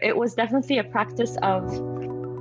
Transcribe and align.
It 0.00 0.16
was 0.16 0.34
definitely 0.34 0.78
a 0.78 0.84
practice 0.84 1.36
of 1.42 1.64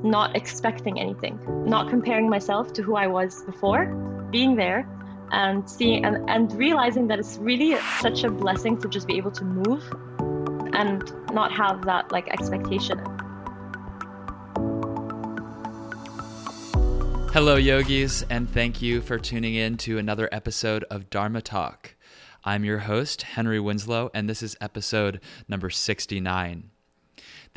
not 0.04 0.36
expecting 0.36 1.00
anything, 1.00 1.40
not 1.66 1.90
comparing 1.90 2.30
myself 2.30 2.72
to 2.74 2.84
who 2.84 2.96
I 2.96 3.08
was 3.08 3.44
before, 3.46 3.88
being 4.30 4.56
there 4.56 4.88
and 5.32 5.68
seeing 5.68 6.06
and, 6.06 6.30
and 6.30 6.54
realizing 6.54 7.08
that 7.08 7.18
it's 7.18 7.38
really 7.38 7.76
such 8.00 8.24
a 8.24 8.30
blessing 8.30 8.80
to 8.82 8.88
just 8.88 9.08
be 9.08 9.18
able 9.18 9.32
to 9.32 9.44
move 9.44 9.84
and 10.76 11.12
not 11.34 11.52
have 11.52 11.84
that 11.86 12.12
like 12.12 12.28
expectation. 12.28 13.00
Hello, 17.34 17.56
yogis, 17.56 18.24
and 18.30 18.48
thank 18.48 18.84
you 18.84 19.02
for 19.02 19.18
tuning 19.18 19.56
in 19.56 19.78
to 19.78 19.98
another 19.98 20.30
episode 20.32 20.84
of 20.92 21.10
Dharma 21.10 21.42
Talk. 21.42 21.96
I'm 22.44 22.64
your 22.64 22.80
host, 22.80 23.24
Henry 23.24 23.60
Winslow, 23.60 24.12
and 24.14 24.30
this 24.30 24.44
is 24.44 24.56
episode 24.62 25.20
number 25.48 25.72
69. 25.72 26.70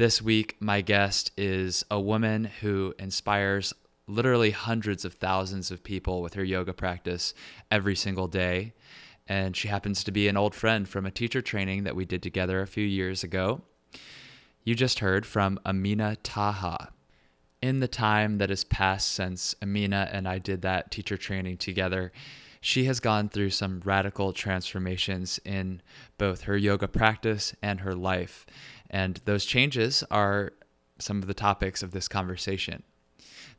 This 0.01 0.23
week, 0.23 0.57
my 0.61 0.80
guest 0.80 1.30
is 1.37 1.85
a 1.90 2.00
woman 2.00 2.45
who 2.63 2.95
inspires 2.99 3.75
literally 4.07 4.50
hundreds 4.50 5.04
of 5.04 5.13
thousands 5.13 5.71
of 5.71 5.85
people 5.85 6.23
with 6.23 6.32
her 6.32 6.43
yoga 6.43 6.73
practice 6.73 7.35
every 7.71 7.95
single 7.95 8.26
day. 8.26 8.73
And 9.29 9.54
she 9.54 9.68
happens 9.68 10.03
to 10.04 10.11
be 10.11 10.26
an 10.26 10.39
old 10.39 10.54
friend 10.54 10.89
from 10.89 11.04
a 11.04 11.11
teacher 11.11 11.43
training 11.43 11.85
that 11.85 11.95
we 11.95 12.07
did 12.07 12.23
together 12.23 12.63
a 12.63 12.67
few 12.67 12.86
years 12.86 13.23
ago. 13.23 13.61
You 14.64 14.75
just 14.75 15.00
heard 15.00 15.26
from 15.26 15.61
Amina 15.67 16.17
Taha. 16.23 16.95
In 17.61 17.81
the 17.81 17.87
time 17.87 18.39
that 18.39 18.48
has 18.48 18.64
passed 18.64 19.12
since 19.12 19.54
Amina 19.61 20.09
and 20.11 20.26
I 20.26 20.39
did 20.39 20.62
that 20.62 20.90
teacher 20.90 21.18
training 21.18 21.59
together, 21.59 22.11
she 22.62 22.85
has 22.85 23.01
gone 23.01 23.29
through 23.29 23.51
some 23.51 23.81
radical 23.85 24.32
transformations 24.32 25.40
in 25.45 25.81
both 26.18 26.43
her 26.43 26.57
yoga 26.57 26.89
practice 26.89 27.54
and 27.62 27.81
her 27.81 27.95
life. 27.95 28.46
And 28.90 29.21
those 29.25 29.44
changes 29.44 30.04
are 30.11 30.53
some 30.98 31.18
of 31.18 31.29
the 31.29 31.35
topics 31.35 31.82
of 31.82 31.93
this 31.93 32.08
conversation. 32.08 32.83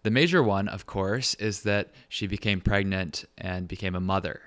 The 0.03 0.11
major 0.11 0.43
one, 0.43 0.67
of 0.67 0.85
course, 0.85 1.33
is 1.35 1.61
that 1.63 1.91
she 2.09 2.27
became 2.27 2.59
pregnant 2.59 3.25
and 3.37 3.67
became 3.67 3.95
a 3.95 4.01
mother. 4.01 4.41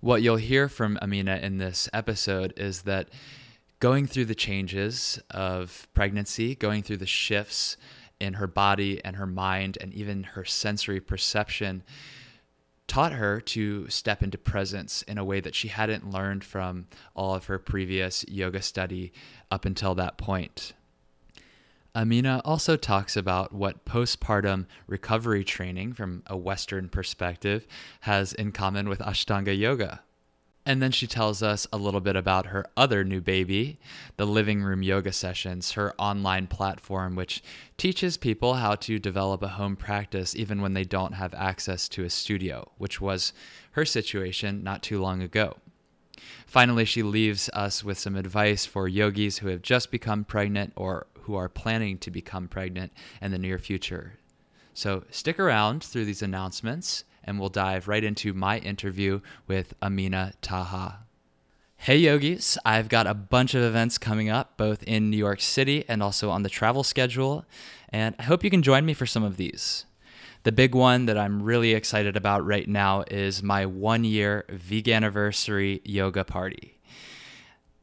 What 0.00 0.22
you'll 0.22 0.36
hear 0.36 0.68
from 0.68 0.98
Amina 1.02 1.36
in 1.36 1.58
this 1.58 1.88
episode 1.92 2.52
is 2.56 2.82
that 2.82 3.08
going 3.80 4.06
through 4.06 4.26
the 4.26 4.34
changes 4.34 5.20
of 5.30 5.86
pregnancy, 5.94 6.54
going 6.54 6.82
through 6.82 6.96
the 6.98 7.06
shifts 7.06 7.76
in 8.20 8.34
her 8.34 8.46
body 8.46 9.00
and 9.04 9.16
her 9.16 9.26
mind, 9.26 9.78
and 9.80 9.92
even 9.94 10.22
her 10.22 10.44
sensory 10.44 11.00
perception, 11.00 11.82
taught 12.88 13.12
her 13.12 13.40
to 13.40 13.88
step 13.88 14.22
into 14.22 14.38
presence 14.38 15.02
in 15.02 15.18
a 15.18 15.24
way 15.24 15.40
that 15.40 15.54
she 15.54 15.68
hadn't 15.68 16.10
learned 16.10 16.42
from 16.42 16.86
all 17.14 17.34
of 17.34 17.44
her 17.44 17.58
previous 17.58 18.24
yoga 18.26 18.60
study 18.60 19.12
up 19.50 19.64
until 19.64 19.94
that 19.94 20.18
point. 20.18 20.72
Amina 21.94 22.40
also 22.44 22.76
talks 22.76 23.16
about 23.16 23.52
what 23.52 23.84
postpartum 23.84 24.66
recovery 24.86 25.44
training 25.44 25.92
from 25.92 26.22
a 26.26 26.36
Western 26.36 26.88
perspective 26.88 27.66
has 28.00 28.32
in 28.32 28.52
common 28.52 28.88
with 28.88 29.00
Ashtanga 29.00 29.56
yoga. 29.56 30.00
And 30.68 30.82
then 30.82 30.92
she 30.92 31.06
tells 31.06 31.42
us 31.42 31.66
a 31.72 31.78
little 31.78 32.02
bit 32.02 32.14
about 32.14 32.48
her 32.48 32.66
other 32.76 33.02
new 33.02 33.22
baby, 33.22 33.78
the 34.18 34.26
Living 34.26 34.62
Room 34.62 34.82
Yoga 34.82 35.12
Sessions, 35.12 35.72
her 35.72 35.94
online 35.98 36.46
platform, 36.46 37.16
which 37.16 37.42
teaches 37.78 38.18
people 38.18 38.52
how 38.52 38.74
to 38.74 38.98
develop 38.98 39.42
a 39.42 39.48
home 39.48 39.76
practice 39.76 40.36
even 40.36 40.60
when 40.60 40.74
they 40.74 40.84
don't 40.84 41.14
have 41.14 41.32
access 41.32 41.88
to 41.88 42.04
a 42.04 42.10
studio, 42.10 42.70
which 42.76 43.00
was 43.00 43.32
her 43.70 43.86
situation 43.86 44.62
not 44.62 44.82
too 44.82 45.00
long 45.00 45.22
ago. 45.22 45.56
Finally, 46.46 46.84
she 46.84 47.02
leaves 47.02 47.48
us 47.54 47.82
with 47.82 47.98
some 47.98 48.14
advice 48.14 48.66
for 48.66 48.86
yogis 48.88 49.38
who 49.38 49.48
have 49.48 49.62
just 49.62 49.90
become 49.90 50.22
pregnant 50.22 50.74
or 50.76 51.06
who 51.22 51.34
are 51.34 51.48
planning 51.48 51.96
to 51.96 52.10
become 52.10 52.46
pregnant 52.46 52.92
in 53.22 53.30
the 53.30 53.38
near 53.38 53.58
future. 53.58 54.18
So 54.74 55.04
stick 55.10 55.40
around 55.40 55.82
through 55.82 56.04
these 56.04 56.20
announcements 56.20 57.04
and 57.28 57.38
we'll 57.38 57.50
dive 57.50 57.86
right 57.86 58.02
into 58.02 58.32
my 58.32 58.58
interview 58.58 59.20
with 59.46 59.74
Amina 59.82 60.32
Taha. 60.40 61.00
Hey 61.76 61.98
yogis, 61.98 62.56
I've 62.64 62.88
got 62.88 63.06
a 63.06 63.12
bunch 63.12 63.54
of 63.54 63.62
events 63.62 63.98
coming 63.98 64.30
up 64.30 64.56
both 64.56 64.82
in 64.84 65.10
New 65.10 65.16
York 65.18 65.40
City 65.42 65.84
and 65.86 66.02
also 66.02 66.30
on 66.30 66.42
the 66.42 66.48
travel 66.48 66.82
schedule, 66.82 67.44
and 67.90 68.16
I 68.18 68.22
hope 68.22 68.42
you 68.42 68.50
can 68.50 68.62
join 68.62 68.86
me 68.86 68.94
for 68.94 69.04
some 69.04 69.22
of 69.22 69.36
these. 69.36 69.84
The 70.44 70.52
big 70.52 70.74
one 70.74 71.04
that 71.04 71.18
I'm 71.18 71.42
really 71.42 71.74
excited 71.74 72.16
about 72.16 72.46
right 72.46 72.66
now 72.66 73.04
is 73.10 73.42
my 73.42 73.66
one 73.66 74.04
year 74.04 74.46
veganiversary 74.48 75.82
yoga 75.84 76.24
party. 76.24 76.77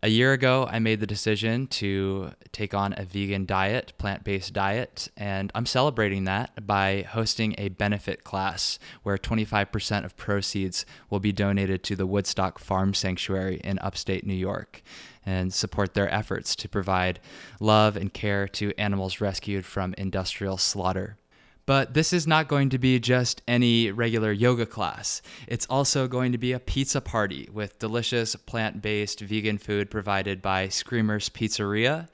A 0.06 0.08
year 0.08 0.34
ago, 0.34 0.68
I 0.70 0.78
made 0.78 1.00
the 1.00 1.08
decision 1.08 1.66
to 1.82 2.30
take 2.52 2.76
on 2.76 2.94
a 2.96 3.06
vegan 3.06 3.48
diet, 3.48 3.94
plant 3.98 4.24
based 4.24 4.54
diet, 4.54 5.10
and 5.18 5.52
I'm 5.56 5.66
celebrating 5.66 6.26
that 6.26 6.68
by 6.68 7.08
hosting 7.10 7.56
a 7.58 7.70
benefit 7.70 8.24
class 8.24 8.78
where 9.02 9.18
25% 9.18 10.06
of 10.06 10.16
proceeds 10.16 10.86
will 11.10 11.20
be 11.20 11.32
donated 11.32 11.82
to 11.86 11.96
the 11.96 12.06
Woodstock 12.06 12.60
Farm 12.60 12.94
Sanctuary 12.94 13.60
in 13.64 13.80
upstate 13.80 14.28
New 14.28 14.36
York 14.36 14.84
and 15.26 15.52
support 15.52 15.96
their 15.96 16.14
efforts 16.14 16.56
to 16.58 16.70
provide 16.70 17.20
love 17.60 17.98
and 17.98 18.14
care 18.14 18.48
to 18.50 18.80
animals 18.80 19.20
rescued 19.20 19.66
from 19.66 19.96
industrial 19.98 20.58
slaughter. 20.60 21.18
But 21.66 21.96
this 21.96 22.14
is 22.14 22.28
not 22.28 22.48
going 22.48 22.70
to 22.70 22.78
be 22.78 23.00
just 23.00 23.42
any 23.48 23.90
regular 23.92 24.32
yoga 24.32 24.68
class. 24.68 25.24
It's 25.48 25.66
also 25.68 26.08
going 26.08 26.32
to 26.32 26.38
be 26.38 26.52
a 26.52 26.60
pizza 26.60 27.02
party 27.02 27.50
with 27.52 27.80
delicious 27.80 28.36
plant 28.36 28.84
based 28.84 29.22
vegan 29.22 29.58
food 29.58 29.90
provided 29.90 30.44
by 30.44 30.68
Screamers 30.68 31.28
Pizzeria, 31.30 32.08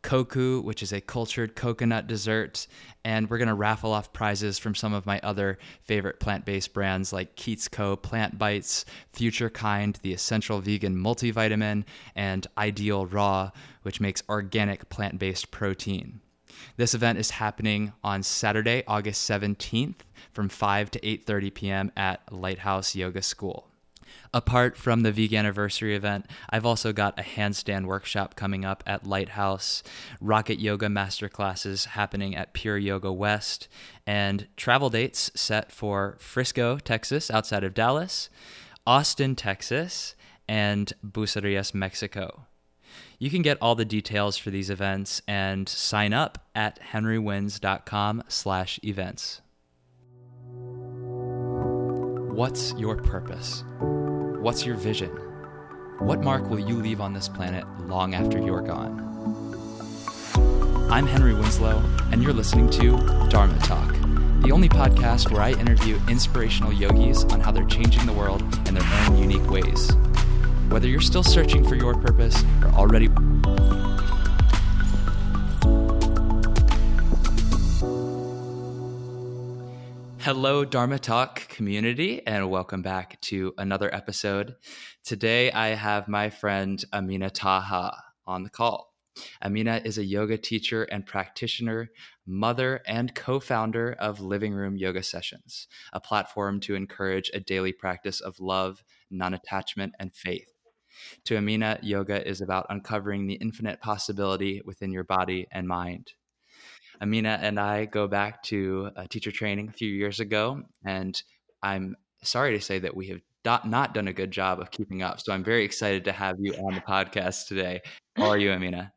Koku, 0.00 0.62
which 0.62 0.82
is 0.82 0.92
a 0.92 1.00
cultured 1.00 1.56
coconut 1.56 2.06
dessert, 2.06 2.68
and 3.04 3.28
we're 3.28 3.38
going 3.38 3.48
to 3.48 3.54
raffle 3.54 3.92
off 3.92 4.12
prizes 4.14 4.58
from 4.58 4.74
some 4.74 4.94
of 4.94 5.04
my 5.04 5.20
other 5.22 5.58
favorite 5.82 6.20
plant 6.20 6.46
based 6.46 6.72
brands 6.72 7.12
like 7.12 7.36
Keats 7.36 7.68
Co., 7.68 7.96
Plant 7.96 8.38
Bites, 8.38 8.86
Future 9.12 9.50
Kind, 9.50 9.98
the 10.02 10.12
Essential 10.12 10.60
Vegan 10.60 10.96
Multivitamin, 10.96 11.84
and 12.14 12.46
Ideal 12.56 13.04
Raw, 13.04 13.50
which 13.82 14.00
makes 14.00 14.22
organic 14.28 14.88
plant 14.88 15.18
based 15.18 15.50
protein. 15.50 16.20
This 16.76 16.92
event 16.92 17.18
is 17.18 17.30
happening 17.30 17.94
on 18.04 18.22
Saturday, 18.22 18.84
August 18.86 19.28
17th 19.30 20.00
from 20.32 20.50
5 20.50 20.90
to 20.90 21.00
8:30 21.00 21.54
p.m. 21.54 21.92
at 21.96 22.20
Lighthouse 22.30 22.94
Yoga 22.94 23.22
School. 23.22 23.68
Apart 24.34 24.76
from 24.76 25.02
the 25.02 25.10
vegan 25.10 25.38
anniversary 25.38 25.96
event, 25.96 26.26
I've 26.50 26.66
also 26.66 26.92
got 26.92 27.18
a 27.18 27.22
handstand 27.22 27.86
workshop 27.86 28.36
coming 28.36 28.66
up 28.66 28.82
at 28.86 29.06
Lighthouse, 29.06 29.82
Rocket 30.20 30.58
Yoga 30.58 30.88
masterclasses 30.88 31.86
happening 31.86 32.36
at 32.36 32.52
Pure 32.52 32.78
Yoga 32.78 33.10
West, 33.10 33.68
and 34.06 34.46
travel 34.56 34.90
dates 34.90 35.30
set 35.34 35.72
for 35.72 36.16
Frisco, 36.20 36.78
Texas, 36.78 37.30
outside 37.30 37.64
of 37.64 37.72
Dallas, 37.72 38.28
Austin, 38.86 39.34
Texas, 39.34 40.14
and 40.46 40.92
Bucerias, 41.02 41.72
Mexico. 41.74 42.44
You 43.18 43.30
can 43.30 43.40
get 43.40 43.56
all 43.62 43.74
the 43.74 43.86
details 43.86 44.36
for 44.36 44.50
these 44.50 44.68
events 44.68 45.22
and 45.26 45.66
sign 45.68 46.12
up 46.12 46.46
at 46.54 46.78
henrywins.com 46.92 48.24
slash 48.28 48.78
events. 48.84 49.40
What's 52.34 52.74
your 52.74 52.96
purpose? 52.96 53.64
What's 53.80 54.66
your 54.66 54.76
vision? 54.76 55.08
What 55.98 56.20
mark 56.20 56.50
will 56.50 56.60
you 56.60 56.76
leave 56.76 57.00
on 57.00 57.14
this 57.14 57.26
planet 57.26 57.64
long 57.86 58.14
after 58.14 58.38
you're 58.38 58.60
gone? 58.60 59.02
I'm 60.90 61.06
Henry 61.06 61.32
Winslow, 61.32 61.82
and 62.12 62.22
you're 62.22 62.34
listening 62.34 62.68
to 62.72 62.98
Dharma 63.30 63.58
Talk, 63.60 63.92
the 64.42 64.50
only 64.52 64.68
podcast 64.68 65.32
where 65.32 65.40
I 65.40 65.52
interview 65.52 65.98
inspirational 66.08 66.72
yogis 66.72 67.24
on 67.24 67.40
how 67.40 67.50
they're 67.50 67.64
changing 67.64 68.04
the 68.04 68.12
world 68.12 68.42
in 68.68 68.74
their 68.74 68.86
own 69.08 69.16
unique 69.16 69.50
ways. 69.50 69.90
Whether 70.68 70.88
you're 70.88 71.00
still 71.00 71.22
searching 71.22 71.66
for 71.66 71.76
your 71.76 71.94
purpose 71.94 72.42
or 72.62 72.68
already. 72.70 73.08
Hello, 80.26 80.64
Dharma 80.64 80.98
Talk 80.98 81.48
community, 81.48 82.26
and 82.26 82.50
welcome 82.50 82.82
back 82.82 83.20
to 83.20 83.54
another 83.58 83.94
episode. 83.94 84.56
Today, 85.04 85.52
I 85.52 85.68
have 85.68 86.08
my 86.08 86.30
friend 86.30 86.84
Amina 86.92 87.30
Taha 87.30 87.96
on 88.26 88.42
the 88.42 88.50
call. 88.50 88.92
Amina 89.40 89.82
is 89.84 89.98
a 89.98 90.04
yoga 90.04 90.36
teacher 90.36 90.82
and 90.82 91.06
practitioner, 91.06 91.90
mother, 92.26 92.80
and 92.88 93.14
co 93.14 93.38
founder 93.38 93.92
of 94.00 94.20
Living 94.20 94.52
Room 94.52 94.76
Yoga 94.76 95.04
Sessions, 95.04 95.68
a 95.92 96.00
platform 96.00 96.58
to 96.62 96.74
encourage 96.74 97.30
a 97.32 97.38
daily 97.38 97.72
practice 97.72 98.20
of 98.20 98.40
love, 98.40 98.82
non 99.10 99.32
attachment, 99.32 99.94
and 100.00 100.12
faith. 100.12 100.55
To 101.26 101.36
Amina, 101.36 101.78
yoga 101.82 102.26
is 102.26 102.40
about 102.40 102.66
uncovering 102.70 103.26
the 103.26 103.34
infinite 103.34 103.80
possibility 103.80 104.62
within 104.64 104.92
your 104.92 105.04
body 105.04 105.46
and 105.52 105.66
mind. 105.66 106.12
Amina 107.00 107.38
and 107.42 107.60
I 107.60 107.84
go 107.84 108.08
back 108.08 108.42
to 108.44 108.90
teacher 109.10 109.30
training 109.30 109.68
a 109.68 109.72
few 109.72 109.88
years 109.88 110.20
ago, 110.20 110.62
and 110.84 111.20
I'm 111.62 111.96
sorry 112.22 112.56
to 112.56 112.64
say 112.64 112.78
that 112.78 112.96
we 112.96 113.08
have 113.08 113.20
not, 113.44 113.68
not 113.68 113.94
done 113.94 114.08
a 114.08 114.12
good 114.12 114.30
job 114.30 114.60
of 114.60 114.70
keeping 114.70 115.02
up. 115.02 115.20
So 115.20 115.32
I'm 115.32 115.44
very 115.44 115.64
excited 115.64 116.04
to 116.04 116.12
have 116.12 116.36
you 116.40 116.52
on 116.54 116.74
the 116.74 116.80
podcast 116.80 117.46
today. 117.46 117.80
How 118.16 118.30
are 118.30 118.38
you, 118.38 118.50
Amina? 118.50 118.92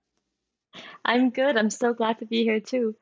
I'm 1.06 1.30
good. 1.30 1.58
I'm 1.58 1.70
so 1.70 1.94
glad 1.94 2.20
to 2.20 2.26
be 2.26 2.44
here 2.44 2.60
too. 2.60 2.96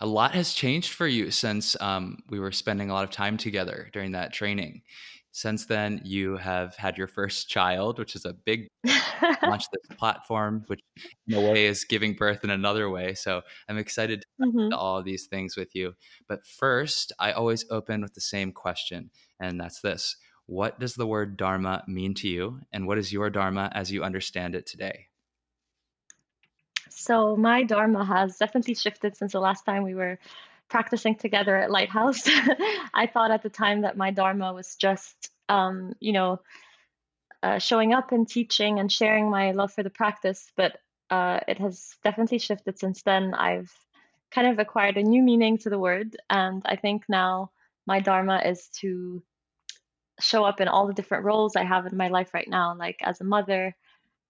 A 0.00 0.06
lot 0.06 0.32
has 0.32 0.54
changed 0.54 0.92
for 0.92 1.06
you 1.06 1.30
since 1.30 1.76
um, 1.80 2.18
we 2.30 2.40
were 2.40 2.52
spending 2.52 2.90
a 2.90 2.94
lot 2.94 3.04
of 3.04 3.10
time 3.10 3.36
together 3.36 3.90
during 3.92 4.12
that 4.12 4.32
training. 4.32 4.82
Since 5.32 5.66
then, 5.66 6.00
you 6.04 6.36
have 6.38 6.74
had 6.74 6.98
your 6.98 7.06
first 7.06 7.48
child, 7.48 7.98
which 7.98 8.16
is 8.16 8.24
a 8.24 8.32
big 8.32 8.66
launch 9.42 9.64
this 9.70 9.96
platform, 9.96 10.64
which 10.66 10.80
in 11.28 11.34
a 11.34 11.40
way 11.40 11.66
is 11.66 11.84
giving 11.84 12.14
birth 12.14 12.42
in 12.42 12.50
another 12.50 12.90
way. 12.90 13.14
So 13.14 13.42
I'm 13.68 13.78
excited 13.78 14.22
to 14.22 14.46
mm-hmm. 14.46 14.74
all 14.74 14.98
of 14.98 15.04
these 15.04 15.26
things 15.26 15.56
with 15.56 15.74
you. 15.74 15.94
But 16.28 16.44
first, 16.44 17.12
I 17.20 17.32
always 17.32 17.64
open 17.70 18.02
with 18.02 18.14
the 18.14 18.20
same 18.20 18.50
question, 18.50 19.10
and 19.38 19.60
that's 19.60 19.80
this 19.80 20.16
What 20.46 20.80
does 20.80 20.94
the 20.94 21.06
word 21.06 21.36
Dharma 21.36 21.84
mean 21.86 22.14
to 22.14 22.28
you? 22.28 22.60
And 22.72 22.88
what 22.88 22.98
is 22.98 23.12
your 23.12 23.30
Dharma 23.30 23.70
as 23.72 23.92
you 23.92 24.02
understand 24.02 24.56
it 24.56 24.66
today? 24.66 25.06
So, 26.88 27.36
my 27.36 27.62
Dharma 27.62 28.04
has 28.04 28.36
definitely 28.36 28.74
shifted 28.74 29.16
since 29.16 29.32
the 29.32 29.40
last 29.40 29.64
time 29.64 29.84
we 29.84 29.94
were 29.94 30.18
practicing 30.70 31.16
together 31.16 31.56
at 31.56 31.70
Lighthouse. 31.70 32.22
I 32.94 33.06
thought 33.12 33.30
at 33.30 33.42
the 33.42 33.50
time 33.50 33.82
that 33.82 33.96
my 33.96 34.12
Dharma 34.12 34.52
was 34.52 34.76
just, 34.76 35.30
um, 35.48 35.94
you 36.00 36.12
know, 36.12 36.40
uh, 37.42 37.58
showing 37.58 37.92
up 37.92 38.12
and 38.12 38.28
teaching 38.28 38.78
and 38.78 38.90
sharing 38.90 39.30
my 39.30 39.52
love 39.52 39.72
for 39.72 39.82
the 39.82 39.90
practice, 39.90 40.50
but 40.56 40.78
uh, 41.10 41.40
it 41.48 41.58
has 41.58 41.96
definitely 42.04 42.38
shifted 42.38 42.78
since 42.78 43.02
then. 43.02 43.34
I've 43.34 43.72
kind 44.30 44.46
of 44.46 44.58
acquired 44.58 44.96
a 44.96 45.02
new 45.02 45.22
meaning 45.22 45.58
to 45.58 45.70
the 45.70 45.78
word, 45.78 46.16
and 46.28 46.62
I 46.64 46.76
think 46.76 47.04
now 47.08 47.50
my 47.86 48.00
Dharma 48.00 48.42
is 48.44 48.68
to 48.80 49.22
show 50.20 50.44
up 50.44 50.60
in 50.60 50.68
all 50.68 50.86
the 50.86 50.94
different 50.94 51.24
roles 51.24 51.56
I 51.56 51.64
have 51.64 51.86
in 51.86 51.96
my 51.96 52.08
life 52.08 52.32
right 52.34 52.48
now, 52.48 52.76
like 52.76 52.98
as 53.02 53.20
a 53.20 53.24
mother 53.24 53.74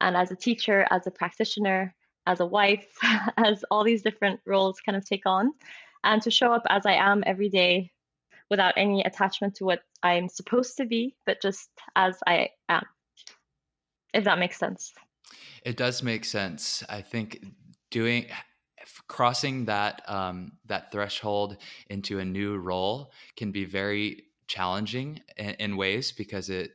and 0.00 0.16
as 0.16 0.30
a 0.30 0.36
teacher, 0.36 0.86
as 0.88 1.06
a 1.06 1.10
practitioner, 1.10 1.94
as 2.26 2.40
a 2.40 2.46
wife, 2.46 2.86
as 3.36 3.64
all 3.70 3.84
these 3.84 4.02
different 4.02 4.40
roles 4.46 4.80
kind 4.80 4.96
of 4.96 5.04
take 5.04 5.26
on 5.26 5.52
and 6.04 6.22
to 6.22 6.30
show 6.30 6.52
up 6.52 6.62
as 6.68 6.86
I 6.86 6.94
am 6.94 7.22
every 7.26 7.48
day 7.48 7.90
without 8.50 8.74
any 8.76 9.02
attachment 9.02 9.54
to 9.56 9.64
what 9.64 9.80
I'm 10.02 10.28
supposed 10.28 10.76
to 10.78 10.86
be, 10.86 11.16
but 11.26 11.40
just 11.40 11.68
as 11.94 12.18
I 12.26 12.50
am. 12.68 12.84
If 14.12 14.24
that 14.24 14.38
makes 14.38 14.58
sense. 14.58 14.92
It 15.64 15.76
does 15.76 16.02
make 16.02 16.24
sense. 16.24 16.82
I 16.88 17.00
think 17.00 17.44
doing 17.90 18.26
crossing 19.08 19.66
that 19.66 20.02
um, 20.08 20.52
that 20.66 20.90
threshold 20.90 21.56
into 21.88 22.18
a 22.18 22.24
new 22.24 22.56
role 22.56 23.12
can 23.36 23.52
be 23.52 23.64
very 23.64 24.24
challenging 24.48 25.20
in, 25.36 25.50
in 25.50 25.76
ways 25.76 26.12
because 26.12 26.50
it 26.50 26.72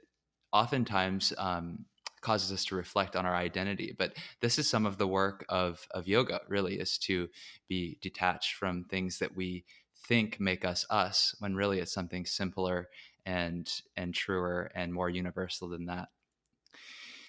oftentimes 0.54 1.34
um, 1.38 1.86
causes 2.26 2.52
us 2.52 2.66
to 2.66 2.76
reflect 2.76 3.16
on 3.16 3.26
our 3.26 3.36
identity. 3.36 3.96
But 3.98 4.14
this 4.42 4.58
is 4.58 4.68
some 4.68 4.88
of 4.88 4.98
the 4.98 5.08
work 5.08 5.46
of 5.48 5.88
of 5.92 6.08
yoga. 6.08 6.42
Really, 6.48 6.80
is 6.80 6.98
to 7.10 7.30
be 7.70 7.98
detached 8.02 8.56
from 8.56 8.84
things 8.86 9.20
that 9.20 9.36
we 9.36 9.64
think 10.08 10.40
make 10.40 10.66
us 10.66 10.86
us, 10.90 11.36
when 11.40 11.56
really 11.56 11.80
it's 11.80 11.94
something 11.94 12.26
simpler 12.26 12.90
and 13.26 13.72
and 13.96 14.14
truer 14.14 14.72
and 14.74 14.92
more 14.92 15.10
universal 15.10 15.70
than 15.70 15.86
that. 15.86 16.10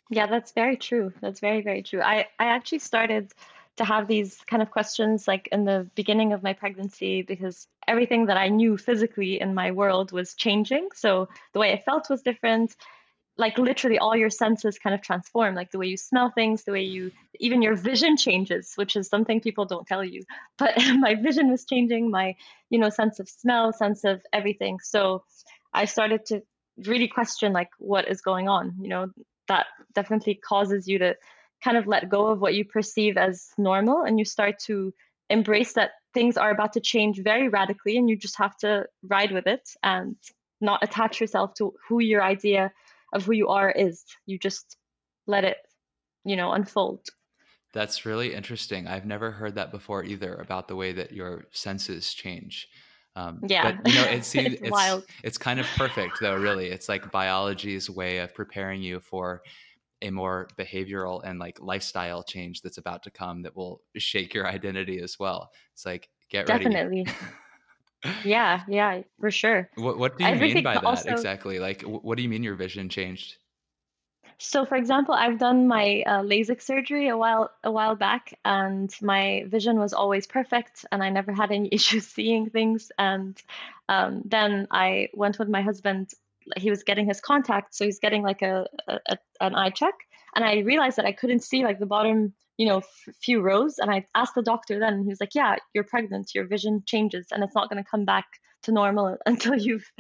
Yeah, 0.09 0.27
that's 0.27 0.53
very 0.53 0.77
true. 0.77 1.13
That's 1.21 1.41
very 1.41 1.61
very 1.61 1.83
true. 1.83 2.01
I 2.01 2.27
I 2.39 2.47
actually 2.47 2.79
started 2.81 3.35
to 3.77 3.85
have 3.85 4.09
these 4.09 4.41
kind 4.47 4.63
of 4.63 4.71
questions 4.71 5.29
like 5.29 5.49
in 5.53 5.67
the 5.67 5.87
beginning 5.95 6.33
of 6.33 6.43
my 6.43 6.55
pregnancy 6.55 7.21
because 7.21 7.69
everything 7.87 8.27
that 8.27 8.39
I 8.39 8.49
knew 8.49 8.79
physically 8.79 9.41
in 9.41 9.55
my 9.55 9.71
world 9.71 10.13
was 10.13 10.35
changing. 10.35 10.89
So 10.95 11.29
the 11.53 11.61
way 11.61 11.73
I 11.73 11.79
felt 11.79 12.09
was 12.09 12.23
different 12.23 12.77
like 13.39 13.59
literally 13.59 13.99
all 13.99 14.17
your 14.17 14.31
senses 14.31 14.79
kind 14.79 14.95
of 14.95 15.03
transform 15.03 15.55
like 15.55 15.71
the 15.71 15.79
way 15.79 15.87
you 15.87 15.97
smell 15.97 16.31
things 16.31 16.65
the 16.65 16.73
way 16.73 16.83
you 16.83 17.11
even 17.39 17.61
your 17.61 17.75
vision 17.75 18.17
changes 18.17 18.73
which 18.77 18.97
is 18.97 19.09
something 19.09 19.41
people 19.41 19.65
don't 19.65 19.87
tell 19.87 20.05
you. 20.05 20.23
But 20.59 20.75
my 20.99 21.15
vision 21.15 21.51
was 21.51 21.65
changing 21.65 22.11
my 22.11 22.37
you 22.71 22.79
know 22.79 22.91
sense 22.91 23.21
of 23.21 23.29
smell 23.29 23.73
sense 23.73 24.05
of 24.05 24.23
everything. 24.33 24.79
So 24.83 25.25
i 25.73 25.85
started 25.85 26.25
to 26.27 26.43
really 26.87 27.09
question 27.09 27.53
like 27.53 27.71
what 27.79 28.09
is 28.09 28.21
going 28.21 28.49
on 28.49 28.77
you 28.81 28.89
know? 28.89 29.11
That 29.49 29.67
definitely 29.95 30.35
causes 30.35 30.89
you 30.89 30.99
to 30.99 31.17
kind 31.63 31.77
of 31.77 31.87
let 31.87 32.09
go 32.09 32.27
of 32.27 32.41
what 32.41 32.55
you 32.55 32.65
perceive 32.65 33.17
as 33.17 33.49
normal 33.57 34.03
and 34.03 34.19
you 34.19 34.25
start 34.25 34.59
to 34.67 34.93
embrace 35.31 35.75
that 35.75 35.93
things 36.15 36.37
are 36.37 36.51
about 36.51 36.73
to 36.75 36.81
change 36.81 37.21
very 37.23 37.49
radically 37.49 37.97
and 37.97 38.09
you 38.09 38.17
just 38.17 38.39
have 38.39 38.57
to 38.59 38.87
ride 39.03 39.33
with 39.33 39.47
it 39.47 39.69
and 39.83 40.17
not 40.61 40.83
attach 40.83 41.21
yourself 41.21 41.55
to 41.55 41.75
who 41.89 42.01
your 42.01 42.23
idea 42.23 42.73
of 43.13 43.25
who 43.25 43.33
you 43.33 43.49
are 43.49 43.71
is. 43.71 44.05
You 44.27 44.39
just 44.39 44.77
let 45.27 45.45
it, 45.45 45.59
you 46.25 46.37
know, 46.37 46.53
unfold. 46.53 47.01
That's 47.73 48.07
really 48.07 48.35
interesting. 48.35 48.87
I've 48.87 49.05
never 49.05 49.31
heard 49.31 49.55
that 49.57 49.71
before 49.71 50.05
either 50.05 50.35
about 50.37 50.69
the 50.69 50.77
way 50.77 50.93
that 50.93 51.13
your 51.13 51.45
senses 51.51 52.15
change. 52.15 52.69
Um, 53.17 53.41
yeah, 53.47 53.73
but 53.83 53.93
you 53.93 53.99
know, 53.99 54.07
it 54.09 54.25
seems 54.25 54.55
it's, 54.55 54.63
it's 54.63 54.71
wild. 54.71 55.05
It's 55.25 55.39
kind 55.39 55.59
of 55.59 55.67
perfect 55.77 56.21
though. 56.21 56.37
Really, 56.37 56.69
it's 56.69 56.89
like 56.89 57.11
biology's 57.11 57.89
way 57.91 58.19
of 58.19 58.35
preparing 58.35 58.83
you 58.83 59.01
for 59.01 59.43
a 60.03 60.11
more 60.11 60.49
behavioral 60.59 61.23
and 61.25 61.39
like 61.39 61.59
lifestyle 61.61 62.23
change 62.23 62.61
that's 62.61 62.79
about 62.79 63.03
to 63.03 63.11
come 63.11 63.43
that 63.43 63.57
will 63.57 63.81
shake 63.97 64.35
your 64.35 64.47
identity 64.47 65.01
as 65.01 65.19
well. 65.19 65.51
It's 65.73 65.87
like 65.87 66.09
get 66.29 66.49
ready. 66.49 66.65
Definitely. 66.65 67.07
yeah, 68.25 68.63
yeah, 68.69 69.03
for 69.21 69.31
sure. 69.31 69.69
What 69.77 69.99
What 69.99 70.19
do 70.19 70.25
you 70.25 70.31
Everything 70.31 70.57
mean 70.57 70.65
by 70.65 70.75
that 70.75 70.85
also, 70.85 71.11
exactly? 71.11 71.59
Like, 71.59 71.83
what 71.83 72.17
do 72.17 72.23
you 72.23 72.29
mean 72.29 72.43
your 72.43 72.55
vision 72.55 72.89
changed? 72.89 73.37
So, 74.39 74.67
for 74.67 74.77
example, 74.77 75.15
I've 75.15 75.39
done 75.39 75.67
my 75.67 76.03
uh, 76.07 76.23
LASIK 76.23 76.61
surgery 76.61 77.09
a 77.09 77.17
while 77.17 77.51
a 77.65 77.71
while 77.71 77.97
back, 77.97 78.39
and 78.45 78.95
my 79.01 79.45
vision 79.49 79.79
was 79.79 79.93
always 79.95 80.27
perfect, 80.27 80.85
and 80.93 81.03
I 81.03 81.09
never 81.09 81.33
had 81.33 81.51
any 81.51 81.69
issues 81.73 82.07
seeing 82.07 82.51
things. 82.51 82.93
And 82.99 83.41
um, 83.89 84.23
then 84.25 84.69
I 84.71 85.09
went 85.15 85.39
with 85.39 85.49
my 85.49 85.63
husband. 85.63 86.13
He 86.57 86.71
was 86.71 86.85
getting 86.85 87.07
his 87.07 87.21
contact, 87.21 87.75
so 87.75 87.85
he's 87.85 87.99
getting 87.99 88.23
like 88.23 88.43
a, 88.43 88.67
a 88.89 89.19
an 89.41 89.55
eye 89.55 89.71
check, 89.71 89.95
and 90.35 90.45
I 90.45 90.59
realized 90.59 90.99
that 90.99 91.07
I 91.07 91.13
couldn't 91.13 91.43
see 91.43 91.65
like 91.65 91.79
the 91.79 91.87
bottom 91.87 92.35
you 92.57 92.67
know, 92.67 92.79
f- 92.79 93.15
few 93.23 93.41
rows. 93.41 93.79
And 93.79 93.91
I 93.91 94.07
asked 94.15 94.35
the 94.35 94.43
doctor 94.43 94.79
then, 94.79 94.95
and 94.95 95.03
he 95.03 95.09
was 95.09 95.21
like, 95.21 95.35
Yeah, 95.35 95.57
you're 95.75 95.85
pregnant, 95.85 96.35
your 96.35 96.47
vision 96.47 96.83
changes, 96.87 97.27
and 97.33 97.43
it's 97.43 97.55
not 97.55 97.69
going 97.71 97.83
to 97.83 97.89
come 97.89 98.05
back 98.05 98.27
to 98.63 98.73
normal 98.73 99.17
until 99.27 99.55
you've 99.55 99.91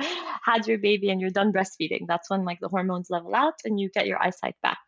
had 0.43 0.67
your 0.67 0.79
baby 0.79 1.11
and 1.11 1.20
you're 1.20 1.31
done 1.31 1.53
breastfeeding. 1.53 2.06
That's 2.06 2.31
when 2.31 2.44
like 2.44 2.61
the 2.61 2.69
hormones 2.69 3.11
level 3.11 3.35
out 3.35 3.55
and 3.64 3.81
you 3.81 3.91
get 3.91 4.06
your 4.06 4.23
eyesight 4.23 4.56
back. 4.62 4.79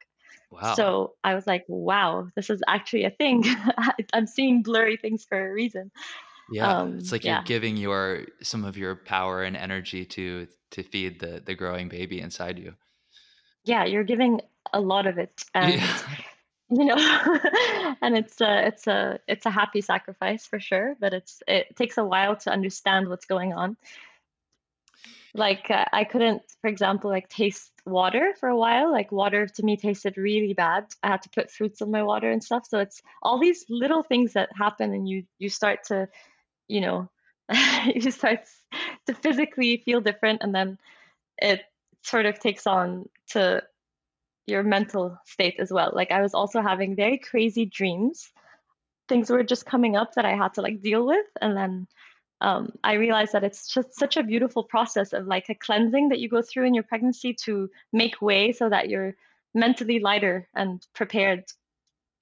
Wow. 0.50 0.74
So 0.74 1.14
I 1.22 1.34
was 1.34 1.46
like, 1.46 1.64
wow, 1.68 2.28
this 2.34 2.48
is 2.48 2.62
actually 2.66 3.04
a 3.04 3.10
thing. 3.10 3.44
I'm 4.14 4.26
seeing 4.26 4.62
blurry 4.62 4.96
things 4.96 5.26
for 5.28 5.48
a 5.48 5.52
reason. 5.52 5.90
Yeah, 6.50 6.78
um, 6.78 6.98
it's 6.98 7.12
like 7.12 7.24
yeah. 7.24 7.34
you're 7.36 7.44
giving 7.44 7.76
your 7.76 8.24
some 8.42 8.64
of 8.64 8.78
your 8.78 8.96
power 8.96 9.42
and 9.42 9.54
energy 9.54 10.06
to 10.06 10.48
to 10.70 10.82
feed 10.82 11.20
the 11.20 11.42
the 11.44 11.54
growing 11.54 11.90
baby 11.90 12.20
inside 12.20 12.58
you. 12.58 12.72
Yeah, 13.64 13.84
you're 13.84 14.04
giving 14.04 14.40
a 14.72 14.80
lot 14.80 15.06
of 15.06 15.18
it, 15.18 15.44
and 15.54 15.74
yeah 15.74 15.98
you 16.70 16.84
know 16.84 16.96
and 18.02 18.16
it's 18.16 18.40
a 18.40 18.66
it's 18.66 18.86
a 18.86 19.18
it's 19.26 19.46
a 19.46 19.50
happy 19.50 19.80
sacrifice 19.80 20.46
for 20.46 20.60
sure 20.60 20.94
but 21.00 21.14
it's 21.14 21.42
it 21.46 21.74
takes 21.76 21.96
a 21.96 22.04
while 22.04 22.36
to 22.36 22.50
understand 22.50 23.08
what's 23.08 23.26
going 23.26 23.52
on. 23.52 23.76
Like 25.34 25.70
uh, 25.70 25.84
i 25.92 26.04
couldn't 26.04 26.42
for 26.60 26.68
example 26.68 27.10
like 27.10 27.28
taste 27.28 27.70
water 27.88 28.34
for 28.38 28.48
a 28.48 28.56
while. 28.56 28.92
Like 28.92 29.10
water 29.10 29.46
to 29.46 29.62
me 29.62 29.76
tasted 29.76 30.16
really 30.16 30.52
bad. 30.52 30.86
I 31.02 31.08
had 31.08 31.22
to 31.22 31.30
put 31.30 31.50
fruits 31.50 31.80
in 31.80 31.90
my 31.90 32.02
water 32.02 32.30
and 32.30 32.42
stuff. 32.42 32.66
So 32.68 32.78
it's 32.78 33.02
all 33.22 33.38
these 33.38 33.64
little 33.68 34.02
things 34.02 34.34
that 34.34 34.50
happen 34.54 34.92
and 34.92 35.08
you 35.08 35.24
you 35.38 35.48
start 35.48 35.84
to 35.84 36.08
you 36.68 36.80
know 36.80 37.08
you 37.94 38.10
start 38.10 38.40
to 39.06 39.14
physically 39.14 39.82
feel 39.84 40.00
different. 40.00 40.42
And 40.42 40.54
then 40.54 40.78
it 41.38 41.62
sort 42.02 42.26
of 42.26 42.38
takes 42.38 42.66
on 42.66 43.08
to 43.28 43.62
your 44.48 44.62
mental 44.62 45.18
state 45.26 45.56
as 45.58 45.70
well. 45.70 45.92
Like 45.94 46.10
I 46.10 46.22
was 46.22 46.34
also 46.34 46.60
having 46.60 46.96
very 46.96 47.18
crazy 47.18 47.66
dreams. 47.66 48.30
Things 49.08 49.30
were 49.30 49.44
just 49.44 49.66
coming 49.66 49.96
up 49.96 50.14
that 50.14 50.24
I 50.24 50.36
had 50.36 50.54
to 50.54 50.62
like 50.62 50.82
deal 50.82 51.06
with. 51.06 51.26
And 51.40 51.56
then 51.56 51.86
um, 52.40 52.72
I 52.82 52.94
realized 52.94 53.32
that 53.32 53.44
it's 53.44 53.72
just 53.72 53.94
such 53.94 54.16
a 54.16 54.22
beautiful 54.22 54.64
process 54.64 55.12
of 55.12 55.26
like 55.26 55.48
a 55.48 55.54
cleansing 55.54 56.10
that 56.10 56.18
you 56.18 56.28
go 56.28 56.42
through 56.42 56.66
in 56.66 56.74
your 56.74 56.84
pregnancy 56.84 57.34
to 57.44 57.68
make 57.92 58.22
way 58.22 58.52
so 58.52 58.68
that 58.68 58.88
you're 58.88 59.14
mentally 59.54 59.98
lighter 60.00 60.48
and 60.54 60.86
prepared 60.94 61.44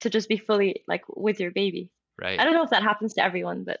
to 0.01 0.09
just 0.09 0.29
be 0.29 0.37
fully 0.37 0.83
like 0.87 1.03
with 1.07 1.39
your 1.39 1.51
baby. 1.51 1.91
Right. 2.21 2.39
I 2.39 2.43
don't 2.43 2.53
know 2.53 2.63
if 2.63 2.71
that 2.71 2.83
happens 2.83 3.13
to 3.15 3.23
everyone, 3.23 3.63
but 3.63 3.79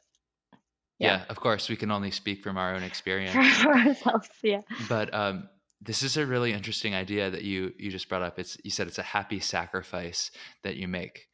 yeah, 0.99 1.17
yeah 1.17 1.25
of 1.29 1.39
course 1.39 1.69
we 1.69 1.75
can 1.75 1.91
only 1.91 2.11
speak 2.11 2.43
from 2.43 2.57
our 2.57 2.75
own 2.75 2.83
experience 2.83 3.57
for, 3.61 3.73
ourselves. 3.73 4.29
Yeah. 4.43 4.61
But 4.87 5.13
um, 5.13 5.49
this 5.81 6.01
is 6.01 6.17
a 6.17 6.25
really 6.25 6.53
interesting 6.53 6.95
idea 6.95 7.29
that 7.29 7.43
you 7.43 7.73
you 7.77 7.91
just 7.91 8.09
brought 8.09 8.23
up. 8.23 8.39
It's 8.39 8.57
you 8.63 8.71
said 8.71 8.87
it's 8.87 8.97
a 8.97 9.03
happy 9.03 9.39
sacrifice 9.39 10.31
that 10.63 10.75
you 10.75 10.87
make. 10.87 11.27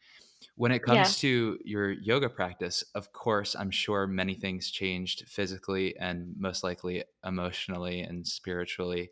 When 0.56 0.72
it 0.72 0.84
comes 0.84 0.98
yeah. 1.24 1.30
to 1.30 1.60
your 1.64 1.92
yoga 1.92 2.30
practice, 2.30 2.84
of 2.94 3.12
course, 3.14 3.56
I'm 3.56 3.72
sure 3.72 4.06
many 4.06 4.36
things 4.36 4.70
changed 4.70 5.28
physically 5.28 5.96
and 5.98 6.36
most 6.38 6.64
likely 6.64 7.04
emotionally 7.26 8.02
and 8.02 8.28
spiritually. 8.28 9.10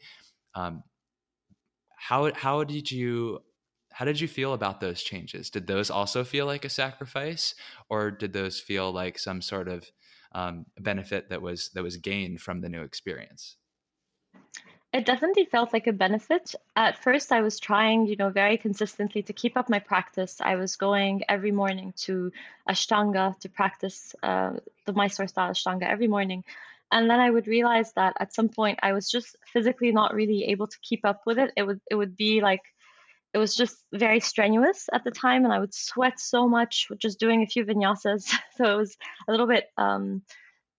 Um, 0.53 0.83
how 1.95 2.33
how 2.33 2.63
did 2.63 2.91
you 2.91 3.39
how 3.91 4.05
did 4.05 4.19
you 4.19 4.27
feel 4.27 4.53
about 4.53 4.81
those 4.81 5.01
changes? 5.01 5.49
Did 5.49 5.67
those 5.67 5.89
also 5.89 6.23
feel 6.23 6.45
like 6.45 6.65
a 6.65 6.69
sacrifice, 6.69 7.55
or 7.89 8.11
did 8.11 8.33
those 8.33 8.59
feel 8.59 8.91
like 8.91 9.17
some 9.17 9.41
sort 9.41 9.67
of 9.67 9.89
um, 10.33 10.65
benefit 10.79 11.29
that 11.29 11.41
was 11.41 11.69
that 11.73 11.83
was 11.83 11.97
gained 11.97 12.41
from 12.41 12.61
the 12.61 12.69
new 12.69 12.81
experience? 12.81 13.57
It 14.93 15.05
definitely 15.05 15.45
felt 15.45 15.71
like 15.71 15.87
a 15.87 15.93
benefit. 15.93 16.53
At 16.75 17.01
first, 17.01 17.31
I 17.31 17.41
was 17.41 17.61
trying, 17.61 18.07
you 18.07 18.17
know, 18.17 18.29
very 18.29 18.57
consistently 18.57 19.23
to 19.23 19.31
keep 19.31 19.55
up 19.55 19.69
my 19.69 19.79
practice. 19.79 20.41
I 20.41 20.55
was 20.55 20.75
going 20.75 21.23
every 21.29 21.51
morning 21.51 21.93
to 21.99 22.31
Ashtanga 22.69 23.39
to 23.39 23.49
practice 23.49 24.13
uh, 24.21 24.51
the 24.85 24.91
Mysore 24.91 25.27
style 25.27 25.51
Ashtanga 25.51 25.83
every 25.83 26.09
morning. 26.09 26.43
And 26.91 27.09
then 27.09 27.21
I 27.21 27.29
would 27.29 27.47
realize 27.47 27.93
that 27.93 28.17
at 28.19 28.33
some 28.33 28.49
point 28.49 28.79
I 28.83 28.91
was 28.91 29.09
just 29.09 29.37
physically 29.45 29.93
not 29.93 30.13
really 30.13 30.43
able 30.45 30.67
to 30.67 30.77
keep 30.81 31.05
up 31.05 31.21
with 31.25 31.39
it. 31.39 31.51
It 31.55 31.63
would 31.63 31.79
it 31.89 31.95
would 31.95 32.17
be 32.17 32.41
like 32.41 32.63
it 33.33 33.37
was 33.37 33.55
just 33.55 33.77
very 33.93 34.19
strenuous 34.19 34.89
at 34.91 35.05
the 35.05 35.11
time, 35.11 35.45
and 35.45 35.53
I 35.53 35.59
would 35.59 35.73
sweat 35.73 36.19
so 36.19 36.49
much 36.49 36.89
just 36.97 37.17
doing 37.17 37.43
a 37.43 37.47
few 37.47 37.63
vinyasas. 37.65 38.29
so 38.57 38.65
it 38.65 38.77
was 38.77 38.97
a 39.25 39.31
little 39.31 39.47
bit 39.47 39.71
um, 39.77 40.23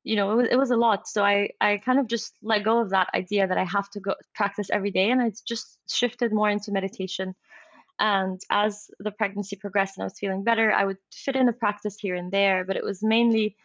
you 0.04 0.16
know, 0.16 0.32
it 0.32 0.34
was, 0.34 0.48
it 0.50 0.56
was 0.56 0.70
a 0.70 0.76
lot. 0.76 1.06
So 1.06 1.22
I, 1.22 1.50
I 1.60 1.78
kind 1.78 1.98
of 1.98 2.08
just 2.08 2.34
let 2.42 2.64
go 2.64 2.80
of 2.80 2.90
that 2.90 3.08
idea 3.14 3.46
that 3.46 3.58
I 3.58 3.64
have 3.64 3.88
to 3.90 4.00
go 4.00 4.14
practice 4.34 4.68
every 4.70 4.90
day. 4.90 5.10
And 5.10 5.22
I 5.22 5.32
just 5.46 5.78
shifted 5.88 6.32
more 6.32 6.50
into 6.50 6.72
meditation. 6.72 7.34
And 7.98 8.40
as 8.50 8.90
the 8.98 9.12
pregnancy 9.12 9.56
progressed 9.56 9.96
and 9.96 10.02
I 10.02 10.06
was 10.06 10.18
feeling 10.18 10.42
better, 10.42 10.72
I 10.72 10.84
would 10.84 10.98
fit 11.12 11.36
in 11.36 11.48
a 11.48 11.52
practice 11.52 11.96
here 11.98 12.16
and 12.16 12.32
there. 12.32 12.64
But 12.64 12.76
it 12.76 12.84
was 12.84 13.02
mainly 13.02 13.56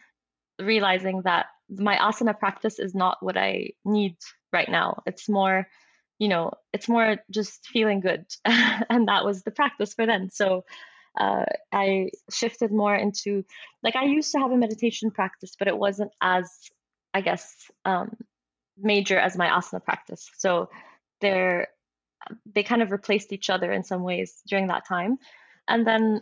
realizing 0.60 1.22
that 1.22 1.46
my 1.68 1.96
asana 1.96 2.38
practice 2.38 2.78
is 2.78 2.94
not 2.94 3.18
what 3.20 3.36
I 3.36 3.70
need 3.84 4.16
right 4.52 4.68
now. 4.68 5.02
It's 5.06 5.28
more, 5.28 5.66
you 6.18 6.28
know, 6.28 6.52
it's 6.72 6.88
more 6.88 7.18
just 7.30 7.66
feeling 7.66 8.00
good. 8.00 8.26
and 8.44 9.08
that 9.08 9.24
was 9.24 9.42
the 9.42 9.50
practice 9.50 9.94
for 9.94 10.06
then. 10.06 10.30
So 10.30 10.64
uh, 11.18 11.44
I 11.72 12.10
shifted 12.30 12.72
more 12.72 12.94
into 12.94 13.44
like 13.82 13.96
I 13.96 14.04
used 14.04 14.32
to 14.32 14.38
have 14.38 14.52
a 14.52 14.56
meditation 14.56 15.10
practice, 15.10 15.54
but 15.58 15.68
it 15.68 15.76
wasn't 15.76 16.12
as 16.20 16.50
I 17.12 17.20
guess 17.20 17.52
um, 17.84 18.16
major 18.78 19.18
as 19.18 19.36
my 19.36 19.48
asana 19.48 19.84
practice. 19.84 20.30
So 20.38 20.70
they're 21.20 21.68
they 22.54 22.62
kind 22.62 22.82
of 22.82 22.92
replaced 22.92 23.32
each 23.32 23.50
other 23.50 23.72
in 23.72 23.84
some 23.84 24.02
ways 24.02 24.42
during 24.46 24.68
that 24.68 24.86
time. 24.86 25.18
And 25.66 25.86
then 25.86 26.20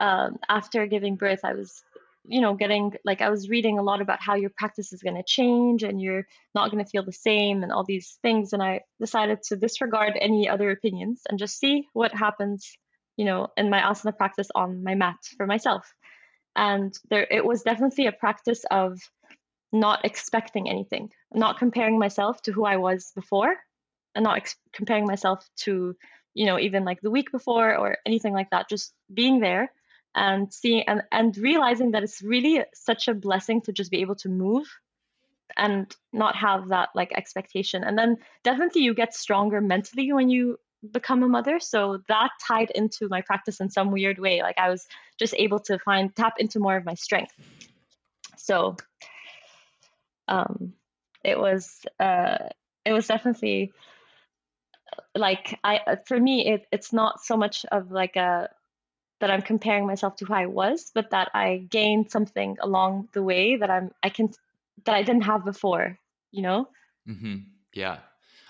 um, 0.00 0.38
after 0.48 0.86
giving 0.86 1.16
birth, 1.16 1.40
I 1.44 1.54
was 1.54 1.82
you 2.26 2.40
know 2.40 2.54
getting 2.54 2.94
like 3.04 3.20
i 3.20 3.28
was 3.28 3.50
reading 3.50 3.78
a 3.78 3.82
lot 3.82 4.00
about 4.00 4.18
how 4.20 4.34
your 4.34 4.50
practice 4.56 4.92
is 4.92 5.02
going 5.02 5.16
to 5.16 5.22
change 5.26 5.82
and 5.82 6.00
you're 6.00 6.26
not 6.54 6.70
going 6.70 6.82
to 6.82 6.90
feel 6.90 7.04
the 7.04 7.12
same 7.12 7.62
and 7.62 7.70
all 7.70 7.84
these 7.84 8.18
things 8.22 8.52
and 8.52 8.62
i 8.62 8.80
decided 8.98 9.42
to 9.42 9.56
disregard 9.56 10.14
any 10.18 10.48
other 10.48 10.70
opinions 10.70 11.20
and 11.28 11.38
just 11.38 11.58
see 11.58 11.86
what 11.92 12.14
happens 12.14 12.78
you 13.16 13.24
know, 13.24 13.48
in 13.56 13.70
my 13.70 13.80
asana 13.80 14.16
practice 14.16 14.48
on 14.54 14.82
my 14.82 14.94
mat 14.94 15.16
for 15.36 15.46
myself. 15.46 15.92
And 16.56 16.96
there, 17.10 17.26
it 17.30 17.44
was 17.44 17.62
definitely 17.62 18.06
a 18.06 18.12
practice 18.12 18.64
of 18.70 19.00
not 19.72 20.04
expecting 20.04 20.68
anything, 20.68 21.10
not 21.32 21.58
comparing 21.58 21.98
myself 21.98 22.40
to 22.42 22.52
who 22.52 22.64
I 22.64 22.76
was 22.76 23.10
before, 23.14 23.56
and 24.14 24.22
not 24.22 24.36
ex- 24.36 24.56
comparing 24.72 25.06
myself 25.06 25.44
to, 25.56 25.96
you 26.34 26.46
know, 26.46 26.58
even 26.58 26.84
like 26.84 27.00
the 27.00 27.10
week 27.10 27.32
before 27.32 27.76
or 27.76 27.98
anything 28.06 28.32
like 28.32 28.50
that. 28.50 28.68
Just 28.68 28.94
being 29.12 29.40
there 29.40 29.72
and 30.14 30.52
seeing 30.52 30.84
and, 30.88 31.02
and 31.10 31.36
realizing 31.36 31.90
that 31.90 32.04
it's 32.04 32.22
really 32.22 32.64
such 32.72 33.08
a 33.08 33.14
blessing 33.14 33.60
to 33.62 33.72
just 33.72 33.90
be 33.90 34.00
able 34.00 34.14
to 34.16 34.28
move 34.28 34.66
and 35.56 35.94
not 36.12 36.36
have 36.36 36.68
that 36.68 36.90
like 36.94 37.12
expectation. 37.12 37.82
And 37.84 37.98
then 37.98 38.18
definitely 38.42 38.82
you 38.82 38.94
get 38.94 39.14
stronger 39.14 39.60
mentally 39.60 40.12
when 40.12 40.28
you 40.28 40.58
become 40.92 41.22
a 41.22 41.28
mother. 41.28 41.60
So 41.60 42.02
that 42.08 42.30
tied 42.46 42.70
into 42.70 43.08
my 43.08 43.20
practice 43.20 43.60
in 43.60 43.70
some 43.70 43.90
weird 43.90 44.18
way. 44.18 44.42
Like 44.42 44.58
I 44.58 44.68
was 44.68 44.86
just 45.18 45.34
able 45.36 45.60
to 45.60 45.78
find 45.78 46.14
tap 46.14 46.34
into 46.38 46.58
more 46.58 46.76
of 46.76 46.84
my 46.84 46.94
strength. 46.94 47.32
So 48.36 48.76
um 50.28 50.72
it 51.22 51.38
was 51.38 51.84
uh 52.00 52.48
it 52.84 52.92
was 52.92 53.06
definitely 53.06 53.72
like 55.14 55.58
I 55.64 55.98
for 56.06 56.18
me 56.18 56.46
it, 56.46 56.66
it's 56.70 56.92
not 56.92 57.22
so 57.24 57.36
much 57.36 57.64
of 57.70 57.90
like 57.90 58.16
a 58.16 58.50
that 59.20 59.30
I'm 59.30 59.42
comparing 59.42 59.86
myself 59.86 60.16
to 60.16 60.24
who 60.26 60.34
I 60.34 60.46
was, 60.46 60.90
but 60.94 61.10
that 61.10 61.30
I 61.34 61.66
gained 61.70 62.10
something 62.10 62.56
along 62.60 63.08
the 63.12 63.22
way 63.22 63.56
that 63.56 63.70
I'm 63.70 63.90
I 64.02 64.10
can 64.10 64.30
that 64.84 64.94
I 64.94 65.02
didn't 65.02 65.22
have 65.22 65.44
before, 65.44 65.98
you 66.30 66.42
know? 66.42 66.68
Mm-hmm. 67.08 67.36
Yeah. 67.72 67.98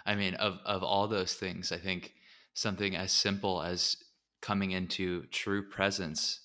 I 0.07 0.15
mean, 0.15 0.35
of 0.35 0.59
of 0.65 0.83
all 0.83 1.07
those 1.07 1.35
things, 1.35 1.73
I 1.73 1.79
think 1.79 2.15
something 2.55 2.97
as 2.97 3.13
simple 3.13 3.63
as 3.63 3.97
coming 4.41 4.71
into 4.71 5.25
true 5.27 5.69
presence 5.69 6.41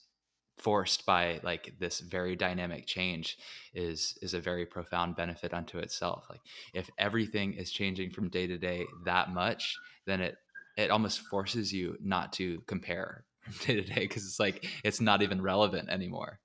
forced 0.58 1.06
by 1.06 1.40
like 1.44 1.74
this 1.80 2.02
very 2.02 2.36
dynamic 2.36 2.86
change 2.86 3.38
is 3.74 4.18
is 4.22 4.34
a 4.34 4.42
very 4.42 4.66
profound 4.66 5.16
benefit 5.16 5.54
unto 5.54 5.80
itself. 5.80 6.26
Like 6.30 6.42
if 6.74 6.90
everything 6.98 7.54
is 7.54 7.72
changing 7.72 8.12
from 8.12 8.30
day 8.30 8.46
to 8.48 8.58
day 8.58 8.86
that 9.06 9.30
much 9.30 9.78
then 10.06 10.22
it 10.22 10.36
it 10.78 10.92
almost 10.92 11.22
forces 11.22 11.74
you 11.74 11.98
not 12.02 12.34
to 12.34 12.62
compare 12.68 13.26
from 13.42 13.54
day 13.66 13.82
to 13.82 13.94
day 13.94 14.02
because 14.02 14.26
it's 14.26 14.40
like 14.40 14.66
it's 14.84 15.02
not 15.02 15.22
even 15.22 15.42
relevant 15.42 15.90
anymore. 15.90 16.40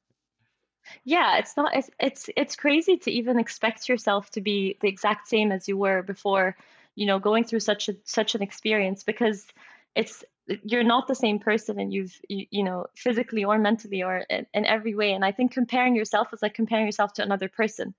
Yeah 1.05 1.39
it's 1.39 1.57
not 1.57 1.75
it's, 1.75 1.91
it's 1.99 2.31
it's 2.37 2.57
crazy 2.57 2.97
to 2.99 3.11
even 3.11 3.39
expect 3.39 3.89
yourself 3.89 4.31
to 4.31 4.41
be 4.41 4.77
the 4.81 4.89
exact 4.89 5.29
same 5.29 5.51
as 5.51 5.67
you 5.67 5.77
were 5.77 6.03
before 6.03 6.57
you 6.95 7.07
know 7.07 7.19
going 7.19 7.45
through 7.45 7.61
such 7.61 7.89
a 7.89 7.97
such 8.05 8.35
an 8.35 8.43
experience 8.43 9.03
because 9.03 9.47
it's 9.95 10.25
you're 10.63 10.85
not 10.85 11.07
the 11.07 11.15
same 11.15 11.39
person 11.39 11.79
and 11.81 11.93
you've 11.93 12.15
you, 12.29 12.47
you 12.51 12.63
know 12.63 12.87
physically 12.95 13.45
or 13.45 13.59
mentally 13.59 14.03
or 14.03 14.19
in, 14.29 14.47
in, 14.53 14.65
every 14.65 14.95
way. 14.95 15.13
And 15.13 15.25
i 15.25 15.33
think 15.33 15.53
comparing 15.53 15.97
yourself 15.97 16.33
is 16.33 16.43
like 16.43 16.55
comparing 16.55 16.87
yourself 16.87 17.15
to 17.15 17.23
another 17.23 17.49
person. 17.49 17.95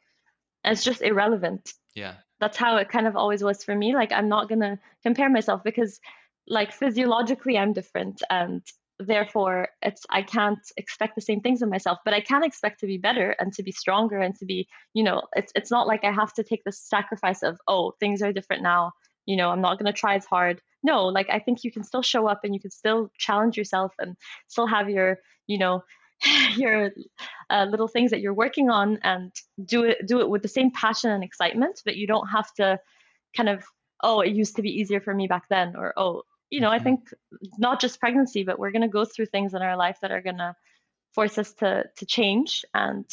And 0.64 0.74
it's 0.74 0.84
just 0.84 1.02
irrelevant. 1.02 1.74
Yeah. 1.94 2.16
That's 2.40 2.58
how 2.58 2.78
it 2.78 2.90
kind 2.90 3.08
of 3.08 3.16
always 3.16 3.44
was 3.44 3.64
for 3.64 3.76
me. 3.76 3.96
Like 3.96 4.12
i'm 4.12 4.30
not 4.30 4.50
gonna 4.50 4.80
compare 5.04 5.30
myself 5.30 5.64
because 5.64 6.00
like 6.48 6.72
physiologically 6.72 7.58
i'm 7.58 7.74
different 7.74 8.22
and 8.30 8.62
therefore 9.00 9.68
it's 9.82 10.06
i 10.10 10.22
can't 10.22 10.60
expect 10.78 11.16
the 11.16 11.22
same 11.22 11.42
things 11.42 11.62
of 11.62 11.70
myself 11.70 11.98
but 12.06 12.14
i 12.14 12.22
can 12.22 12.44
expect 12.44 12.80
to 12.80 12.88
be 12.88 12.98
better 12.98 13.36
and 13.40 13.52
to 13.52 13.62
be 13.62 13.72
stronger 13.72 14.20
and 14.20 14.36
to 14.36 14.46
be 14.46 14.68
you 14.94 15.04
know 15.04 15.22
it's 15.36 15.52
it's 15.56 15.72
not 15.72 15.88
like 15.88 16.04
i 16.04 16.12
have 16.12 16.32
to 16.34 16.44
take 16.44 16.64
the 16.64 16.72
sacrifice 16.72 17.44
of 17.44 17.58
oh 17.68 17.94
things 18.00 18.22
are 18.22 18.32
different 18.32 18.64
now. 18.64 18.92
You 19.26 19.36
know 19.38 19.50
i'm 19.50 19.62
not 19.62 19.80
going 19.80 19.92
to 19.92 20.00
try 20.00 20.16
as 20.16 20.26
hard. 20.26 20.62
No 20.84 21.06
like 21.08 21.28
i 21.30 21.40
think 21.40 21.64
you 21.64 21.72
can 21.72 21.84
still 21.84 22.04
show 22.04 22.28
up 22.28 22.42
and 22.44 22.54
you 22.54 22.60
can 22.60 22.72
still 22.72 23.10
challenge 23.18 23.58
yourself 23.58 23.92
and 24.00 24.16
still 24.48 24.68
have 24.68 24.90
your 24.90 25.18
you 25.48 25.58
know 25.58 25.84
your 26.56 26.92
uh, 27.50 27.66
little 27.70 27.88
things 27.88 28.12
that 28.12 28.22
you're 28.22 28.34
working 28.34 28.70
on 28.70 29.00
and 29.04 29.34
do 29.66 29.84
it 29.84 30.08
do 30.08 30.22
it 30.22 30.30
with 30.30 30.42
the 30.42 30.48
same 30.48 30.72
passion 30.72 31.12
and 31.12 31.24
excitement 31.24 31.82
but 31.84 31.98
you 31.98 32.08
don't 32.08 32.28
have 32.28 32.54
to 32.54 32.80
kind 33.36 33.50
of 33.50 33.64
oh 34.04 34.22
it 34.22 34.32
used 34.32 34.56
to 34.56 34.62
be 34.62 34.70
easier 34.70 35.02
for 35.02 35.14
me 35.14 35.28
back 35.28 35.44
then 35.50 35.76
or 35.76 35.94
oh 35.98 36.22
you 36.50 36.62
know, 36.62 36.70
mm-hmm. 36.70 36.82
I 36.82 36.84
think 36.84 37.14
not 37.58 37.82
just 37.82 38.00
pregnancy, 38.00 38.44
but 38.44 38.60
we're 38.60 38.72
going 38.72 38.82
to 38.82 38.88
go 38.88 39.06
through 39.06 39.28
things 39.28 39.54
in 39.54 39.62
our 39.62 39.78
life 39.78 39.98
that 40.02 40.12
are 40.12 40.22
going 40.22 40.38
to 40.38 40.56
force 41.14 41.38
us 41.38 41.54
to 41.54 41.86
to 41.98 42.06
change, 42.06 42.66
and 42.74 43.06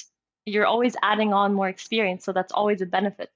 you're 0.45 0.67
always 0.67 0.97
adding 1.03 1.33
on 1.33 1.55
more 1.55 1.69
experience, 1.69 2.25
so 2.25 2.33
that's 2.33 2.53
always 2.53 2.83
a 2.83 2.87
benefit. 2.87 3.31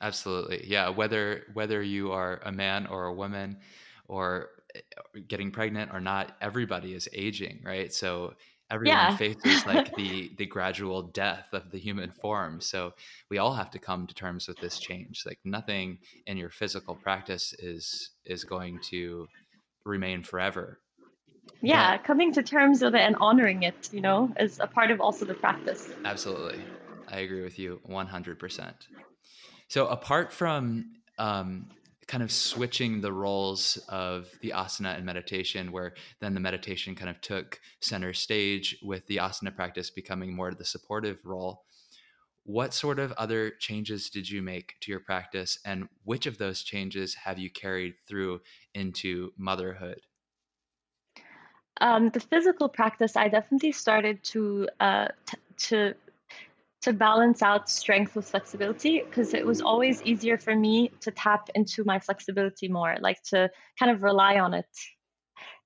Absolutely, 0.00 0.64
yeah. 0.66 0.88
Whether 0.88 1.44
whether 1.54 1.82
you 1.82 2.12
are 2.12 2.40
a 2.44 2.52
man 2.52 2.86
or 2.86 3.06
a 3.06 3.12
woman, 3.12 3.58
or 4.06 4.50
eh, 4.74 4.80
getting 5.28 5.50
pregnant 5.50 5.92
or 5.92 6.00
not, 6.00 6.36
everybody 6.40 6.94
is 6.94 7.08
aging, 7.12 7.60
right? 7.64 7.92
So 7.92 8.34
everyone 8.72 8.96
yeah. 8.96 9.16
faces 9.16 9.66
like 9.66 9.94
the 9.96 10.32
the 10.38 10.46
gradual 10.46 11.02
death 11.02 11.46
of 11.52 11.70
the 11.70 11.78
human 11.78 12.10
form 12.10 12.60
so 12.60 12.92
we 13.28 13.38
all 13.38 13.52
have 13.52 13.70
to 13.70 13.78
come 13.78 14.06
to 14.06 14.14
terms 14.14 14.48
with 14.48 14.58
this 14.58 14.78
change 14.78 15.24
like 15.26 15.38
nothing 15.44 15.98
in 16.26 16.36
your 16.36 16.48
physical 16.48 16.94
practice 16.94 17.54
is 17.58 18.10
is 18.24 18.44
going 18.44 18.80
to 18.80 19.26
remain 19.84 20.22
forever. 20.22 20.78
Yeah, 21.60 21.96
but, 21.96 22.04
coming 22.04 22.32
to 22.34 22.42
terms 22.42 22.82
with 22.82 22.94
it 22.94 23.00
and 23.00 23.16
honoring 23.16 23.62
it, 23.62 23.90
you 23.92 24.00
know, 24.00 24.32
is 24.38 24.58
a 24.60 24.66
part 24.66 24.90
of 24.90 25.00
also 25.00 25.24
the 25.24 25.34
practice. 25.34 25.90
Absolutely. 26.04 26.60
I 27.08 27.20
agree 27.20 27.42
with 27.42 27.58
you 27.58 27.80
100%. 27.88 28.72
So, 29.68 29.86
apart 29.86 30.32
from 30.32 30.92
um, 31.18 31.68
kind 32.06 32.22
of 32.22 32.32
switching 32.32 33.00
the 33.00 33.12
roles 33.12 33.78
of 33.88 34.28
the 34.40 34.52
asana 34.54 34.96
and 34.96 35.04
meditation, 35.06 35.72
where 35.72 35.94
then 36.20 36.34
the 36.34 36.40
meditation 36.40 36.94
kind 36.94 37.08
of 37.08 37.20
took 37.20 37.60
center 37.80 38.12
stage 38.12 38.76
with 38.82 39.06
the 39.06 39.16
asana 39.16 39.54
practice 39.54 39.90
becoming 39.90 40.34
more 40.34 40.52
the 40.52 40.64
supportive 40.64 41.24
role, 41.24 41.64
what 42.44 42.74
sort 42.74 42.98
of 42.98 43.12
other 43.12 43.50
changes 43.50 44.10
did 44.10 44.28
you 44.28 44.42
make 44.42 44.74
to 44.80 44.90
your 44.90 45.00
practice, 45.00 45.58
and 45.64 45.88
which 46.04 46.26
of 46.26 46.38
those 46.38 46.62
changes 46.62 47.14
have 47.14 47.38
you 47.38 47.50
carried 47.50 47.94
through 48.06 48.40
into 48.74 49.32
motherhood? 49.36 50.00
Um, 51.80 52.10
the 52.10 52.20
physical 52.20 52.68
practice, 52.68 53.16
I 53.16 53.28
definitely 53.28 53.72
started 53.72 54.22
to 54.24 54.68
uh, 54.80 55.08
t- 55.26 55.38
to 55.68 55.94
to 56.82 56.92
balance 56.92 57.42
out 57.42 57.70
strength 57.70 58.16
with 58.16 58.28
flexibility 58.28 59.02
because 59.02 59.34
it 59.34 59.46
was 59.46 59.60
always 59.62 60.02
easier 60.02 60.36
for 60.36 60.54
me 60.54 60.90
to 61.00 61.12
tap 61.12 61.48
into 61.54 61.84
my 61.84 62.00
flexibility 62.00 62.68
more, 62.68 62.96
like 63.00 63.22
to 63.22 63.48
kind 63.78 63.92
of 63.92 64.02
rely 64.02 64.38
on 64.40 64.52
it, 64.52 64.66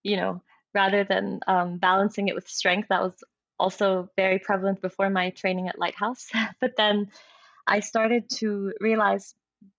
you 0.03 0.17
know, 0.17 0.43
rather 0.75 1.05
than 1.05 1.41
um, 1.47 1.79
balancing 1.79 2.29
it 2.29 2.35
with 2.35 2.47
strength. 2.47 2.89
That 2.89 3.03
was 3.03 3.25
also 3.59 4.09
very 4.17 4.39
prevalent 4.39 4.81
before 4.81 5.11
my 5.11 5.31
training 5.31 5.69
at 5.69 5.79
Lighthouse. 5.79 6.29
but 6.61 6.77
then 6.77 7.11
I 7.67 7.81
started 7.81 8.29
to 8.37 8.73
realize 8.81 9.35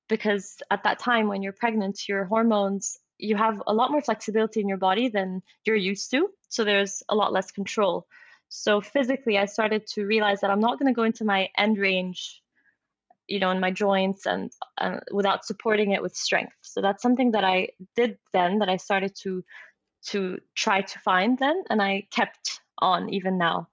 because 0.10 0.58
at 0.72 0.84
that 0.84 1.00
time 1.00 1.28
when 1.28 1.44
you're 1.44 1.54
pregnant, 1.54 2.08
your 2.08 2.26
hormones, 2.26 2.98
you 3.18 3.36
have 3.36 3.62
a 3.68 3.74
lot 3.74 3.92
more 3.92 4.02
flexibility 4.02 4.62
in 4.62 4.70
your 4.70 4.78
body 4.78 5.10
than 5.10 5.42
you're 5.66 5.76
used 5.76 6.12
to. 6.12 6.30
So 6.50 6.64
there's 6.64 7.04
a 7.10 7.16
lot 7.16 7.34
less 7.34 7.52
control. 7.52 8.08
So 8.50 8.80
physically, 8.80 9.38
I 9.38 9.46
started 9.46 9.88
to 9.88 10.06
realize 10.06 10.42
that 10.42 10.50
I'm 10.50 10.60
not 10.60 10.80
going 10.80 10.92
to 10.92 10.96
go 10.96 11.04
into 11.04 11.26
my 11.26 11.50
end 11.58 11.78
range, 11.78 12.42
you 13.28 13.40
know, 13.40 13.52
in 13.52 13.60
my 13.60 13.72
joints 13.72 14.26
and 14.26 14.52
uh, 14.78 15.00
without 15.12 15.46
supporting 15.46 15.92
it 15.92 16.02
with 16.02 16.16
strength. 16.16 16.56
So 16.62 16.82
that's 16.82 17.02
something 17.02 17.32
that 17.32 17.44
I 17.44 17.70
did 17.96 18.18
then 18.32 18.60
that 18.60 18.70
I 18.70 18.78
started 18.78 19.16
to 19.24 19.44
to 20.06 20.38
try 20.56 20.82
to 20.82 21.00
find 21.00 21.38
then, 21.38 21.64
and 21.70 21.82
I 21.82 22.08
kept 22.12 22.62
on 22.80 23.10
even 23.14 23.38
now. 23.38 23.68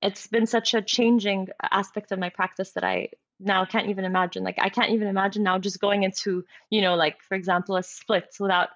It's 0.00 0.26
been 0.28 0.46
such 0.46 0.74
a 0.74 0.82
changing 0.82 1.48
aspect 1.60 2.12
of 2.12 2.18
my 2.18 2.28
practice 2.28 2.70
that 2.72 2.84
I 2.84 3.08
now 3.40 3.64
can't 3.64 3.88
even 3.88 4.04
imagine. 4.04 4.44
Like 4.44 4.58
I 4.60 4.68
can't 4.68 4.90
even 4.90 5.08
imagine 5.08 5.42
now 5.42 5.58
just 5.58 5.80
going 5.80 6.02
into, 6.02 6.44
you 6.70 6.80
know, 6.80 6.94
like 6.94 7.22
for 7.22 7.34
example, 7.34 7.76
a 7.76 7.82
split 7.82 8.34
without 8.38 8.70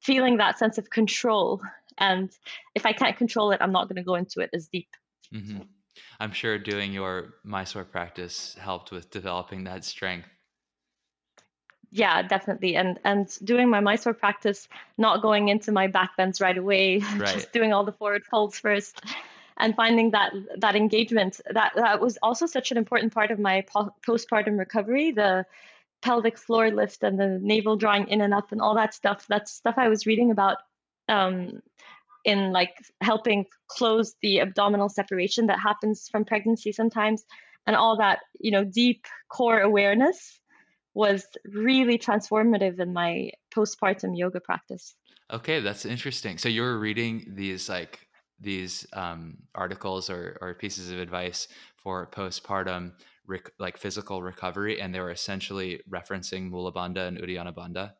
feeling 0.00 0.36
that 0.38 0.58
sense 0.58 0.78
of 0.78 0.90
control. 0.90 1.62
And 1.96 2.30
if 2.74 2.86
I 2.86 2.92
can't 2.92 3.16
control 3.16 3.50
it, 3.50 3.60
I'm 3.60 3.72
not 3.72 3.88
going 3.88 3.96
to 3.96 4.02
go 4.02 4.14
into 4.14 4.40
it 4.40 4.50
as 4.52 4.68
deep. 4.68 4.88
Mm-hmm. 5.34 5.62
I'm 6.20 6.32
sure 6.32 6.58
doing 6.58 6.92
your 6.92 7.34
Mysore 7.44 7.84
practice 7.84 8.56
helped 8.60 8.92
with 8.92 9.10
developing 9.10 9.64
that 9.64 9.84
strength. 9.84 10.28
Yeah, 11.90 12.22
definitely. 12.22 12.76
And 12.76 12.98
and 13.04 13.26
doing 13.42 13.70
my 13.70 13.80
Mysore 13.80 14.14
practice, 14.14 14.68
not 14.98 15.22
going 15.22 15.48
into 15.48 15.72
my 15.72 15.86
back 15.86 16.16
bends 16.16 16.40
right 16.40 16.56
away, 16.56 16.98
right. 17.16 17.34
just 17.34 17.52
doing 17.52 17.72
all 17.72 17.84
the 17.84 17.92
forward 17.92 18.24
folds 18.24 18.58
first 18.58 19.00
and 19.58 19.74
finding 19.74 20.12
that 20.12 20.32
that 20.58 20.76
engagement 20.76 21.40
that 21.50 21.72
that 21.74 22.00
was 22.00 22.18
also 22.22 22.46
such 22.46 22.70
an 22.70 22.78
important 22.78 23.12
part 23.12 23.30
of 23.30 23.38
my 23.38 23.64
po- 23.72 23.94
postpartum 24.06 24.58
recovery 24.58 25.10
the 25.10 25.44
pelvic 26.00 26.38
floor 26.38 26.70
lift 26.70 27.02
and 27.02 27.18
the 27.18 27.38
navel 27.42 27.76
drawing 27.76 28.08
in 28.08 28.20
and 28.20 28.32
up 28.32 28.52
and 28.52 28.60
all 28.60 28.74
that 28.76 28.94
stuff 28.94 29.26
that's 29.28 29.52
stuff 29.52 29.74
i 29.76 29.88
was 29.88 30.06
reading 30.06 30.30
about 30.30 30.58
um, 31.08 31.60
in 32.24 32.52
like 32.52 32.74
helping 33.00 33.46
close 33.68 34.14
the 34.22 34.40
abdominal 34.40 34.88
separation 34.88 35.46
that 35.46 35.58
happens 35.58 36.08
from 36.08 36.24
pregnancy 36.24 36.72
sometimes 36.72 37.24
and 37.66 37.74
all 37.74 37.98
that 37.98 38.20
you 38.38 38.50
know 38.50 38.64
deep 38.64 39.06
core 39.28 39.60
awareness 39.60 40.38
was 40.98 41.28
really 41.44 41.96
transformative 41.96 42.80
in 42.80 42.92
my 42.92 43.30
postpartum 43.54 44.18
yoga 44.18 44.40
practice. 44.40 44.96
Okay 45.30 45.60
that's 45.60 45.84
interesting. 45.84 46.36
So 46.38 46.48
you 46.48 46.62
were 46.62 46.80
reading 46.80 47.34
these 47.36 47.68
like 47.68 48.08
these 48.40 48.84
um, 48.92 49.36
articles 49.54 50.10
or, 50.10 50.36
or 50.40 50.54
pieces 50.54 50.90
of 50.90 50.98
advice 50.98 51.46
for 51.76 52.10
postpartum 52.10 52.92
rec- 53.28 53.52
like 53.60 53.78
physical 53.78 54.22
recovery 54.22 54.80
and 54.80 54.92
they 54.92 54.98
were 54.98 55.12
essentially 55.12 55.80
referencing 55.88 56.50
mula 56.50 56.72
bandha 56.72 57.06
and 57.06 57.18
uddiyana 57.18 57.54
bandha? 57.54 57.92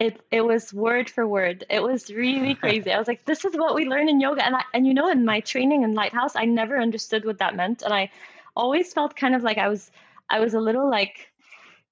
It 0.00 0.20
it 0.32 0.44
was 0.44 0.74
word 0.74 1.08
for 1.08 1.28
word. 1.28 1.64
It 1.70 1.82
was 1.82 2.10
really 2.10 2.56
crazy. 2.56 2.90
I 2.90 2.98
was 2.98 3.06
like 3.06 3.24
this 3.24 3.44
is 3.44 3.54
what 3.56 3.76
we 3.76 3.84
learn 3.84 4.08
in 4.08 4.20
yoga. 4.20 4.44
And 4.44 4.56
I, 4.56 4.64
and 4.74 4.84
you 4.84 4.94
know 4.94 5.08
in 5.08 5.24
my 5.24 5.38
training 5.38 5.84
in 5.84 5.94
lighthouse 5.94 6.34
i 6.34 6.44
never 6.44 6.80
understood 6.80 7.24
what 7.24 7.38
that 7.38 7.54
meant. 7.54 7.82
And 7.82 7.94
i 7.94 8.10
always 8.56 8.92
felt 8.92 9.14
kind 9.14 9.36
of 9.36 9.44
like 9.44 9.58
i 9.58 9.68
was 9.68 9.92
i 10.28 10.40
was 10.40 10.54
a 10.54 10.60
little 10.68 10.90
like 10.90 11.31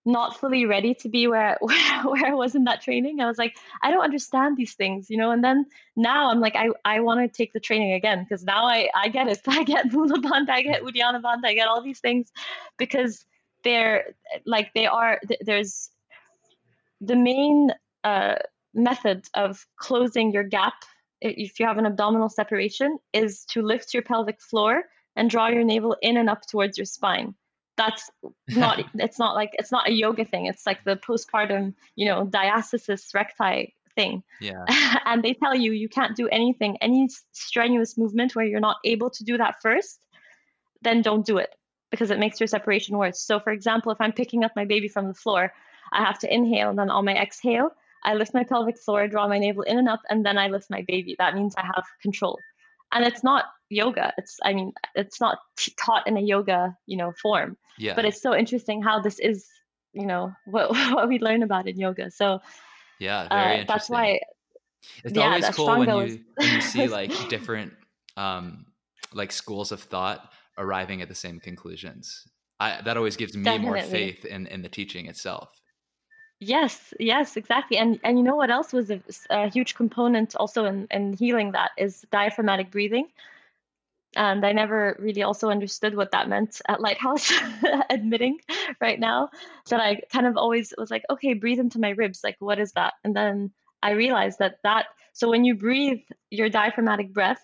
not 0.05 0.39
fully 0.39 0.65
ready 0.65 0.95
to 0.95 1.09
be 1.09 1.27
where, 1.27 1.59
where 1.61 2.03
where 2.05 2.27
I 2.27 2.35
was 2.35 2.55
in 2.55 2.65
that 2.65 2.83
training. 2.83 3.21
I 3.21 3.27
was 3.27 3.39
like, 3.39 3.57
I 3.83 3.91
don't 3.91 4.03
understand 4.03 4.57
these 4.57 4.75
things, 4.75 5.11
you 5.11 5.17
know. 5.17 5.31
And 5.31 5.45
then 5.45 5.67
now 5.97 6.31
I'm 6.31 6.41
like, 6.41 6.57
I, 6.57 6.71
I 6.85 7.01
want 7.01 7.21
to 7.21 7.29
take 7.29 7.53
the 7.53 7.61
training 7.61 7.93
again 7.93 8.23
because 8.23 8.45
now 8.45 8.65
I 8.65 8.89
I 8.95 9.09
get 9.09 9.29
it. 9.29 9.41
I 9.47 9.65
get 9.65 9.93
Mula 9.93 10.21
I 10.49 10.63
get 10.63 10.83
Uddiyana 10.83 11.23
I 11.45 11.55
get 11.55 11.69
all 11.69 11.83
these 11.83 12.01
things 12.01 12.31
because 12.79 13.25
they're 13.65 14.15
like 14.47 14.73
they 14.75 14.87
are. 14.87 15.21
There's 15.41 15.91
the 17.01 17.17
main 17.17 17.73
uh, 18.05 18.37
method 18.75 19.27
of 19.35 19.67
closing 19.77 20.33
your 20.33 20.45
gap 20.45 20.75
if 21.21 21.61
you 21.61 21.67
have 21.67 21.79
an 21.79 21.87
abdominal 21.87 22.29
separation 22.29 22.99
is 23.13 23.45
to 23.45 23.63
lift 23.63 23.93
your 23.93 24.03
pelvic 24.03 24.41
floor 24.41 24.85
and 25.17 25.29
draw 25.29 25.49
your 25.49 25.65
navel 25.65 25.97
in 26.01 26.17
and 26.17 26.31
up 26.31 26.47
towards 26.47 26.79
your 26.79 26.87
spine 26.87 27.35
that's 27.77 28.11
not 28.49 28.85
it's 28.95 29.19
not 29.19 29.35
like 29.35 29.51
it's 29.55 29.73
not 29.73 29.89
a 29.89 29.93
yoga 29.93 30.25
thing. 30.25 30.47
It's 30.47 30.67
like 30.67 30.85
the 30.85 30.97
postpartum 30.97 31.75
you 31.97 32.07
know 32.07 32.27
diastasis 32.27 33.15
recti 33.15 33.75
thing. 33.97 34.23
Yeah. 34.41 34.65
And 35.05 35.23
they 35.23 35.35
tell 35.35 35.55
you 35.55 35.73
you 35.73 35.89
can't 35.89 36.17
do 36.17 36.29
anything 36.29 36.77
any 36.81 37.09
strenuous 37.33 37.99
movement 37.99 38.35
where 38.35 38.45
you're 38.45 38.61
not 38.61 38.77
able 38.85 39.11
to 39.11 39.25
do 39.25 39.37
that 39.39 39.61
first 39.61 40.01
then 40.83 41.03
don't 41.03 41.27
do 41.27 41.37
it 41.39 41.55
because 41.91 42.11
it 42.11 42.19
makes 42.19 42.41
your 42.41 42.47
separation 42.47 42.97
worse. 42.97 43.21
So 43.21 43.41
for 43.41 43.53
example 43.53 43.93
if 43.93 44.01
i'm 44.01 44.13
picking 44.13 44.45
up 44.45 44.53
my 44.55 44.65
baby 44.65 44.89
from 44.89 45.09
the 45.09 45.15
floor 45.15 45.53
i 45.93 46.05
have 46.05 46.19
to 46.21 46.33
inhale 46.33 46.71
and 46.71 46.79
then 46.79 46.91
on 46.91 47.05
my 47.05 47.15
exhale 47.15 47.71
i 48.05 48.15
lift 48.15 48.33
my 48.33 48.45
pelvic 48.45 48.79
floor 48.79 49.09
draw 49.09 49.27
my 49.27 49.39
navel 49.39 49.63
in 49.63 49.79
and 49.79 49.89
up 49.89 50.01
and 50.09 50.25
then 50.25 50.39
i 50.39 50.47
lift 50.49 50.71
my 50.71 50.85
baby. 50.87 51.17
That 51.19 51.35
means 51.35 51.55
i 51.57 51.67
have 51.75 51.85
control. 52.03 52.39
And 52.93 53.05
it's 53.05 53.25
not 53.25 53.45
yoga. 53.71 54.13
It's 54.19 54.39
i 54.45 54.53
mean 54.53 54.73
it's 54.95 55.21
not 55.21 55.39
t- 55.57 55.73
taught 55.79 56.07
in 56.07 56.17
a 56.17 56.21
yoga 56.21 56.77
you 56.87 56.97
know 56.97 57.13
form. 57.13 57.57
Yeah. 57.79 57.95
But 57.95 58.05
it's 58.05 58.21
so 58.21 58.35
interesting 58.35 58.83
how 58.83 59.01
this 59.01 59.19
is 59.19 59.47
you 59.93 60.07
know 60.07 60.33
what 60.47 60.71
what 60.71 61.09
we 61.09 61.19
learn 61.19 61.43
about 61.43 61.67
in 61.69 61.79
yoga. 61.79 62.11
So 62.11 62.41
yeah 62.99 63.29
very 63.29 63.61
uh, 63.61 63.65
that's 63.67 63.89
why 63.89 64.21
it's 65.05 65.17
yeah, 65.17 65.27
always 65.27 65.49
cool 65.51 65.79
when 65.79 65.89
you 65.89 66.21
when 66.37 66.53
you 66.53 66.61
see 66.61 66.89
like 66.99 67.13
different 67.29 67.73
um 68.17 68.67
like 69.15 69.33
schools 69.33 69.73
of 69.73 69.81
thought 69.81 70.33
arriving 70.59 71.01
at 71.03 71.09
the 71.09 71.15
same 71.15 71.41
conclusions. 71.41 72.27
I 72.59 72.83
that 72.83 72.97
always 72.97 73.17
gives 73.17 73.35
me 73.37 73.45
Definitely. 73.45 73.71
more 73.71 73.79
faith 73.81 74.25
in 74.25 74.47
in 74.47 74.63
the 74.63 74.69
teaching 74.69 75.07
itself. 75.07 75.51
Yes, 76.43 76.95
yes, 76.99 77.37
exactly. 77.37 77.77
And 77.77 78.01
and 78.03 78.19
you 78.19 78.25
know 78.25 78.37
what 78.37 78.51
else 78.51 78.73
was 78.73 78.91
a, 78.91 79.01
a 79.29 79.49
huge 79.49 79.75
component 79.75 80.35
also 80.37 80.65
in, 80.65 80.87
in 80.91 81.13
healing 81.13 81.53
that 81.53 81.73
is 81.77 82.07
diaphragmatic 82.11 82.71
breathing. 82.71 83.09
And 84.17 84.45
I 84.45 84.53
never 84.53 84.97
really 84.99 85.23
also 85.23 85.51
understood 85.51 85.95
what 85.95 86.11
that 86.13 86.29
meant 86.29 86.61
at 86.67 86.81
Lighthouse, 86.81 87.33
admitting 87.91 88.39
right 88.81 88.99
now 88.99 89.31
that 89.69 89.81
I 89.81 90.01
kind 90.13 90.27
of 90.27 90.37
always 90.37 90.75
was 90.77 90.91
like, 90.91 91.05
okay, 91.11 91.35
breathe 91.35 91.61
into 91.61 91.79
my 91.79 91.91
ribs. 91.91 92.21
Like, 92.25 92.37
what 92.41 92.59
is 92.59 92.73
that? 92.73 92.95
And 93.05 93.15
then 93.15 93.53
I 93.83 93.93
realized 93.93 94.41
that 94.41 94.57
that, 94.65 94.87
so 95.13 95.29
when 95.31 95.45
you 95.45 95.55
breathe 95.55 96.01
your 96.31 96.49
diaphragmatic 96.49 97.13
breath, 97.13 97.41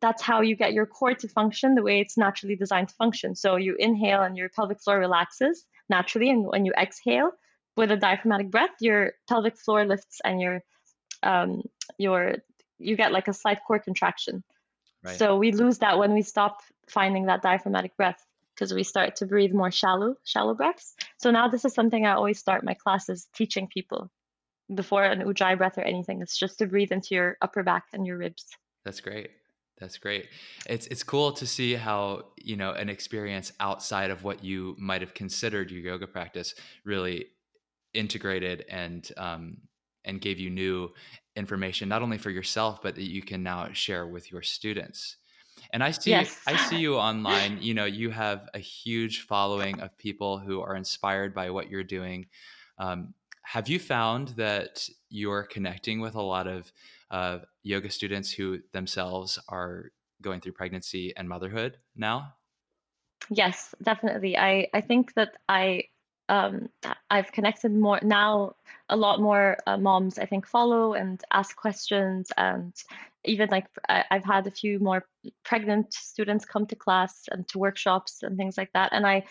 that's 0.00 0.22
how 0.22 0.40
you 0.40 0.56
get 0.56 0.72
your 0.72 0.86
core 0.86 1.14
to 1.14 1.28
function 1.28 1.74
the 1.74 1.82
way 1.82 2.00
it's 2.00 2.16
naturally 2.16 2.56
designed 2.56 2.88
to 2.88 2.94
function. 2.94 3.34
So 3.34 3.56
you 3.56 3.76
inhale 3.78 4.22
and 4.22 4.36
your 4.36 4.48
pelvic 4.48 4.80
floor 4.80 4.98
relaxes 4.98 5.64
naturally. 5.88 6.30
And 6.30 6.46
when 6.46 6.64
you 6.64 6.72
exhale, 6.78 7.32
with 7.76 7.90
a 7.90 7.96
diaphragmatic 7.96 8.50
breath, 8.50 8.70
your 8.80 9.12
pelvic 9.28 9.56
floor 9.58 9.84
lifts 9.84 10.20
and 10.24 10.40
your 10.40 10.62
um, 11.22 11.62
your 11.98 12.36
you 12.78 12.96
get 12.96 13.12
like 13.12 13.28
a 13.28 13.32
slight 13.32 13.58
core 13.66 13.78
contraction. 13.78 14.42
Right. 15.06 15.16
So 15.16 15.36
we 15.36 15.52
lose 15.52 15.78
that 15.78 15.98
when 15.98 16.12
we 16.14 16.22
stop 16.22 16.62
finding 16.88 17.26
that 17.26 17.40
diaphragmatic 17.40 17.96
breath 17.96 18.24
because 18.54 18.74
we 18.74 18.82
start 18.82 19.16
to 19.16 19.26
breathe 19.26 19.52
more 19.52 19.70
shallow, 19.70 20.16
shallow 20.24 20.54
breaths. 20.54 20.96
So 21.18 21.30
now 21.30 21.48
this 21.48 21.64
is 21.64 21.74
something 21.74 22.04
I 22.04 22.14
always 22.14 22.38
start 22.38 22.64
my 22.64 22.74
classes 22.74 23.28
teaching 23.34 23.68
people 23.68 24.10
before 24.74 25.04
an 25.04 25.20
ujjayi 25.20 25.58
breath 25.58 25.78
or 25.78 25.82
anything. 25.82 26.22
It's 26.22 26.36
just 26.36 26.58
to 26.58 26.66
breathe 26.66 26.90
into 26.90 27.14
your 27.14 27.36
upper 27.40 27.62
back 27.62 27.84
and 27.92 28.04
your 28.04 28.18
ribs. 28.18 28.46
That's 28.84 29.00
great. 29.00 29.30
That's 29.78 29.98
great. 29.98 30.28
It's 30.68 30.86
it's 30.86 31.02
cool 31.02 31.32
to 31.32 31.46
see 31.46 31.74
how, 31.74 32.28
you 32.38 32.56
know, 32.56 32.72
an 32.72 32.88
experience 32.88 33.52
outside 33.60 34.10
of 34.10 34.24
what 34.24 34.42
you 34.42 34.74
might 34.78 35.02
have 35.02 35.14
considered 35.14 35.70
your 35.70 35.82
yoga 35.82 36.06
practice 36.06 36.54
really 36.84 37.26
integrated 37.92 38.64
and 38.70 39.08
um, 39.18 39.58
and 40.04 40.20
gave 40.20 40.40
you 40.40 40.50
new 40.50 40.90
information 41.36 41.88
not 41.88 42.02
only 42.02 42.18
for 42.18 42.30
yourself 42.30 42.80
but 42.82 42.94
that 42.94 43.04
you 43.04 43.22
can 43.22 43.42
now 43.42 43.68
share 43.72 44.06
with 44.06 44.32
your 44.32 44.42
students. 44.42 45.16
And 45.72 45.82
i 45.82 45.90
see 45.90 46.10
yes. 46.10 46.40
i 46.46 46.56
see 46.56 46.78
you 46.78 46.96
online. 46.96 47.58
You 47.60 47.74
know 47.74 47.84
you 47.84 48.10
have 48.10 48.48
a 48.54 48.58
huge 48.58 49.22
following 49.22 49.80
of 49.80 49.96
people 49.98 50.38
who 50.38 50.60
are 50.60 50.76
inspired 50.76 51.34
by 51.34 51.50
what 51.50 51.70
you're 51.70 51.84
doing. 51.84 52.26
Um, 52.78 53.14
have 53.42 53.68
you 53.68 53.78
found 53.78 54.28
that 54.30 54.88
you're 55.08 55.44
connecting 55.44 56.00
with 56.00 56.14
a 56.16 56.22
lot 56.22 56.46
of 56.46 56.72
uh, 57.10 57.38
yoga 57.62 57.90
students 57.90 58.30
who 58.30 58.58
themselves 58.72 59.38
are 59.48 59.92
going 60.20 60.40
through 60.40 60.52
pregnancy 60.52 61.12
and 61.16 61.28
motherhood 61.28 61.78
now? 61.94 62.34
Yes 63.30 63.74
definitely. 63.82 64.36
I 64.36 64.68
i 64.72 64.80
think 64.80 65.14
that 65.14 65.36
i 65.48 65.84
um, 66.28 66.68
I've 67.10 67.32
connected 67.32 67.72
more 67.72 68.00
now. 68.02 68.56
A 68.88 68.96
lot 68.96 69.20
more 69.20 69.56
uh, 69.66 69.76
moms, 69.76 70.18
I 70.18 70.26
think, 70.26 70.46
follow 70.46 70.94
and 70.94 71.20
ask 71.32 71.56
questions, 71.56 72.30
and 72.36 72.72
even 73.24 73.48
like 73.50 73.66
I, 73.88 74.04
have 74.10 74.24
had 74.24 74.46
a 74.46 74.50
few 74.50 74.78
more 74.78 75.04
pregnant 75.44 75.92
students 75.92 76.44
come 76.44 76.66
to 76.66 76.76
class 76.76 77.24
and 77.30 77.46
to 77.48 77.58
workshops 77.58 78.22
and 78.22 78.36
things 78.36 78.56
like 78.56 78.72
that. 78.74 78.90
And 78.92 79.06
I 79.06 79.24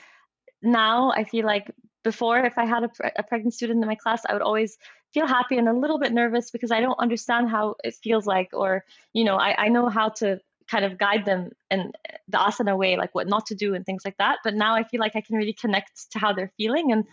now 0.62 1.12
I 1.12 1.24
feel 1.24 1.46
like 1.46 1.72
before, 2.04 2.40
if 2.40 2.58
I 2.58 2.66
had 2.66 2.84
a, 2.84 2.90
pre- 2.90 3.12
a 3.18 3.24
pregnant 3.24 3.54
student 3.54 3.82
in 3.82 3.88
my 3.88 3.96
class, 3.96 4.22
I 4.28 4.34
would 4.34 4.42
always 4.42 4.78
feel 5.14 5.26
happy 5.26 5.58
and 5.58 5.68
a 5.68 5.74
little 5.74 6.00
bit 6.00 6.14
nervous 6.14 6.52
because 6.52 6.72
I 6.72 6.80
don't 6.80 7.00
understand 7.00 7.50
how 7.50 7.76
it 7.84 7.96
feels 7.96 8.26
like, 8.26 8.50
or, 8.54 8.86
you 9.14 9.24
know, 9.24 9.38
I, 9.38 9.66
I 9.66 9.70
know 9.70 9.90
how 9.90 10.10
to 10.20 10.40
kind 10.70 10.86
of 10.86 10.98
guide 10.98 11.26
them 11.26 11.52
in 11.70 11.92
the 12.28 12.38
asana 12.38 12.78
way, 12.78 12.98
like 12.98 13.14
what 13.14 13.28
not 13.28 13.46
to 13.48 13.56
do 13.56 13.74
and 13.76 13.86
things 13.86 14.04
like 14.04 14.18
that. 14.18 14.40
But 14.44 14.56
now 14.56 14.76
I 14.76 14.84
feel 14.84 15.00
like 15.00 15.16
I 15.16 15.22
can 15.22 15.36
really 15.36 15.54
connect 15.54 16.12
to 16.12 16.20
how 16.20 16.34
they're 16.34 16.52
feeling. 16.58 16.92
And 16.92 17.06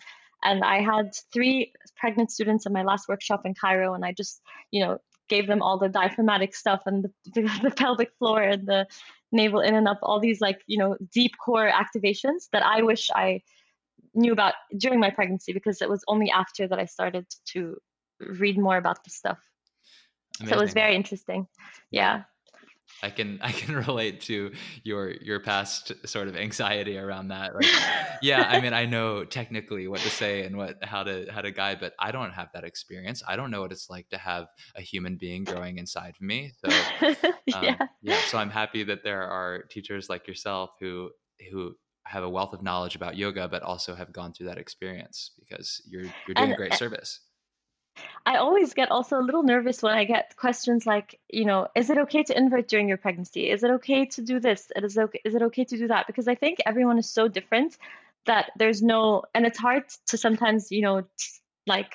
and 0.44 0.64
I 0.64 0.80
had 0.80 1.12
three 1.32 1.72
pregnant 1.96 2.32
students 2.32 2.66
in 2.66 2.72
my 2.72 2.82
last 2.82 3.08
workshop 3.08 3.42
in 3.44 3.54
Cairo, 3.54 3.94
and 3.94 4.04
I 4.04 4.12
just, 4.12 4.40
you 4.70 4.84
know, 4.84 4.98
gave 5.28 5.46
them 5.46 5.62
all 5.62 5.78
the 5.78 5.88
diaphragmatic 5.88 6.54
stuff 6.54 6.82
and 6.86 7.04
the, 7.04 7.10
the, 7.34 7.60
the 7.62 7.70
pelvic 7.70 8.10
floor 8.18 8.42
and 8.42 8.66
the 8.66 8.86
navel 9.30 9.60
in 9.60 9.74
and 9.74 9.88
up, 9.88 9.98
all 10.02 10.20
these 10.20 10.40
like, 10.40 10.60
you 10.66 10.78
know, 10.78 10.96
deep 11.12 11.32
core 11.42 11.70
activations 11.70 12.48
that 12.52 12.64
I 12.64 12.82
wish 12.82 13.08
I 13.14 13.42
knew 14.14 14.32
about 14.32 14.54
during 14.76 15.00
my 15.00 15.10
pregnancy 15.10 15.52
because 15.52 15.80
it 15.80 15.88
was 15.88 16.04
only 16.06 16.30
after 16.30 16.68
that 16.68 16.78
I 16.78 16.84
started 16.84 17.26
to 17.52 17.76
read 18.20 18.58
more 18.58 18.76
about 18.76 19.04
this 19.04 19.14
stuff. 19.14 19.38
Amazing. 20.40 20.54
So 20.54 20.60
it 20.60 20.64
was 20.64 20.74
very 20.74 20.96
interesting. 20.96 21.46
Yeah. 21.90 22.24
I 23.02 23.10
can 23.10 23.38
I 23.42 23.52
can 23.52 23.74
relate 23.86 24.20
to 24.22 24.52
your 24.84 25.10
your 25.10 25.40
past 25.40 25.92
sort 26.06 26.28
of 26.28 26.36
anxiety 26.36 26.96
around 26.96 27.28
that. 27.28 27.54
Like, 27.54 27.66
yeah, 28.22 28.46
I 28.48 28.60
mean, 28.60 28.72
I 28.72 28.86
know 28.86 29.24
technically 29.24 29.88
what 29.88 30.00
to 30.00 30.10
say 30.10 30.44
and 30.44 30.56
what 30.56 30.82
how 30.82 31.02
to 31.02 31.26
how 31.30 31.40
to 31.40 31.50
guide, 31.50 31.78
but 31.80 31.94
I 31.98 32.12
don't 32.12 32.30
have 32.32 32.48
that 32.54 32.64
experience. 32.64 33.22
I 33.26 33.36
don't 33.36 33.50
know 33.50 33.60
what 33.60 33.72
it's 33.72 33.90
like 33.90 34.08
to 34.10 34.18
have 34.18 34.46
a 34.76 34.80
human 34.80 35.16
being 35.16 35.44
growing 35.44 35.78
inside 35.78 36.14
of 36.14 36.20
me. 36.20 36.52
So 36.64 36.70
um, 37.54 37.64
yeah, 37.64 37.86
yeah. 38.02 38.20
So 38.26 38.38
I'm 38.38 38.50
happy 38.50 38.84
that 38.84 39.02
there 39.02 39.22
are 39.22 39.62
teachers 39.70 40.08
like 40.08 40.28
yourself 40.28 40.70
who 40.80 41.10
who 41.50 41.74
have 42.04 42.24
a 42.24 42.28
wealth 42.28 42.52
of 42.52 42.62
knowledge 42.62 42.96
about 42.96 43.16
yoga, 43.16 43.48
but 43.48 43.62
also 43.62 43.94
have 43.94 44.12
gone 44.12 44.32
through 44.32 44.46
that 44.46 44.58
experience 44.58 45.32
because 45.38 45.82
you're 45.88 46.02
you're 46.02 46.34
doing 46.34 46.50
and, 46.50 46.56
great 46.56 46.74
service. 46.74 47.20
I 48.24 48.36
always 48.36 48.74
get 48.74 48.90
also 48.90 49.18
a 49.18 49.22
little 49.22 49.42
nervous 49.42 49.82
when 49.82 49.94
I 49.94 50.04
get 50.04 50.36
questions 50.36 50.86
like, 50.86 51.18
you 51.28 51.44
know, 51.44 51.68
is 51.74 51.90
it 51.90 51.98
okay 51.98 52.22
to 52.24 52.36
invert 52.36 52.68
during 52.68 52.88
your 52.88 52.98
pregnancy? 52.98 53.50
Is 53.50 53.64
it 53.64 53.70
okay 53.72 54.06
to 54.06 54.22
do 54.22 54.40
this? 54.40 54.70
It 54.74 54.84
is 54.84 54.96
okay, 54.96 55.20
is 55.24 55.34
it 55.34 55.42
okay 55.42 55.64
to 55.64 55.76
do 55.76 55.88
that? 55.88 56.06
Because 56.06 56.28
I 56.28 56.34
think 56.34 56.58
everyone 56.64 56.98
is 56.98 57.10
so 57.10 57.28
different 57.28 57.76
that 58.26 58.52
there's 58.56 58.82
no, 58.82 59.24
and 59.34 59.44
it's 59.44 59.58
hard 59.58 59.84
to 60.06 60.16
sometimes, 60.16 60.70
you 60.70 60.82
know, 60.82 61.04
like 61.66 61.92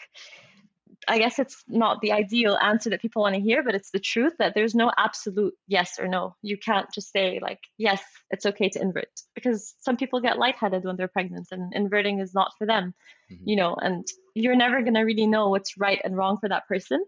I 1.08 1.20
guess 1.20 1.40
it's 1.40 1.64
not 1.68 2.02
the 2.02 2.12
ideal 2.12 2.58
answer 2.58 2.90
that 2.90 3.02
people 3.02 3.22
want 3.22 3.36
to 3.36 3.42
hear, 3.42 3.64
but 3.64 3.76
it's 3.76 3.92
the 3.92 4.00
truth 4.00 4.34
that 4.40 4.54
there's 4.54 4.76
no 4.76 4.92
absolute 4.98 5.54
yes 5.68 6.00
or 6.00 6.08
no. 6.08 6.36
You 6.42 6.58
can't 6.58 6.88
just 6.94 7.12
say 7.12 7.40
like, 7.42 7.60
yes, 7.78 8.02
it's 8.30 8.46
okay 8.46 8.70
to 8.70 8.82
invert 8.82 9.10
because 9.34 9.74
some 9.80 9.96
people 9.96 10.20
get 10.20 10.38
lightheaded 10.38 10.84
when 10.84 10.98
they're 10.98 11.08
pregnant 11.08 11.48
and 11.52 11.74
inverting 11.74 12.20
is 12.20 12.34
not 12.34 12.52
for 12.58 12.68
them, 12.68 12.94
mm-hmm. 13.32 13.44
you 13.46 13.56
know, 13.56 13.76
and 13.76 14.06
you're 14.36 14.56
never 14.56 14.82
going 14.82 14.96
to 14.96 15.02
really 15.02 15.28
know 15.28 15.50
what's 15.50 15.78
right 15.78 16.02
and 16.04 16.18
wrong 16.18 16.38
for 16.38 16.50
that 16.50 16.68
person. 16.68 17.04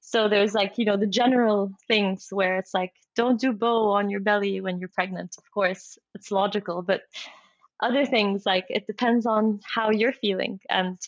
So 0.00 0.28
there's 0.28 0.54
like, 0.54 0.78
you 0.78 0.84
know, 0.84 0.96
the 0.96 1.06
general 1.06 1.72
things 1.88 2.28
where 2.30 2.58
it's 2.58 2.74
like, 2.74 2.92
don't 3.16 3.40
do 3.40 3.52
bow 3.52 3.92
on 3.92 4.10
your 4.10 4.20
belly 4.20 4.60
when 4.60 4.78
you're 4.78 4.90
pregnant. 4.92 5.34
Of 5.38 5.44
course, 5.52 5.98
it's 6.14 6.30
logical, 6.30 6.82
but 6.82 7.02
other 7.80 8.06
things 8.06 8.44
like 8.46 8.66
it 8.68 8.86
depends 8.86 9.26
on 9.26 9.58
how 9.74 9.90
you're 9.90 10.12
feeling 10.12 10.60
and 10.70 10.98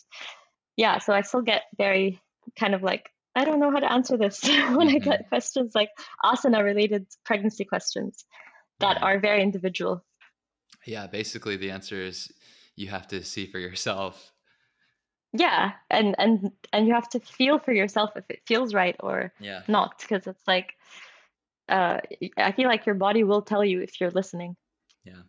yeah, 0.77 0.99
so 0.99 1.13
I 1.13 1.21
still 1.21 1.41
get 1.41 1.63
very 1.77 2.19
kind 2.57 2.73
of 2.73 2.83
like 2.83 3.09
I 3.35 3.43
don't 3.43 3.59
know 3.59 3.71
how 3.71 3.79
to 3.79 3.91
answer 3.91 4.17
this 4.17 4.43
when 4.43 4.87
mm-hmm. 4.87 4.95
I 4.95 4.99
get 4.99 5.29
questions 5.29 5.73
like 5.75 5.89
asana 6.23 6.63
related 6.63 7.07
pregnancy 7.25 7.65
questions 7.65 8.25
that 8.79 9.01
are 9.01 9.19
very 9.19 9.41
individual. 9.41 10.03
Yeah, 10.85 11.07
basically 11.07 11.57
the 11.57 11.71
answer 11.71 12.01
is 12.01 12.31
you 12.75 12.87
have 12.89 13.07
to 13.09 13.23
see 13.23 13.45
for 13.45 13.59
yourself. 13.59 14.31
Yeah, 15.33 15.73
and 15.89 16.15
and 16.17 16.51
and 16.71 16.87
you 16.87 16.93
have 16.93 17.09
to 17.09 17.19
feel 17.19 17.59
for 17.59 17.73
yourself 17.73 18.11
if 18.15 18.25
it 18.29 18.41
feels 18.45 18.73
right 18.73 18.95
or 19.01 19.33
yeah. 19.39 19.63
not 19.67 19.99
because 19.99 20.27
it's 20.27 20.47
like 20.47 20.73
uh 21.67 21.99
I 22.37 22.51
feel 22.53 22.69
like 22.69 22.85
your 22.85 22.95
body 22.95 23.23
will 23.23 23.41
tell 23.41 23.65
you 23.65 23.81
if 23.81 23.99
you're 23.99 24.11
listening. 24.11 24.55
Yeah. 25.03 25.23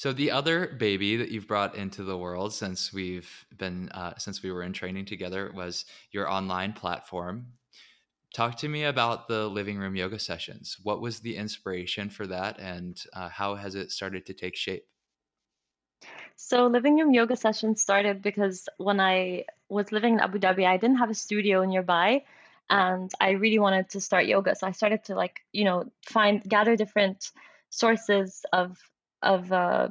So 0.00 0.14
the 0.14 0.30
other 0.30 0.66
baby 0.78 1.16
that 1.16 1.30
you've 1.30 1.46
brought 1.46 1.74
into 1.74 2.04
the 2.04 2.16
world 2.16 2.54
since 2.54 2.90
we've 2.90 3.28
been 3.58 3.90
uh, 3.90 4.14
since 4.16 4.42
we 4.42 4.50
were 4.50 4.62
in 4.62 4.72
training 4.72 5.04
together 5.04 5.52
was 5.54 5.84
your 6.10 6.26
online 6.26 6.72
platform. 6.72 7.48
Talk 8.32 8.56
to 8.60 8.68
me 8.70 8.84
about 8.84 9.28
the 9.28 9.46
living 9.46 9.76
room 9.76 9.94
yoga 9.94 10.18
sessions. 10.18 10.78
What 10.82 11.02
was 11.02 11.20
the 11.20 11.36
inspiration 11.36 12.08
for 12.08 12.26
that, 12.28 12.58
and 12.58 12.98
uh, 13.12 13.28
how 13.28 13.56
has 13.56 13.74
it 13.74 13.90
started 13.90 14.24
to 14.24 14.32
take 14.32 14.56
shape? 14.56 14.86
So 16.34 16.66
living 16.66 16.96
room 16.96 17.12
yoga 17.12 17.36
sessions 17.36 17.82
started 17.82 18.22
because 18.22 18.70
when 18.78 19.00
I 19.00 19.44
was 19.68 19.92
living 19.92 20.14
in 20.14 20.20
Abu 20.20 20.38
Dhabi, 20.38 20.64
I 20.64 20.78
didn't 20.78 20.96
have 20.96 21.10
a 21.10 21.14
studio 21.14 21.62
nearby 21.66 22.24
and 22.70 23.12
I 23.20 23.32
really 23.32 23.58
wanted 23.58 23.90
to 23.90 24.00
start 24.00 24.24
yoga. 24.24 24.54
So 24.56 24.66
I 24.66 24.72
started 24.72 25.04
to 25.04 25.14
like, 25.14 25.40
you 25.52 25.64
know, 25.64 25.92
find 26.06 26.42
gather 26.48 26.74
different 26.74 27.32
sources 27.68 28.46
of 28.54 28.78
of 29.22 29.52
uh, 29.52 29.88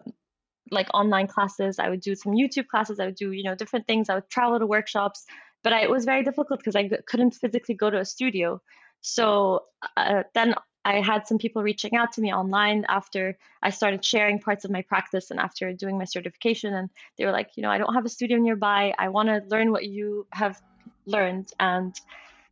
like 0.71 0.87
online 0.93 1.27
classes. 1.27 1.79
I 1.79 1.89
would 1.89 2.01
do 2.01 2.15
some 2.15 2.33
YouTube 2.33 2.67
classes. 2.67 2.99
I 2.99 3.05
would 3.05 3.15
do 3.15 3.31
you 3.31 3.43
know 3.43 3.55
different 3.55 3.87
things. 3.87 4.09
I 4.09 4.15
would 4.15 4.29
travel 4.29 4.59
to 4.59 4.65
workshops, 4.65 5.25
but 5.63 5.73
I, 5.73 5.81
it 5.81 5.89
was 5.89 6.05
very 6.05 6.23
difficult 6.23 6.59
because 6.59 6.75
I 6.75 6.89
couldn't 7.07 7.31
physically 7.31 7.75
go 7.75 7.89
to 7.89 7.99
a 7.99 8.05
studio. 8.05 8.61
So 9.01 9.63
uh, 9.95 10.23
then 10.33 10.55
I 10.85 11.01
had 11.01 11.27
some 11.27 11.37
people 11.37 11.61
reaching 11.61 11.95
out 11.95 12.13
to 12.13 12.21
me 12.21 12.33
online 12.33 12.85
after 12.87 13.37
I 13.61 13.69
started 13.69 14.03
sharing 14.03 14.39
parts 14.39 14.65
of 14.65 14.71
my 14.71 14.81
practice 14.81 15.29
and 15.29 15.39
after 15.39 15.73
doing 15.73 15.97
my 15.97 16.05
certification. 16.05 16.73
And 16.73 16.89
they 17.17 17.25
were 17.25 17.31
like, 17.31 17.51
you 17.55 17.63
know, 17.63 17.69
I 17.69 17.77
don't 17.77 17.93
have 17.93 18.05
a 18.05 18.09
studio 18.09 18.37
nearby. 18.37 18.93
I 18.97 19.09
want 19.09 19.29
to 19.29 19.43
learn 19.49 19.71
what 19.71 19.85
you 19.85 20.25
have 20.31 20.61
learned. 21.05 21.51
And 21.59 21.95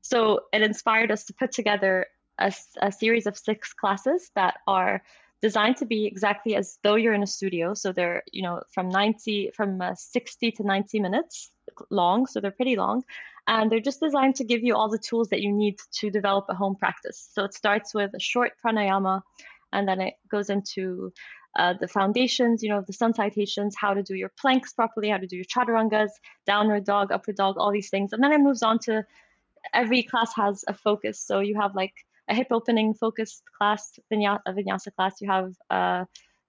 so 0.01 0.41
it 0.53 0.61
inspired 0.61 1.11
us 1.11 1.23
to 1.25 1.33
put 1.33 1.51
together 1.51 2.07
a, 2.37 2.53
a 2.81 2.91
series 2.91 3.27
of 3.27 3.37
six 3.37 3.73
classes 3.73 4.29
that 4.35 4.55
are 4.67 5.01
designed 5.41 5.77
to 5.77 5.85
be 5.85 6.05
exactly 6.05 6.55
as 6.55 6.79
though 6.83 6.95
you're 6.95 7.13
in 7.13 7.23
a 7.23 7.27
studio. 7.27 7.73
So 7.73 7.91
they're, 7.91 8.23
you 8.31 8.41
know, 8.41 8.61
from 8.73 8.89
90, 8.89 9.51
from 9.55 9.81
uh, 9.81 9.95
60 9.95 10.51
to 10.51 10.63
90 10.63 10.99
minutes 10.99 11.51
long. 11.89 12.25
So 12.25 12.39
they're 12.39 12.51
pretty 12.51 12.75
long. 12.75 13.03
And 13.47 13.71
they're 13.71 13.79
just 13.79 14.01
designed 14.01 14.35
to 14.35 14.43
give 14.43 14.63
you 14.63 14.75
all 14.75 14.89
the 14.89 14.97
tools 14.97 15.29
that 15.29 15.41
you 15.41 15.53
need 15.53 15.77
to 15.99 16.09
develop 16.09 16.45
a 16.49 16.55
home 16.55 16.75
practice. 16.75 17.29
So 17.31 17.45
it 17.45 17.53
starts 17.53 17.93
with 17.93 18.11
a 18.13 18.19
short 18.19 18.53
pranayama, 18.63 19.21
and 19.71 19.87
then 19.87 20.01
it 20.01 20.15
goes 20.29 20.49
into 20.49 21.13
uh, 21.57 21.73
the 21.79 21.87
foundations, 21.87 22.61
you 22.61 22.69
know, 22.69 22.83
the 22.85 22.93
sun 22.93 23.13
salutations, 23.13 23.75
how 23.75 23.93
to 23.93 24.03
do 24.03 24.15
your 24.15 24.31
planks 24.39 24.73
properly, 24.73 25.09
how 25.09 25.17
to 25.17 25.27
do 25.27 25.37
your 25.37 25.45
chaturangas, 25.45 26.09
downward 26.45 26.83
dog, 26.83 27.11
upward 27.11 27.37
dog, 27.37 27.57
all 27.57 27.71
these 27.71 27.89
things. 27.89 28.11
And 28.11 28.21
then 28.21 28.33
it 28.33 28.39
moves 28.39 28.63
on 28.63 28.79
to 28.79 29.05
every 29.73 30.03
class 30.03 30.33
has 30.35 30.65
a 30.67 30.73
focus. 30.73 31.19
So 31.19 31.39
you 31.39 31.59
have 31.59 31.73
like 31.73 31.93
a 32.27 32.35
hip 32.35 32.47
opening 32.51 32.93
focused 32.93 33.43
class, 33.57 33.99
vinyasa, 34.11 34.41
a 34.45 34.53
vinyasa 34.53 34.95
class. 34.95 35.21
You 35.21 35.29
have 35.29 35.53
uh, 35.69 36.05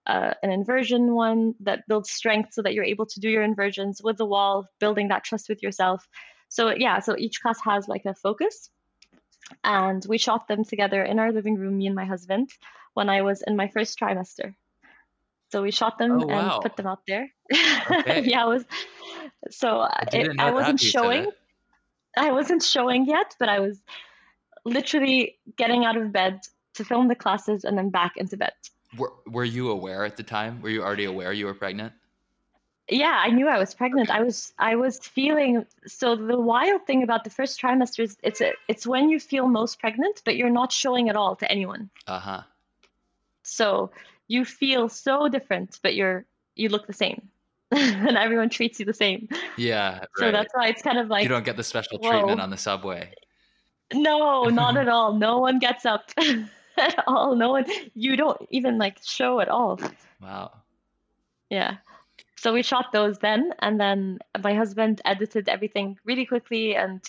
uh, 0.06 0.34
an 0.42 0.50
inversion 0.50 1.14
one 1.14 1.54
that 1.60 1.86
builds 1.86 2.10
strength 2.10 2.54
so 2.54 2.62
that 2.62 2.74
you're 2.74 2.84
able 2.84 3.06
to 3.06 3.20
do 3.20 3.28
your 3.28 3.42
inversions 3.42 4.02
with 4.02 4.16
the 4.16 4.26
wall, 4.26 4.66
building 4.80 5.08
that 5.08 5.24
trust 5.24 5.48
with 5.48 5.62
yourself. 5.62 6.06
So 6.48 6.74
yeah, 6.74 7.00
so 7.00 7.16
each 7.16 7.42
class 7.42 7.60
has 7.64 7.88
like 7.88 8.04
a 8.06 8.14
focus. 8.14 8.70
And 9.64 10.04
we 10.06 10.18
shot 10.18 10.48
them 10.48 10.64
together 10.64 11.02
in 11.02 11.18
our 11.18 11.32
living 11.32 11.54
room, 11.54 11.78
me 11.78 11.86
and 11.86 11.96
my 11.96 12.04
husband, 12.04 12.50
when 12.94 13.08
I 13.08 13.22
was 13.22 13.42
in 13.46 13.56
my 13.56 13.68
first 13.68 13.98
trimester. 13.98 14.54
So 15.50 15.62
we 15.62 15.70
shot 15.70 15.96
them 15.96 16.12
oh, 16.12 16.26
wow. 16.26 16.54
and 16.54 16.62
put 16.62 16.76
them 16.76 16.86
out 16.86 17.00
there. 17.06 17.30
Okay. 17.90 18.24
yeah, 18.24 18.44
it 18.44 18.48
was 18.48 18.64
so 19.50 19.80
I, 19.80 20.04
it, 20.12 20.38
I 20.38 20.50
wasn't 20.50 20.80
showing. 20.80 21.30
I 22.16 22.32
wasn't 22.32 22.62
showing 22.62 23.06
yet, 23.06 23.34
but 23.38 23.48
I 23.48 23.60
was 23.60 23.80
literally 24.68 25.36
getting 25.56 25.84
out 25.84 25.96
of 25.96 26.12
bed 26.12 26.40
to 26.74 26.84
film 26.84 27.08
the 27.08 27.14
classes 27.14 27.64
and 27.64 27.76
then 27.76 27.90
back 27.90 28.16
into 28.16 28.36
bed. 28.36 28.52
Were, 28.96 29.12
were 29.26 29.44
you 29.44 29.70
aware 29.70 30.04
at 30.04 30.16
the 30.16 30.22
time? 30.22 30.62
Were 30.62 30.70
you 30.70 30.82
already 30.82 31.04
aware 31.04 31.32
you 31.32 31.46
were 31.46 31.54
pregnant? 31.54 31.92
Yeah, 32.90 33.22
I 33.22 33.28
knew 33.30 33.48
I 33.48 33.58
was 33.58 33.74
pregnant. 33.74 34.10
I 34.10 34.22
was 34.22 34.54
I 34.58 34.76
was 34.76 34.98
feeling 34.98 35.66
so 35.86 36.16
the 36.16 36.40
wild 36.40 36.86
thing 36.86 37.02
about 37.02 37.22
the 37.22 37.28
first 37.28 37.60
trimester 37.60 38.04
is 38.04 38.16
it's 38.22 38.40
a, 38.40 38.52
it's 38.66 38.86
when 38.86 39.10
you 39.10 39.20
feel 39.20 39.46
most 39.46 39.78
pregnant, 39.78 40.22
but 40.24 40.36
you're 40.36 40.48
not 40.48 40.72
showing 40.72 41.10
at 41.10 41.16
all 41.16 41.36
to 41.36 41.50
anyone. 41.50 41.90
Uh-huh. 42.06 42.42
So 43.42 43.90
you 44.26 44.46
feel 44.46 44.88
so 44.88 45.28
different, 45.28 45.78
but 45.82 45.94
you're 45.94 46.24
you 46.54 46.70
look 46.70 46.86
the 46.86 46.94
same. 46.94 47.28
and 47.70 48.16
everyone 48.16 48.48
treats 48.48 48.80
you 48.80 48.86
the 48.86 48.94
same. 48.94 49.28
Yeah. 49.58 49.98
Right. 49.98 50.08
So 50.16 50.32
that's 50.32 50.54
why 50.54 50.68
it's 50.68 50.80
kind 50.80 50.98
of 50.98 51.08
like 51.08 51.24
you 51.24 51.28
don't 51.28 51.44
get 51.44 51.58
the 51.58 51.64
special 51.64 51.98
treatment 51.98 52.40
on 52.40 52.48
the 52.48 52.56
subway. 52.56 53.12
No, 53.92 54.44
not 54.48 54.76
at 54.76 54.88
all. 54.88 55.14
No 55.14 55.38
one 55.38 55.58
gets 55.58 55.86
up 55.86 56.10
at 56.78 57.04
all. 57.06 57.34
No 57.36 57.50
one. 57.50 57.66
You 57.94 58.16
don't 58.16 58.40
even 58.50 58.78
like 58.78 58.98
show 59.04 59.40
at 59.40 59.48
all. 59.48 59.80
Wow. 60.20 60.52
Yeah. 61.50 61.76
So 62.36 62.52
we 62.52 62.62
shot 62.62 62.92
those 62.92 63.18
then, 63.18 63.52
and 63.58 63.80
then 63.80 64.20
my 64.42 64.54
husband 64.54 65.00
edited 65.04 65.48
everything 65.48 65.98
really 66.04 66.24
quickly, 66.24 66.76
and 66.76 67.02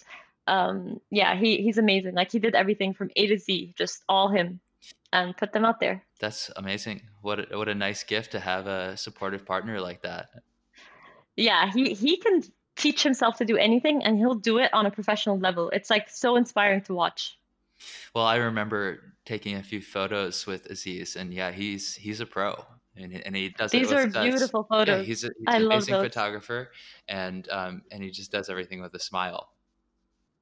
um, 0.48 1.00
yeah, 1.12 1.36
he 1.36 1.58
he's 1.58 1.78
amazing. 1.78 2.16
Like 2.16 2.32
he 2.32 2.40
did 2.40 2.56
everything 2.56 2.94
from 2.94 3.12
A 3.16 3.28
to 3.28 3.38
Z, 3.38 3.76
just 3.78 4.04
all 4.10 4.30
him, 4.30 4.60
and 5.14 5.38
put 5.38 5.54
them 5.54 5.66
out 5.66 5.80
there. 5.80 6.04
That's 6.20 6.50
amazing. 6.56 7.02
What 7.22 7.52
a, 7.52 7.58
what 7.58 7.70
a 7.70 7.76
nice 7.76 8.04
gift 8.04 8.32
to 8.32 8.40
have 8.40 8.66
a 8.66 8.98
supportive 8.98 9.46
partner 9.46 9.80
like 9.80 10.02
that. 10.02 10.30
Yeah, 11.36 11.72
he 11.72 11.94
he 11.94 12.18
can 12.18 12.42
teach 12.80 13.04
himself 13.04 13.38
to 13.38 13.46
do 13.46 13.58
anything 13.58 14.04
and 14.04 14.18
he'll 14.18 14.36
do 14.36 14.58
it 14.58 14.74
on 14.74 14.86
a 14.86 14.92
professional 14.92 15.38
level. 15.38 15.70
It's 15.72 15.90
like 15.90 16.10
so 16.10 16.36
inspiring 16.36 16.82
to 16.84 16.94
watch. 16.94 17.38
Well, 18.16 18.26
I 18.26 18.38
remember 18.38 19.14
taking 19.26 19.56
a 19.56 19.64
few 19.64 19.82
photos 19.82 20.46
with 20.48 20.66
Aziz, 20.66 21.16
and 21.16 21.34
yeah, 21.34 21.52
he's 21.52 21.96
he's 21.96 22.20
a 22.20 22.26
pro, 22.26 22.66
and, 22.96 23.14
and 23.26 23.36
he 23.36 23.50
does. 23.50 23.72
These 23.72 23.92
are 23.92 24.08
beautiful 24.08 24.66
photos. 24.70 25.00
Yeah, 25.00 25.04
he's, 25.04 25.24
a, 25.24 25.30
he's 25.40 25.56
an 25.56 25.66
amazing 25.66 25.96
photographer, 25.96 26.72
and 27.08 27.48
um, 27.50 27.84
and 27.92 28.04
he 28.04 28.10
just 28.10 28.32
does 28.32 28.50
everything 28.50 28.82
with 28.82 28.94
a 28.96 29.00
smile. 29.00 29.50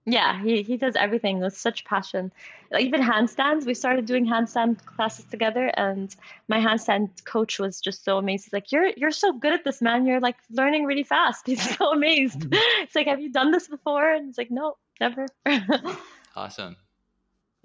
Yeah, 0.10 0.42
he, 0.42 0.64
he 0.64 0.78
does 0.78 0.96
everything 0.96 1.42
with 1.42 1.58
such 1.58 1.84
passion. 1.84 2.32
Like 2.72 2.86
even 2.86 3.02
handstands, 3.02 3.66
we 3.66 3.74
started 3.74 4.06
doing 4.06 4.26
handstand 4.26 4.84
classes 4.86 5.26
together, 5.26 5.70
and 5.76 6.16
my 6.48 6.60
handstand 6.60 7.26
coach 7.26 7.60
was 7.60 7.82
just 7.82 8.06
so 8.06 8.18
amazed. 8.18 8.46
He's 8.46 8.54
like, 8.54 8.72
"You're 8.72 8.88
you're 8.96 9.12
so 9.12 9.34
good 9.34 9.52
at 9.52 9.66
this, 9.66 9.82
man. 9.82 10.08
You're 10.08 10.22
like 10.22 10.38
learning 10.50 10.86
really 10.86 11.04
fast." 11.04 11.46
He's 11.46 11.78
so 11.78 11.92
amazed. 11.92 12.40
Mm-hmm. 12.40 12.84
It's 12.84 12.96
like, 12.96 13.08
"Have 13.08 13.20
you 13.20 13.34
done 13.34 13.52
this 13.52 13.68
before?" 13.68 14.14
And 14.14 14.30
it's 14.30 14.38
like, 14.38 14.50
"No, 14.50 14.78
never." 15.02 15.26
awesome. 16.38 16.78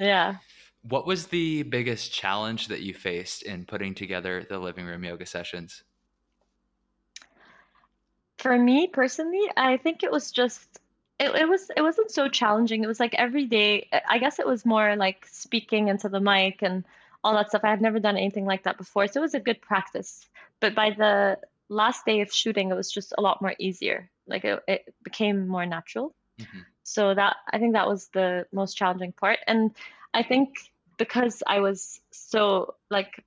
Yeah. 0.00 0.38
What 0.82 1.06
was 1.06 1.28
the 1.28 1.62
biggest 1.62 2.12
challenge 2.12 2.66
that 2.68 2.80
you 2.80 2.92
faced 2.92 3.44
in 3.44 3.66
putting 3.66 3.94
together 3.94 4.44
the 4.48 4.58
living 4.58 4.84
room 4.84 5.04
yoga 5.04 5.26
sessions? 5.26 5.84
For 8.38 8.58
me 8.58 8.88
personally, 8.88 9.48
I 9.56 9.76
think 9.76 10.02
it 10.02 10.10
was 10.10 10.32
just 10.32 10.81
it, 11.22 11.34
it 11.42 11.48
was 11.48 11.70
it 11.76 11.82
wasn't 11.82 12.10
so 12.10 12.28
challenging. 12.28 12.82
It 12.82 12.88
was 12.88 13.00
like 13.00 13.14
every 13.14 13.46
day. 13.46 13.88
I 14.08 14.18
guess 14.18 14.38
it 14.38 14.46
was 14.46 14.66
more 14.66 14.96
like 14.96 15.26
speaking 15.30 15.88
into 15.88 16.08
the 16.08 16.20
mic 16.20 16.62
and 16.62 16.84
all 17.22 17.34
that 17.34 17.48
stuff. 17.48 17.62
I 17.64 17.70
had 17.70 17.80
never 17.80 18.00
done 18.00 18.16
anything 18.16 18.44
like 18.44 18.64
that 18.64 18.76
before, 18.76 19.06
so 19.06 19.20
it 19.20 19.22
was 19.22 19.34
a 19.34 19.40
good 19.40 19.60
practice. 19.60 20.28
But 20.60 20.74
by 20.74 20.90
the 20.90 21.38
last 21.68 22.04
day 22.04 22.20
of 22.20 22.32
shooting, 22.32 22.70
it 22.70 22.74
was 22.74 22.90
just 22.90 23.14
a 23.16 23.22
lot 23.22 23.40
more 23.40 23.54
easier. 23.58 24.10
Like 24.26 24.44
it, 24.44 24.60
it 24.66 24.94
became 25.04 25.46
more 25.46 25.64
natural. 25.64 26.14
Mm-hmm. 26.40 26.58
So 26.82 27.14
that 27.14 27.36
I 27.52 27.58
think 27.58 27.74
that 27.74 27.88
was 27.88 28.08
the 28.08 28.46
most 28.52 28.76
challenging 28.76 29.12
part. 29.12 29.38
And 29.46 29.70
I 30.12 30.24
think 30.24 30.54
because 30.98 31.42
I 31.46 31.60
was 31.60 32.00
so 32.10 32.74
like 32.90 33.24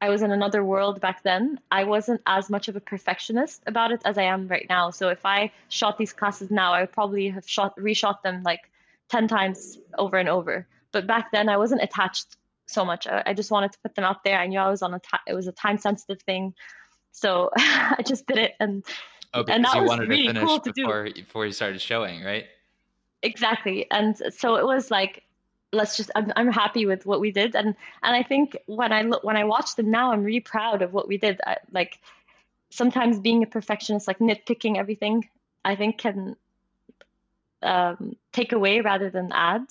I 0.00 0.08
was 0.08 0.22
in 0.22 0.30
another 0.30 0.64
world 0.64 1.00
back 1.00 1.22
then, 1.22 1.60
I 1.70 1.84
wasn't 1.84 2.22
as 2.26 2.48
much 2.48 2.68
of 2.68 2.76
a 2.76 2.80
perfectionist 2.80 3.62
about 3.66 3.92
it 3.92 4.00
as 4.04 4.16
I 4.16 4.22
am 4.22 4.48
right 4.48 4.66
now. 4.68 4.90
So 4.90 5.08
if 5.10 5.26
I 5.26 5.52
shot 5.68 5.98
these 5.98 6.12
classes 6.12 6.50
now, 6.50 6.72
I 6.72 6.80
would 6.80 6.92
probably 6.92 7.28
have 7.28 7.46
shot 7.48 7.76
reshot 7.76 8.22
them 8.22 8.42
like 8.42 8.70
10 9.10 9.28
times 9.28 9.78
over 9.98 10.16
and 10.16 10.28
over. 10.28 10.66
But 10.92 11.06
back 11.06 11.32
then 11.32 11.48
I 11.48 11.56
wasn't 11.58 11.82
attached 11.82 12.36
so 12.66 12.84
much. 12.84 13.06
I, 13.06 13.22
I 13.26 13.34
just 13.34 13.50
wanted 13.50 13.72
to 13.72 13.78
put 13.80 13.94
them 13.94 14.04
out 14.04 14.24
there. 14.24 14.38
I 14.38 14.46
knew 14.46 14.58
I 14.58 14.70
was 14.70 14.82
on 14.82 14.94
a 14.94 15.00
t- 15.00 15.18
it 15.26 15.34
was 15.34 15.46
a 15.46 15.52
time 15.52 15.76
sensitive 15.78 16.22
thing. 16.22 16.54
So 17.12 17.50
I 17.56 18.02
just 18.06 18.26
did 18.26 18.38
it 18.38 18.54
and 18.60 18.84
Oh, 19.32 19.44
because 19.44 19.56
and 19.56 19.64
that 19.64 19.74
you 19.76 19.82
was 19.82 19.88
wanted 19.90 20.08
really 20.08 20.22
to 20.26 20.28
finish 20.32 20.44
cool 20.44 20.60
to 20.60 20.72
before 20.72 21.04
do. 21.04 21.12
before 21.12 21.46
you 21.46 21.52
started 21.52 21.80
showing, 21.80 22.24
right? 22.24 22.46
Exactly. 23.22 23.88
And 23.90 24.16
so 24.36 24.56
it 24.56 24.64
was 24.64 24.90
like 24.90 25.22
let's 25.72 25.96
just 25.96 26.10
I'm, 26.14 26.32
I'm 26.36 26.50
happy 26.50 26.86
with 26.86 27.06
what 27.06 27.20
we 27.20 27.32
did. 27.32 27.54
And 27.54 27.74
and 28.02 28.16
i 28.16 28.22
think 28.22 28.56
when 28.66 28.92
i 28.92 29.02
look 29.02 29.24
when 29.24 29.36
i 29.36 29.44
watch 29.44 29.76
them 29.76 29.90
now 29.90 30.12
i'm 30.12 30.24
really 30.24 30.40
proud 30.40 30.82
of 30.82 30.92
what 30.92 31.08
we 31.08 31.18
did. 31.18 31.40
I, 31.46 31.56
like 31.72 31.98
sometimes 32.70 33.18
being 33.18 33.42
a 33.42 33.46
perfectionist 33.46 34.06
like 34.06 34.18
nitpicking 34.18 34.76
everything 34.76 35.28
i 35.64 35.74
think 35.74 35.98
can 35.98 36.36
um, 37.62 38.16
take 38.32 38.52
away 38.52 38.80
rather 38.80 39.10
than 39.10 39.32
add. 39.32 39.66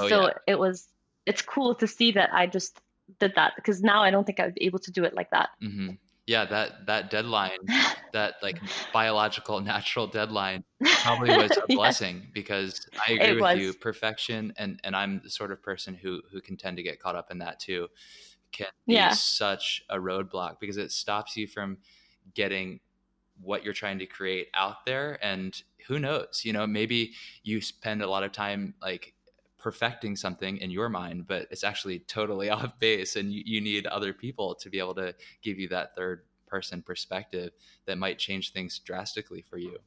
Oh, 0.00 0.08
so 0.08 0.22
yeah. 0.22 0.32
it 0.46 0.58
was 0.58 0.88
it's 1.24 1.42
cool 1.42 1.74
to 1.76 1.86
see 1.86 2.12
that 2.12 2.30
i 2.32 2.46
just 2.46 2.80
did 3.20 3.34
that 3.36 3.52
because 3.54 3.82
now 3.82 4.02
i 4.02 4.10
don't 4.10 4.24
think 4.24 4.40
i 4.40 4.46
would 4.46 4.54
be 4.54 4.64
able 4.64 4.80
to 4.80 4.90
do 4.90 5.04
it 5.04 5.14
like 5.14 5.30
that. 5.30 5.50
Mm-hmm 5.62 5.90
yeah 6.32 6.46
that 6.46 6.86
that 6.86 7.10
deadline 7.10 7.58
that 8.12 8.34
like 8.42 8.58
biological 8.92 9.60
natural 9.60 10.06
deadline 10.06 10.64
probably 11.02 11.36
was 11.36 11.50
a 11.50 11.66
blessing 11.74 12.26
because 12.32 12.88
i 13.06 13.12
agree 13.12 13.26
it 13.26 13.32
with 13.34 13.42
was. 13.42 13.58
you 13.58 13.74
perfection 13.74 14.52
and 14.56 14.80
and 14.82 14.96
i'm 14.96 15.20
the 15.22 15.30
sort 15.30 15.52
of 15.52 15.62
person 15.62 15.94
who 15.94 16.22
who 16.32 16.40
can 16.40 16.56
tend 16.56 16.76
to 16.76 16.82
get 16.82 16.98
caught 16.98 17.14
up 17.14 17.30
in 17.30 17.38
that 17.38 17.60
too 17.60 17.86
can 18.50 18.66
be 18.86 18.94
yeah. 18.94 19.10
such 19.10 19.82
a 19.90 19.96
roadblock 19.96 20.58
because 20.58 20.78
it 20.78 20.90
stops 20.90 21.36
you 21.36 21.46
from 21.46 21.76
getting 22.34 22.80
what 23.40 23.62
you're 23.64 23.74
trying 23.74 23.98
to 23.98 24.06
create 24.06 24.48
out 24.54 24.86
there 24.86 25.18
and 25.22 25.62
who 25.86 25.98
knows 25.98 26.42
you 26.44 26.52
know 26.52 26.66
maybe 26.66 27.12
you 27.42 27.60
spend 27.60 28.00
a 28.00 28.08
lot 28.08 28.22
of 28.22 28.32
time 28.32 28.74
like 28.80 29.14
perfecting 29.62 30.16
something 30.16 30.58
in 30.58 30.70
your 30.70 30.88
mind, 30.88 31.26
but 31.26 31.46
it's 31.50 31.64
actually 31.64 32.00
totally 32.00 32.50
off 32.56 32.78
base, 32.78 33.16
and 33.16 33.32
you, 33.32 33.42
you 33.46 33.60
need 33.60 33.86
other 33.86 34.12
people 34.12 34.54
to 34.56 34.68
be 34.68 34.78
able 34.78 34.94
to 34.96 35.14
give 35.40 35.58
you 35.58 35.68
that 35.68 35.94
third 35.96 36.22
person 36.46 36.82
perspective 36.82 37.52
that 37.86 37.96
might 37.96 38.18
change 38.18 38.52
things 38.52 38.78
drastically 38.80 39.40
for 39.40 39.56
you. 39.56 39.78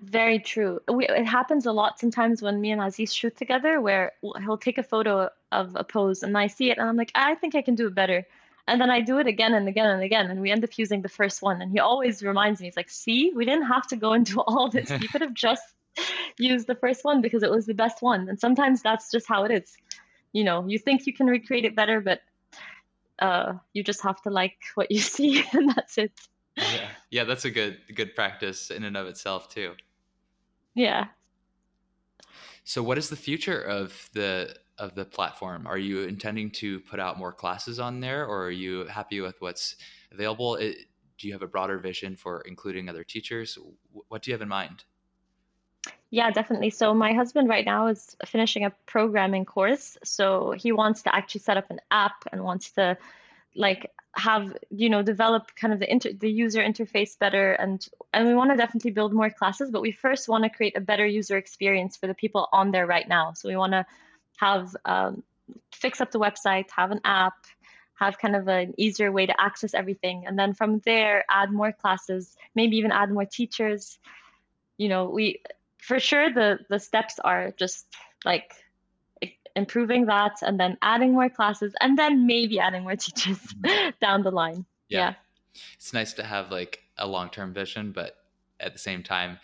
Very 0.00 0.38
true. 0.38 0.80
We, 0.92 1.06
it 1.06 1.24
happens 1.24 1.66
a 1.66 1.72
lot 1.72 1.98
sometimes 1.98 2.42
when 2.42 2.60
me 2.60 2.70
and 2.70 2.82
Aziz 2.82 3.12
shoot 3.12 3.36
together, 3.36 3.80
where 3.80 4.12
he'll 4.22 4.58
take 4.58 4.78
a 4.78 4.82
photo 4.82 5.30
of 5.52 5.74
a 5.74 5.84
pose 5.84 6.22
and 6.22 6.36
I 6.36 6.48
see 6.48 6.70
it 6.70 6.78
and 6.78 6.88
I'm 6.88 6.96
like, 6.96 7.12
I 7.14 7.34
think 7.34 7.54
I 7.54 7.62
can 7.62 7.74
do 7.74 7.86
it 7.86 7.94
better. 7.94 8.26
And 8.68 8.80
then 8.80 8.90
I 8.90 9.00
do 9.00 9.18
it 9.18 9.26
again 9.26 9.54
and 9.54 9.68
again 9.68 9.88
and 9.88 10.02
again, 10.02 10.28
and 10.30 10.40
we 10.40 10.50
end 10.50 10.64
up 10.64 10.76
using 10.76 11.00
the 11.00 11.08
first 11.08 11.40
one. 11.40 11.62
And 11.62 11.70
he 11.70 11.78
always 11.78 12.22
reminds 12.22 12.60
me, 12.60 12.66
he's 12.66 12.76
like, 12.76 12.90
see, 12.90 13.32
we 13.34 13.44
didn't 13.44 13.66
have 13.66 13.86
to 13.88 13.96
go 13.96 14.12
into 14.12 14.40
all 14.40 14.68
this. 14.68 14.90
You 15.00 15.08
could 15.08 15.20
have 15.20 15.34
just 15.34 15.62
use 16.38 16.64
the 16.64 16.74
first 16.74 17.04
one 17.04 17.20
because 17.20 17.42
it 17.42 17.50
was 17.50 17.66
the 17.66 17.74
best 17.74 18.02
one. 18.02 18.28
And 18.28 18.38
sometimes 18.38 18.82
that's 18.82 19.10
just 19.10 19.26
how 19.26 19.44
it 19.44 19.50
is. 19.50 19.76
You 20.32 20.44
know, 20.44 20.64
you 20.66 20.78
think 20.78 21.06
you 21.06 21.12
can 21.12 21.26
recreate 21.26 21.64
it 21.64 21.74
better, 21.74 22.00
but 22.00 22.20
uh, 23.18 23.54
you 23.72 23.82
just 23.82 24.02
have 24.02 24.20
to 24.22 24.30
like 24.30 24.56
what 24.74 24.90
you 24.90 24.98
see, 25.16 25.44
and 25.52 25.70
that's 25.74 25.98
it. 25.98 26.12
Yeah, 26.56 26.88
yeah, 27.10 27.24
that's 27.24 27.44
a 27.44 27.50
good 27.50 27.78
good 27.94 28.14
practice 28.14 28.70
in 28.70 28.84
and 28.84 28.96
of 28.96 29.06
itself 29.06 29.48
too. 29.48 29.72
Yeah. 30.74 31.06
So, 32.64 32.82
what 32.82 32.98
is 32.98 33.08
the 33.08 33.16
future 33.16 33.60
of 33.60 34.10
the 34.12 34.56
of 34.78 34.94
the 34.94 35.04
platform? 35.04 35.66
Are 35.66 35.78
you 35.78 36.02
intending 36.02 36.50
to 36.52 36.80
put 36.80 36.98
out 36.98 37.18
more 37.18 37.32
classes 37.32 37.78
on 37.78 38.00
there, 38.00 38.26
or 38.26 38.46
are 38.46 38.50
you 38.50 38.86
happy 38.86 39.20
with 39.20 39.40
what's 39.40 39.76
available? 40.12 40.56
It, 40.56 40.76
do 41.18 41.28
you 41.28 41.32
have 41.32 41.42
a 41.42 41.46
broader 41.46 41.78
vision 41.78 42.16
for 42.16 42.42
including 42.42 42.88
other 42.88 43.04
teachers? 43.04 43.58
What 44.08 44.22
do 44.22 44.30
you 44.30 44.34
have 44.34 44.42
in 44.42 44.48
mind? 44.48 44.84
Yeah, 46.10 46.30
definitely. 46.30 46.70
So 46.70 46.94
my 46.94 47.12
husband 47.12 47.48
right 47.48 47.64
now 47.64 47.88
is 47.88 48.16
finishing 48.24 48.64
a 48.64 48.70
programming 48.86 49.44
course. 49.44 49.98
So 50.04 50.52
he 50.52 50.72
wants 50.72 51.02
to 51.02 51.14
actually 51.14 51.40
set 51.40 51.56
up 51.56 51.70
an 51.70 51.80
app 51.90 52.24
and 52.32 52.44
wants 52.44 52.70
to 52.72 52.96
like 53.56 53.90
have 54.14 54.56
you 54.70 54.90
know 54.90 55.02
develop 55.02 55.54
kind 55.56 55.74
of 55.74 55.80
the 55.80 55.90
inter- 55.90 56.12
the 56.12 56.30
user 56.30 56.62
interface 56.62 57.18
better 57.18 57.52
and 57.52 57.88
and 58.12 58.28
we 58.28 58.34
want 58.34 58.50
to 58.50 58.56
definitely 58.56 58.90
build 58.92 59.12
more 59.12 59.30
classes 59.30 59.70
but 59.70 59.82
we 59.82 59.92
first 59.92 60.28
want 60.28 60.44
to 60.44 60.50
create 60.50 60.76
a 60.76 60.80
better 60.80 61.06
user 61.06 61.36
experience 61.36 61.96
for 61.96 62.06
the 62.06 62.14
people 62.14 62.48
on 62.52 62.70
there 62.72 62.86
right 62.86 63.08
now 63.08 63.32
so 63.32 63.48
we 63.48 63.56
want 63.56 63.72
to 63.72 63.86
have 64.38 64.74
um, 64.86 65.22
fix 65.72 66.00
up 66.00 66.12
the 66.12 66.18
website 66.20 66.70
have 66.70 66.92
an 66.92 67.00
app 67.04 67.34
have 67.94 68.18
kind 68.18 68.36
of 68.36 68.48
an 68.48 68.74
easier 68.78 69.12
way 69.12 69.26
to 69.26 69.40
access 69.40 69.74
everything 69.74 70.26
and 70.26 70.38
then 70.38 70.54
from 70.54 70.80
there 70.80 71.24
add 71.30 71.52
more 71.52 71.72
classes 71.72 72.36
maybe 72.54 72.76
even 72.78 72.92
add 72.92 73.10
more 73.10 73.26
teachers 73.26 73.98
you 74.78 74.88
know 74.88 75.06
we 75.10 75.40
for 75.86 76.00
sure 76.00 76.32
the 76.32 76.58
the 76.68 76.80
steps 76.80 77.20
are 77.20 77.52
just 77.56 77.86
like 78.24 78.52
improving 79.54 80.06
that 80.06 80.32
and 80.42 80.58
then 80.58 80.76
adding 80.82 81.12
more 81.12 81.30
classes 81.30 81.72
and 81.80 81.96
then 81.96 82.26
maybe 82.26 82.58
adding 82.58 82.82
more 82.82 82.96
teachers 83.06 83.38
mm-hmm. 83.38 83.90
down 84.00 84.22
the 84.22 84.30
line 84.30 84.64
yeah. 84.88 84.98
yeah. 84.98 85.14
it's 85.74 85.92
nice 85.92 86.12
to 86.12 86.24
have 86.24 86.50
like 86.50 86.80
a 86.98 87.06
long-term 87.06 87.54
vision 87.54 87.92
but 87.92 88.16
at 88.58 88.72
the 88.72 88.78
same 88.78 89.02
time 89.02 89.38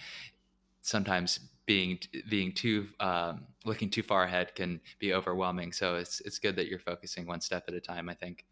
sometimes 0.81 1.38
being 1.64 1.96
being 2.28 2.52
too 2.52 2.88
um, 2.98 3.46
looking 3.64 3.88
too 3.88 4.02
far 4.02 4.24
ahead 4.24 4.52
can 4.57 4.81
be 4.98 5.14
overwhelming 5.14 5.70
so 5.72 5.94
it's 5.94 6.20
it's 6.22 6.40
good 6.40 6.57
that 6.57 6.66
you're 6.66 6.81
focusing 6.81 7.24
one 7.24 7.40
step 7.40 7.64
at 7.68 7.74
a 7.74 7.81
time 7.81 8.09
i 8.09 8.14
think 8.14 8.44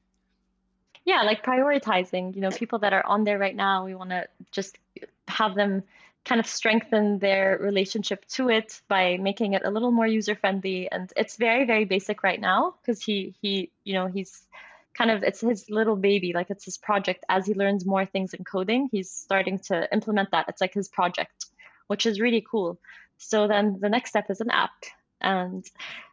yeah 1.05 1.23
like 1.23 1.45
prioritizing 1.45 2.33
you 2.37 2.41
know 2.41 2.51
people 2.51 2.79
that 2.79 2.93
are 2.93 3.05
on 3.05 3.25
there 3.25 3.39
right 3.39 3.57
now 3.57 3.85
we 3.85 3.97
want 3.97 4.11
to 4.11 4.25
just 4.53 4.79
have 5.27 5.57
them 5.57 5.83
kind 6.25 6.41
of 6.41 6.47
strengthen 6.47 7.19
their 7.19 7.59
relationship 7.61 8.25
to 8.27 8.51
it 8.51 8.81
by 8.89 9.17
making 9.17 9.55
it 9.55 9.63
a 9.65 9.71
little 9.71 9.91
more 9.91 10.07
user 10.07 10.35
friendly 10.35 10.91
and 10.91 11.13
it's 11.17 11.37
very 11.37 11.65
very 11.65 11.85
basic 11.85 12.23
right 12.23 12.41
now 12.41 12.75
because 12.81 13.03
he 13.03 13.35
he 13.41 13.71
you 13.85 13.95
know 13.95 14.07
he's 14.07 14.47
kind 14.95 15.11
of 15.11 15.23
it's 15.23 15.41
his 15.41 15.71
little 15.71 15.97
baby 15.97 16.33
like 16.33 16.51
it's 16.51 16.65
his 16.65 16.77
project. 16.77 17.25
As 17.29 17.47
he 17.47 17.55
learns 17.55 17.87
more 17.87 18.05
things 18.05 18.35
in 18.35 18.45
coding 18.45 18.89
he's 18.93 19.11
starting 19.11 19.59
to 19.61 19.89
implement 19.93 20.31
that. 20.33 20.47
It's 20.49 20.61
like 20.61 20.75
his 20.75 20.89
project 20.89 21.47
which 21.87 22.07
is 22.07 22.21
really 22.21 22.45
cool. 22.49 22.79
So 23.19 23.49
then 23.49 23.79
the 23.81 23.89
next 23.89 24.11
step 24.11 24.31
is 24.31 24.41
an 24.41 24.51
app. 24.51 24.85
And 25.21 25.65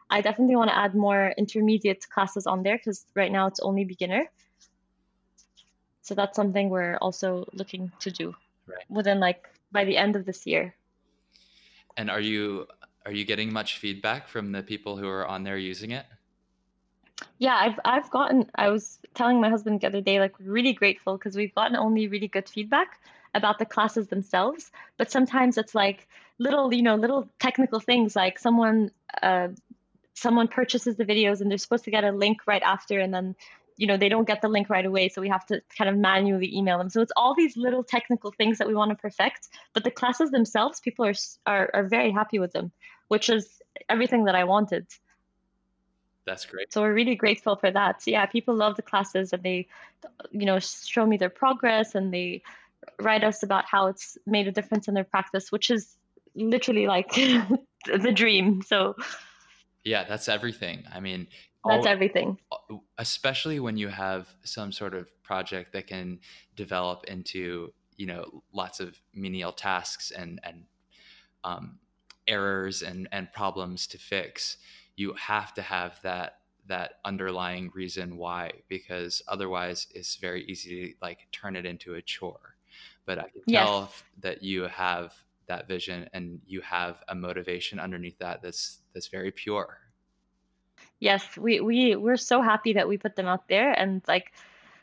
i 0.10 0.22
definitely 0.22 0.56
want 0.56 0.70
to 0.70 0.78
add 0.78 0.96
more 0.96 1.34
intermediate 1.38 2.08
classes 2.10 2.48
on 2.48 2.64
there 2.64 2.78
because 2.78 3.06
right 3.14 3.32
now 3.32 3.48
it's 3.48 3.60
only 3.60 3.84
beginner. 3.84 4.30
So 6.02 6.16
that's 6.16 6.38
something 6.38 6.70
we're 6.70 6.98
also 6.98 7.46
looking 7.52 7.92
to 8.00 8.12
do 8.12 8.34
right. 8.68 8.86
within 8.90 9.20
like 9.20 9.50
by 9.72 9.86
the 9.86 9.98
end 9.98 10.16
of 10.16 10.26
this 10.26 10.46
year. 10.46 10.76
And 11.96 12.10
are 12.10 12.20
you 12.20 12.68
are 13.06 13.12
you 13.12 13.26
getting 13.26 13.54
much 13.54 13.78
feedback 13.78 14.28
from 14.28 14.52
the 14.52 14.62
people 14.62 14.98
who 14.98 15.08
are 15.08 15.26
on 15.26 15.44
there 15.44 15.58
using 15.58 15.92
it? 15.92 16.06
Yeah, 17.40 17.56
I've 17.56 17.80
I've 17.86 18.10
gotten. 18.12 18.50
I 18.56 18.70
was 18.70 19.00
telling 19.14 19.42
my 19.42 19.50
husband 19.50 19.82
the 19.82 19.88
other 19.88 20.02
day, 20.02 20.20
like 20.20 20.36
really 20.40 20.74
grateful 20.74 21.18
because 21.18 21.36
we've 21.36 21.54
gotten 21.56 21.76
only 21.76 22.08
really 22.08 22.28
good 22.28 22.48
feedback 22.50 23.00
about 23.34 23.60
the 23.60 23.66
classes 23.66 24.08
themselves. 24.08 24.72
But 24.98 25.12
sometimes 25.12 25.58
it's 25.58 25.74
like 25.74 26.08
little, 26.38 26.74
you 26.74 26.84
know, 26.84 26.96
little 26.96 27.30
technical 27.40 27.80
things 27.80 28.16
like 28.16 28.38
someone 28.38 28.92
uh, 29.22 29.50
someone 30.14 30.48
purchases 30.48 30.96
the 30.96 31.06
videos 31.06 31.42
and 31.42 31.50
they're 31.50 31.58
supposed 31.58 31.86
to 31.86 31.92
get 31.92 32.04
a 32.04 32.12
link 32.12 32.40
right 32.46 32.64
after, 32.64 33.00
and 33.00 33.14
then 33.14 33.36
you 33.78 33.88
know 33.88 33.98
they 33.98 34.10
don't 34.10 34.28
get 34.28 34.42
the 34.42 34.48
link 34.48 34.70
right 34.70 34.86
away 34.86 35.08
so 35.08 35.22
we 35.22 35.30
have 35.30 35.46
to 35.46 35.62
kind 35.78 35.90
of 35.90 35.96
manually 35.96 36.56
email 36.56 36.78
them. 36.78 36.90
So 36.90 37.02
it's 37.02 37.12
all 37.16 37.36
these 37.36 37.56
little 37.56 37.84
technical 37.84 38.32
things 38.32 38.58
that 38.58 38.68
we 38.68 38.76
want 38.76 38.92
to 38.92 38.96
perfect 38.96 39.48
but 39.74 39.84
the 39.84 39.92
classes 39.92 40.32
themselves 40.32 40.80
people 40.80 41.06
are 41.06 41.14
are, 41.46 41.70
are 41.74 41.88
very 41.88 42.12
happy 42.12 42.40
with 42.40 42.52
them 42.52 42.72
which 43.08 43.30
is 43.30 43.62
everything 43.88 44.26
that 44.26 44.36
i 44.36 44.44
wanted. 44.44 44.86
That's 46.26 46.46
great. 46.46 46.74
So 46.74 46.82
we're 46.82 46.94
really 46.94 47.16
grateful 47.16 47.56
for 47.56 47.72
that. 47.72 48.02
So 48.02 48.12
yeah 48.12 48.26
people 48.26 48.56
love 48.56 48.76
the 48.76 48.82
classes 48.82 49.32
and 49.32 49.44
they 49.44 49.68
you 50.32 50.46
know 50.46 50.60
show 50.60 51.06
me 51.06 51.18
their 51.18 51.30
progress 51.30 51.96
and 51.96 52.14
they 52.14 52.42
write 53.00 53.24
us 53.24 53.44
about 53.44 53.66
how 53.66 53.88
it's 53.88 54.18
made 54.26 54.48
a 54.48 54.52
difference 54.52 54.88
in 54.88 54.94
their 54.94 55.04
practice 55.04 55.52
which 55.52 55.70
is 55.70 55.98
literally 56.36 56.88
like 56.88 57.14
the 57.86 58.12
dream. 58.14 58.62
So 58.62 58.96
yeah 59.84 60.04
that's 60.04 60.30
everything. 60.30 60.84
I 60.94 61.00
mean 61.00 61.28
that's 61.66 61.86
all, 61.86 61.92
everything. 61.92 62.40
especially 62.98 63.60
when 63.60 63.78
you 63.78 63.90
have 63.90 64.28
some 64.44 64.72
sort 64.72 64.94
of 64.94 65.10
project 65.24 65.74
that 65.74 65.88
can 65.88 66.20
develop 66.56 67.06
into 67.06 67.74
you 67.98 68.06
know 68.06 68.44
lots 68.54 68.80
of 68.80 69.00
menial 69.14 69.52
tasks 69.52 70.12
and 70.12 70.40
and 70.44 70.64
um, 71.44 71.80
errors 72.28 72.82
and 72.82 73.08
and 73.12 73.32
problems 73.34 73.88
to 73.88 73.98
fix 73.98 74.58
you 74.98 75.14
have 75.14 75.54
to 75.54 75.62
have 75.62 76.02
that 76.02 76.40
that 76.68 76.96
underlying 77.06 77.72
reason 77.74 78.18
why 78.18 78.52
because 78.68 79.22
otherwise 79.28 79.88
it's 79.96 80.18
very 80.18 80.44
easy 80.46 80.88
to 80.88 80.94
like 81.02 81.20
turn 81.32 81.56
it 81.56 81.66
into 81.66 81.94
a 81.94 82.02
chore. 82.02 82.56
But 83.06 83.20
i 83.20 83.30
can 83.30 83.42
tell 83.48 83.80
yes. 83.82 84.04
that 84.20 84.44
you 84.44 84.64
have 84.64 85.14
that 85.48 85.68
vision 85.68 86.10
and 86.12 86.42
you 86.46 86.60
have 86.60 87.02
a 87.08 87.16
motivation 87.16 87.80
underneath 87.80 88.20
that 88.20 88.42
that's 88.42 88.80
that's 88.98 89.10
very 89.10 89.32
pure. 89.32 89.78
Yes 91.00 91.24
we 91.38 91.60
we 91.60 91.96
we're 91.96 92.18
so 92.18 92.42
happy 92.42 92.74
that 92.74 92.88
we 92.88 92.98
put 92.98 93.16
them 93.16 93.28
out 93.28 93.48
there. 93.48 93.72
And 93.72 94.02
like 94.08 94.34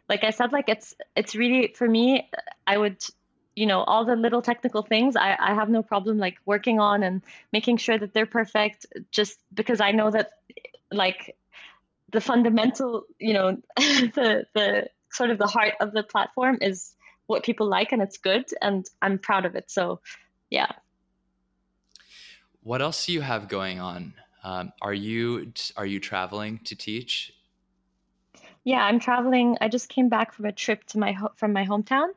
like 0.09 0.24
i 0.24 0.31
said 0.31 0.53
like 0.53 0.68
it's 0.68 0.94
it's 1.16 1.35
really 1.35 1.72
for 1.74 1.88
me 1.88 2.29
i 2.66 2.77
would 2.77 3.03
you 3.55 3.66
know 3.66 3.83
all 3.83 4.05
the 4.05 4.16
little 4.16 4.42
technical 4.42 4.83
things 4.83 5.16
i 5.16 5.37
i 5.38 5.55
have 5.55 5.68
no 5.68 5.83
problem 5.83 6.18
like 6.18 6.37
working 6.44 6.81
on 6.81 7.03
and 7.03 7.22
making 7.53 7.77
sure 7.77 7.98
that 7.98 8.12
they're 8.12 8.27
perfect 8.27 8.87
just 9.11 9.38
because 9.53 9.81
i 9.81 9.92
know 9.92 10.11
that 10.11 10.31
like 10.92 11.37
the 12.12 12.20
fundamental 12.20 13.05
you 13.18 13.33
know 13.33 13.57
the 13.77 14.46
the 14.55 14.88
sort 15.11 15.31
of 15.31 15.38
the 15.38 15.46
heart 15.46 15.74
of 15.81 15.92
the 15.92 16.03
platform 16.03 16.59
is 16.61 16.94
what 17.27 17.44
people 17.44 17.66
like 17.66 17.92
and 17.92 18.03
it's 18.03 18.18
good 18.18 18.44
and 18.61 18.87
i'm 19.00 19.18
proud 19.18 19.46
of 19.46 19.55
it. 19.55 19.70
So 19.70 20.00
yeah 20.50 20.72
what 22.64 22.83
else 22.83 23.07
do 23.07 23.12
you 23.12 23.20
have 23.20 23.48
going 23.48 23.79
on 23.79 24.14
um, 24.44 24.72
are 24.83 24.94
you 24.94 25.53
are 25.77 25.87
you 25.87 25.98
traveling 25.98 26.61
to 26.64 26.77
teach? 26.77 27.33
Yeah, 28.62 28.85
I'm 28.85 29.00
traveling. 29.00 29.57
I 29.61 29.68
just 29.68 29.88
came 29.88 30.11
back 30.11 30.35
from 30.35 30.44
a 30.44 30.53
trip 30.53 30.85
to 30.88 30.98
my 30.98 31.12
ho- 31.12 31.33
from 31.35 31.55
my 31.55 31.64
hometown, 31.64 32.09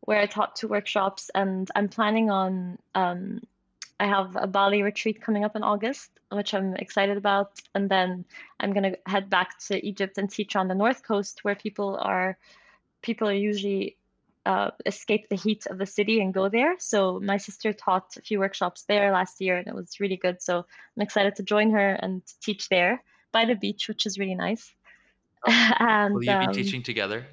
where 0.00 0.20
I 0.20 0.26
taught 0.26 0.56
two 0.56 0.66
workshops, 0.66 1.30
and 1.32 1.70
I'm 1.76 1.88
planning 1.88 2.28
on. 2.28 2.78
Um, 2.94 3.40
I 4.00 4.06
have 4.06 4.34
a 4.34 4.46
Bali 4.46 4.82
retreat 4.82 5.20
coming 5.22 5.44
up 5.44 5.54
in 5.54 5.62
August, 5.62 6.10
which 6.32 6.54
I'm 6.54 6.74
excited 6.74 7.16
about, 7.16 7.60
and 7.74 7.88
then 7.88 8.24
I'm 8.58 8.72
gonna 8.72 8.96
head 9.06 9.30
back 9.30 9.58
to 9.68 9.86
Egypt 9.86 10.18
and 10.18 10.28
teach 10.28 10.56
on 10.56 10.66
the 10.66 10.74
north 10.74 11.04
coast, 11.04 11.44
where 11.44 11.54
people 11.54 11.98
are 12.00 12.36
people 13.00 13.28
are 13.28 13.32
usually 13.50 13.96
uh, 14.46 14.70
escape 14.86 15.28
the 15.28 15.36
heat 15.36 15.66
of 15.66 15.78
the 15.78 15.86
city 15.86 16.20
and 16.20 16.32
go 16.32 16.48
there. 16.48 16.76
So 16.78 17.20
my 17.20 17.36
sister 17.36 17.72
taught 17.72 18.16
a 18.16 18.22
few 18.22 18.38
workshops 18.38 18.84
there 18.88 19.12
last 19.12 19.40
year, 19.40 19.56
and 19.58 19.66
it 19.66 19.74
was 19.74 20.00
really 20.00 20.16
good. 20.16 20.40
So 20.40 20.58
I'm 20.58 21.02
excited 21.02 21.36
to 21.36 21.42
join 21.42 21.72
her 21.72 21.90
and 21.90 22.22
teach 22.40 22.68
there 22.68 23.02
by 23.32 23.44
the 23.44 23.54
beach, 23.54 23.88
which 23.88 24.06
is 24.06 24.18
really 24.18 24.34
nice. 24.34 24.72
and, 25.46 26.14
Will 26.14 26.24
you 26.24 26.38
be 26.38 26.46
um, 26.46 26.52
teaching 26.52 26.82
together? 26.82 27.26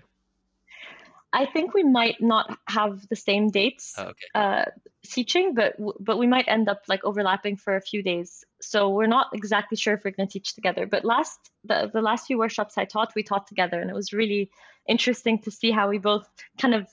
I 1.34 1.46
think 1.46 1.74
we 1.74 1.84
might 1.84 2.22
not 2.22 2.58
have 2.68 3.08
the 3.10 3.16
same 3.16 3.50
dates 3.50 3.94
oh, 3.98 4.06
okay. 4.06 4.26
uh, 4.34 4.66
teaching, 5.04 5.54
but 5.54 5.76
but 6.00 6.18
we 6.18 6.26
might 6.26 6.48
end 6.48 6.70
up 6.70 6.84
like 6.88 7.04
overlapping 7.04 7.58
for 7.58 7.76
a 7.76 7.82
few 7.82 8.02
days. 8.02 8.46
So 8.62 8.90
we're 8.90 9.08
not 9.08 9.28
exactly 9.34 9.78
sure 9.78 9.94
if 9.94 10.06
we're 10.06 10.12
going 10.12 10.28
to 10.28 10.34
teach 10.34 10.56
together. 10.56 10.86
But 10.88 11.04
last 11.04 11.38
the 11.66 11.92
the 11.94 12.02
last 12.02 12.28
few 12.28 12.38
workshops 12.38 12.78
I 12.78 12.86
taught, 12.86 13.14
we 13.14 13.24
taught 13.24 13.48
together, 13.48 13.80
and 13.80 13.90
it 13.90 13.94
was 13.94 14.14
really 14.14 14.52
interesting 14.88 15.40
to 15.40 15.52
see 15.52 15.70
how 15.70 15.90
we 15.90 15.98
both 15.98 16.28
kind 16.58 16.74
of 16.74 16.88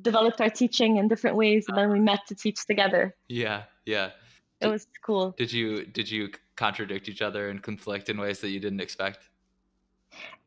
developed 0.00 0.40
our 0.40 0.50
teaching 0.50 0.96
in 0.96 1.08
different 1.08 1.36
ways 1.36 1.66
and 1.68 1.78
then 1.78 1.90
we 1.90 2.00
met 2.00 2.20
to 2.28 2.34
teach 2.34 2.66
together. 2.66 3.14
Yeah 3.28 3.64
yeah. 3.84 4.10
It 4.60 4.68
was 4.68 4.86
cool. 5.04 5.34
Did 5.36 5.52
you 5.52 5.84
did 5.84 6.10
you 6.10 6.30
contradict 6.56 7.08
each 7.08 7.22
other 7.22 7.48
and 7.48 7.62
conflict 7.62 8.08
in 8.08 8.18
ways 8.18 8.40
that 8.40 8.48
you 8.48 8.60
didn't 8.60 8.80
expect? 8.80 9.28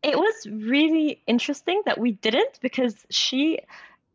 It 0.01 0.17
was 0.17 0.47
really 0.49 1.21
interesting 1.27 1.81
that 1.85 1.99
we 1.99 2.13
didn't 2.13 2.59
because 2.61 2.95
she 3.09 3.59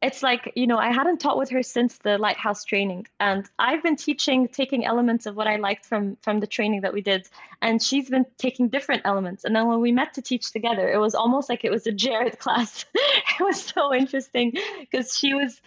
it's 0.02 0.22
like 0.22 0.52
you 0.56 0.66
know 0.66 0.78
i 0.78 0.92
hadn't 0.92 1.18
taught 1.18 1.38
with 1.38 1.50
her 1.50 1.62
since 1.62 1.96
the 1.98 2.18
lighthouse 2.18 2.64
training. 2.64 3.06
And 3.20 3.48
i've 3.58 3.82
been 3.82 3.96
teaching 3.96 4.48
taking 4.48 4.84
elements 4.84 5.26
of 5.26 5.36
what 5.36 5.46
i 5.46 5.56
liked 5.56 5.86
from 5.86 6.16
from 6.22 6.40
the 6.40 6.46
training 6.46 6.82
that 6.82 6.92
we 6.92 7.00
did. 7.00 7.28
And 7.60 7.82
she's 7.82 8.10
been 8.10 8.26
taking 8.38 8.68
different 8.68 9.02
elements. 9.04 9.44
And 9.44 9.54
then 9.54 9.68
when 9.68 9.80
we 9.80 9.92
met 9.92 10.14
to 10.14 10.22
teach 10.22 10.52
together 10.52 10.90
it 10.90 10.98
was 10.98 11.14
almost 11.14 11.48
like 11.48 11.64
it 11.64 11.70
was 11.70 11.86
a 11.86 11.92
jared 11.92 12.38
class. 12.44 12.84
It 12.94 13.42
was 13.42 13.62
so 13.62 13.94
interesting 13.94 14.52
because 14.80 15.16
she 15.16 15.34
was 15.34 15.60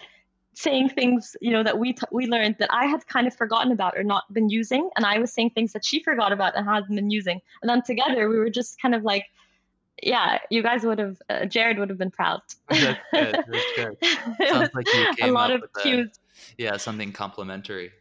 saying 0.54 0.89
things 0.89 1.36
you 1.41 1.52
know 1.52 1.63
that 1.63 1.78
we 1.78 1.93
t- 1.93 2.08
we 2.12 2.28
learned 2.28 2.56
that 2.60 2.69
i 2.71 2.86
had 2.86 3.06
kind 3.08 3.28
of 3.28 3.36
forgotten 3.36 3.74
about 3.74 3.98
or 3.98 4.04
not 4.04 4.32
been 4.34 4.50
using. 4.50 4.89
And 4.98 5.06
i 5.06 5.19
was 5.19 5.32
saying 5.32 5.52
things 5.52 5.74
that 5.74 5.86
she 5.86 6.04
forgot 6.04 6.32
about 6.34 6.56
and 6.58 6.67
hadn't 6.67 6.95
been 6.95 7.10
using. 7.10 7.41
And 7.62 7.69
then 7.69 7.82
together 7.82 8.28
we 8.30 8.38
were 8.38 8.50
just 8.50 8.82
kind 8.82 8.95
of 8.95 9.04
like 9.04 9.26
yeah, 10.01 10.39
you 10.49 10.62
guys 10.62 10.84
would 10.84 10.99
have, 10.99 11.21
uh, 11.29 11.45
Jared 11.45 11.79
would 11.79 11.89
have 11.89 11.97
been 11.97 12.12
proud. 12.12 12.41
That's 12.69 12.99
good. 13.12 13.43
That's 13.47 13.65
good. 13.75 13.97
Sounds 14.47 14.69
like 14.73 14.93
you 14.93 15.13
came 15.17 15.29
a 15.29 15.34
lot 15.34 15.51
of 15.51 15.63
cues. 15.81 16.10
A, 16.10 16.62
yeah, 16.62 16.77
something 16.77 17.12
complimentary. 17.12 17.91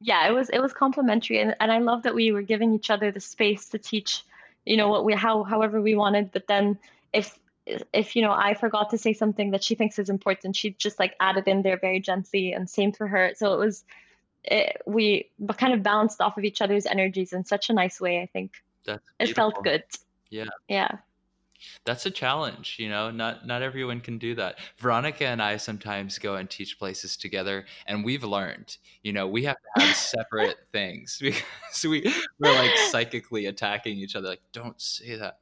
Yeah, 0.00 0.28
it 0.28 0.32
was 0.32 0.48
it 0.50 0.60
was 0.60 0.72
complimentary, 0.72 1.40
and 1.40 1.54
and 1.60 1.70
I 1.70 1.78
love 1.78 2.02
that 2.02 2.14
we 2.14 2.32
were 2.32 2.42
giving 2.42 2.74
each 2.74 2.90
other 2.90 3.12
the 3.12 3.20
space 3.20 3.68
to 3.70 3.78
teach, 3.78 4.24
you 4.64 4.76
know, 4.76 4.88
what 4.88 5.04
we 5.04 5.14
how 5.14 5.44
however 5.44 5.80
we 5.80 5.94
wanted. 5.94 6.32
But 6.32 6.48
then 6.48 6.78
if 7.12 7.38
if 7.66 8.16
you 8.16 8.22
know 8.22 8.32
I 8.32 8.54
forgot 8.54 8.90
to 8.90 8.98
say 8.98 9.12
something 9.12 9.52
that 9.52 9.62
she 9.62 9.76
thinks 9.76 9.98
is 9.98 10.10
important, 10.10 10.56
she 10.56 10.70
just 10.70 10.98
like 10.98 11.14
added 11.20 11.46
in 11.46 11.62
there 11.62 11.78
very 11.78 12.00
gently, 12.00 12.52
and 12.52 12.68
same 12.68 12.92
for 12.92 13.06
her. 13.06 13.32
So 13.36 13.54
it 13.54 13.58
was, 13.58 13.84
it, 14.42 14.82
we 14.86 15.30
kind 15.56 15.72
of 15.72 15.84
balanced 15.84 16.20
off 16.20 16.36
of 16.36 16.44
each 16.44 16.60
other's 16.60 16.86
energies 16.86 17.32
in 17.32 17.44
such 17.44 17.70
a 17.70 17.72
nice 17.72 18.00
way. 18.00 18.20
I 18.22 18.26
think 18.26 18.52
That's 18.84 19.08
it 19.20 19.34
felt 19.36 19.62
good. 19.62 19.84
Yeah. 20.32 20.48
Yeah. 20.68 20.88
That's 21.84 22.06
a 22.06 22.10
challenge, 22.10 22.76
you 22.78 22.88
know. 22.88 23.10
Not 23.10 23.46
not 23.46 23.62
everyone 23.62 24.00
can 24.00 24.18
do 24.18 24.34
that. 24.34 24.58
Veronica 24.78 25.26
and 25.26 25.40
I 25.40 25.58
sometimes 25.58 26.18
go 26.18 26.34
and 26.34 26.50
teach 26.50 26.78
places 26.78 27.16
together, 27.16 27.66
and 27.86 28.04
we've 28.04 28.24
learned, 28.24 28.78
you 29.02 29.12
know, 29.12 29.28
we 29.28 29.44
have 29.44 29.56
to 29.56 29.82
have 29.84 29.96
separate 30.16 30.56
things 30.72 31.18
because 31.20 31.84
we 31.84 32.12
we're 32.40 32.54
like 32.54 32.76
psychically 32.90 33.46
attacking 33.46 33.98
each 33.98 34.16
other. 34.16 34.28
Like, 34.28 34.42
don't 34.52 34.80
say 34.80 35.16
that. 35.16 35.38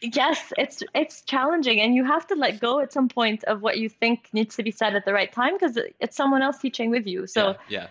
yes, 0.00 0.52
it's 0.56 0.82
it's 0.94 1.20
challenging, 1.22 1.80
and 1.80 1.94
you 1.94 2.04
have 2.04 2.26
to 2.28 2.34
let 2.34 2.60
go 2.60 2.80
at 2.80 2.92
some 2.92 3.08
point 3.08 3.44
of 3.44 3.60
what 3.60 3.76
you 3.76 3.90
think 3.90 4.28
needs 4.32 4.56
to 4.56 4.62
be 4.62 4.70
said 4.70 4.94
at 4.94 5.04
the 5.04 5.12
right 5.12 5.32
time 5.32 5.54
because 5.54 5.78
it's 6.00 6.16
someone 6.16 6.40
else 6.40 6.58
teaching 6.58 6.90
with 6.90 7.06
you. 7.06 7.26
So 7.26 7.56
yeah, 7.68 7.88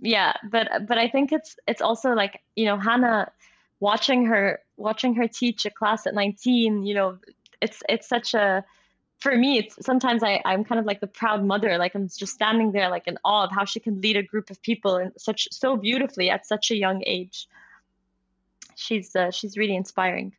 yeah, 0.00 0.32
yeah 0.40 0.50
but 0.50 0.86
but 0.86 0.96
I 0.96 1.08
think 1.08 1.32
it's 1.32 1.56
it's 1.66 1.82
also 1.82 2.14
like 2.14 2.40
you 2.56 2.64
know 2.64 2.78
Hannah 2.78 3.30
watching 3.80 4.26
her 4.26 4.60
watching 4.76 5.14
her 5.14 5.28
teach 5.28 5.66
a 5.66 5.70
class 5.70 6.06
at 6.06 6.14
19 6.14 6.84
you 6.84 6.94
know 6.94 7.18
it's 7.60 7.82
it's 7.88 8.08
such 8.08 8.34
a 8.34 8.64
for 9.18 9.36
me 9.36 9.58
it's 9.58 9.84
sometimes 9.84 10.22
I, 10.22 10.40
i'm 10.44 10.64
kind 10.64 10.78
of 10.78 10.84
like 10.84 11.00
the 11.00 11.06
proud 11.06 11.44
mother 11.44 11.76
like 11.78 11.94
i'm 11.94 12.08
just 12.08 12.34
standing 12.34 12.72
there 12.72 12.88
like 12.88 13.06
in 13.06 13.18
awe 13.24 13.44
of 13.44 13.50
how 13.50 13.64
she 13.64 13.80
can 13.80 14.00
lead 14.00 14.16
a 14.16 14.22
group 14.22 14.50
of 14.50 14.60
people 14.62 14.96
and 14.96 15.12
such 15.16 15.48
so 15.52 15.76
beautifully 15.76 16.30
at 16.30 16.46
such 16.46 16.70
a 16.70 16.76
young 16.76 17.02
age. 17.06 17.48
She's 18.76 19.14
uh, 19.16 19.30
she's 19.32 19.56
really 19.56 19.74
inspiring. 19.74 20.34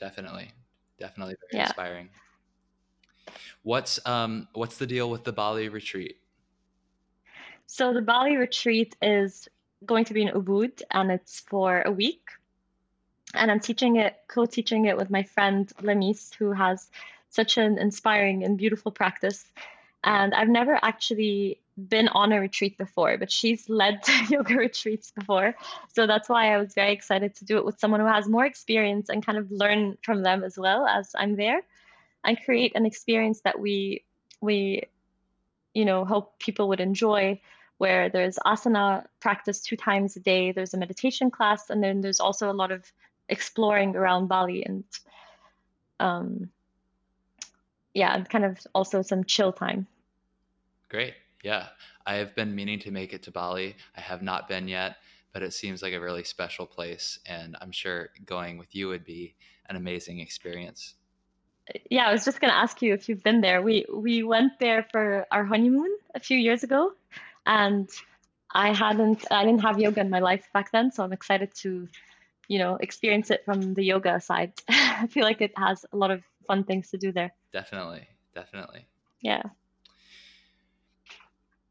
Definitely. 0.00 0.50
Definitely 0.98 1.36
very 1.40 1.62
yeah. 1.62 1.66
inspiring. 1.66 2.08
What's 3.62 4.04
um 4.06 4.48
what's 4.52 4.78
the 4.78 4.86
deal 4.86 5.10
with 5.10 5.24
the 5.24 5.32
bali 5.32 5.68
retreat? 5.68 6.16
So 7.66 7.92
the 7.92 8.02
bali 8.02 8.36
retreat 8.36 8.96
is 9.00 9.48
going 9.86 10.04
to 10.06 10.14
be 10.14 10.22
in 10.22 10.28
ubud 10.28 10.82
and 10.90 11.12
it's 11.12 11.38
for 11.40 11.82
a 11.82 11.92
week 11.92 12.30
and 13.34 13.50
I'm 13.50 13.60
teaching 13.60 13.96
it, 13.96 14.16
co-teaching 14.28 14.86
it 14.86 14.96
with 14.96 15.10
my 15.10 15.22
friend 15.22 15.70
Lemis, 15.82 16.34
who 16.34 16.52
has 16.52 16.88
such 17.30 17.58
an 17.58 17.78
inspiring 17.78 18.44
and 18.44 18.56
beautiful 18.56 18.90
practice. 18.90 19.44
And 20.02 20.34
I've 20.34 20.48
never 20.48 20.78
actually 20.80 21.60
been 21.76 22.08
on 22.08 22.32
a 22.32 22.40
retreat 22.40 22.78
before, 22.78 23.18
but 23.18 23.30
she's 23.30 23.68
led 23.68 24.00
yoga 24.30 24.54
retreats 24.54 25.10
before. 25.10 25.54
So 25.94 26.06
that's 26.06 26.28
why 26.28 26.52
I 26.52 26.58
was 26.58 26.74
very 26.74 26.92
excited 26.92 27.34
to 27.36 27.44
do 27.44 27.58
it 27.58 27.64
with 27.64 27.78
someone 27.78 28.00
who 28.00 28.06
has 28.06 28.28
more 28.28 28.46
experience 28.46 29.08
and 29.08 29.24
kind 29.24 29.38
of 29.38 29.50
learn 29.50 29.98
from 30.02 30.22
them 30.22 30.42
as 30.42 30.58
well 30.58 30.86
as 30.86 31.10
I'm 31.14 31.36
there 31.36 31.62
and 32.24 32.42
create 32.44 32.72
an 32.74 32.86
experience 32.86 33.40
that 33.42 33.60
we 33.60 34.04
we 34.40 34.84
you 35.74 35.84
know 35.84 36.04
hope 36.04 36.38
people 36.38 36.68
would 36.68 36.80
enjoy 36.80 37.40
where 37.78 38.08
there's 38.08 38.36
asana 38.44 39.06
practice 39.20 39.60
two 39.60 39.76
times 39.76 40.16
a 40.16 40.20
day, 40.20 40.50
there's 40.50 40.74
a 40.74 40.78
meditation 40.78 41.30
class, 41.30 41.70
and 41.70 41.82
then 41.82 42.00
there's 42.00 42.18
also 42.18 42.50
a 42.50 42.52
lot 42.52 42.72
of 42.72 42.92
exploring 43.28 43.96
around 43.96 44.28
Bali 44.28 44.64
and 44.64 44.84
um 46.00 46.50
yeah, 47.94 48.14
and 48.14 48.28
kind 48.28 48.44
of 48.44 48.58
also 48.74 49.02
some 49.02 49.24
chill 49.24 49.52
time. 49.52 49.86
Great. 50.88 51.14
Yeah. 51.42 51.66
I 52.06 52.14
have 52.14 52.34
been 52.34 52.54
meaning 52.54 52.78
to 52.80 52.90
make 52.90 53.12
it 53.12 53.22
to 53.24 53.30
Bali. 53.30 53.76
I 53.96 54.00
have 54.00 54.22
not 54.22 54.48
been 54.48 54.68
yet, 54.68 54.96
but 55.32 55.42
it 55.42 55.52
seems 55.52 55.82
like 55.82 55.92
a 55.92 56.00
really 56.00 56.24
special 56.24 56.64
place. 56.66 57.18
And 57.26 57.56
I'm 57.60 57.72
sure 57.72 58.10
going 58.24 58.56
with 58.56 58.74
you 58.74 58.88
would 58.88 59.04
be 59.04 59.34
an 59.68 59.76
amazing 59.76 60.20
experience. 60.20 60.94
Yeah, 61.90 62.06
I 62.08 62.12
was 62.12 62.24
just 62.24 62.40
going 62.40 62.50
to 62.50 62.56
ask 62.56 62.80
you 62.80 62.94
if 62.94 63.08
you've 63.08 63.22
been 63.22 63.42
there. 63.42 63.60
We 63.60 63.84
we 63.92 64.22
went 64.22 64.58
there 64.58 64.86
for 64.90 65.26
our 65.30 65.44
honeymoon 65.44 65.90
a 66.14 66.20
few 66.20 66.38
years 66.38 66.62
ago, 66.62 66.92
and 67.44 67.90
I 68.54 68.72
hadn't 68.72 69.26
I 69.30 69.44
didn't 69.44 69.60
have 69.60 69.78
yoga 69.78 70.00
in 70.00 70.08
my 70.08 70.20
life 70.20 70.48
back 70.54 70.72
then, 70.72 70.90
so 70.90 71.04
I'm 71.04 71.12
excited 71.12 71.54
to, 71.56 71.86
you 72.48 72.58
know, 72.58 72.76
experience 72.76 73.30
it 73.30 73.44
from 73.44 73.74
the 73.74 73.84
yoga 73.84 74.20
side. 74.20 74.52
I 74.68 75.06
feel 75.06 75.24
like 75.24 75.40
it 75.40 75.52
has 75.56 75.84
a 75.92 75.96
lot 75.96 76.10
of 76.10 76.22
fun 76.46 76.64
things 76.64 76.90
to 76.90 76.98
do 76.98 77.12
there. 77.12 77.32
Definitely, 77.52 78.08
definitely. 78.34 78.86
Yeah. 79.20 79.42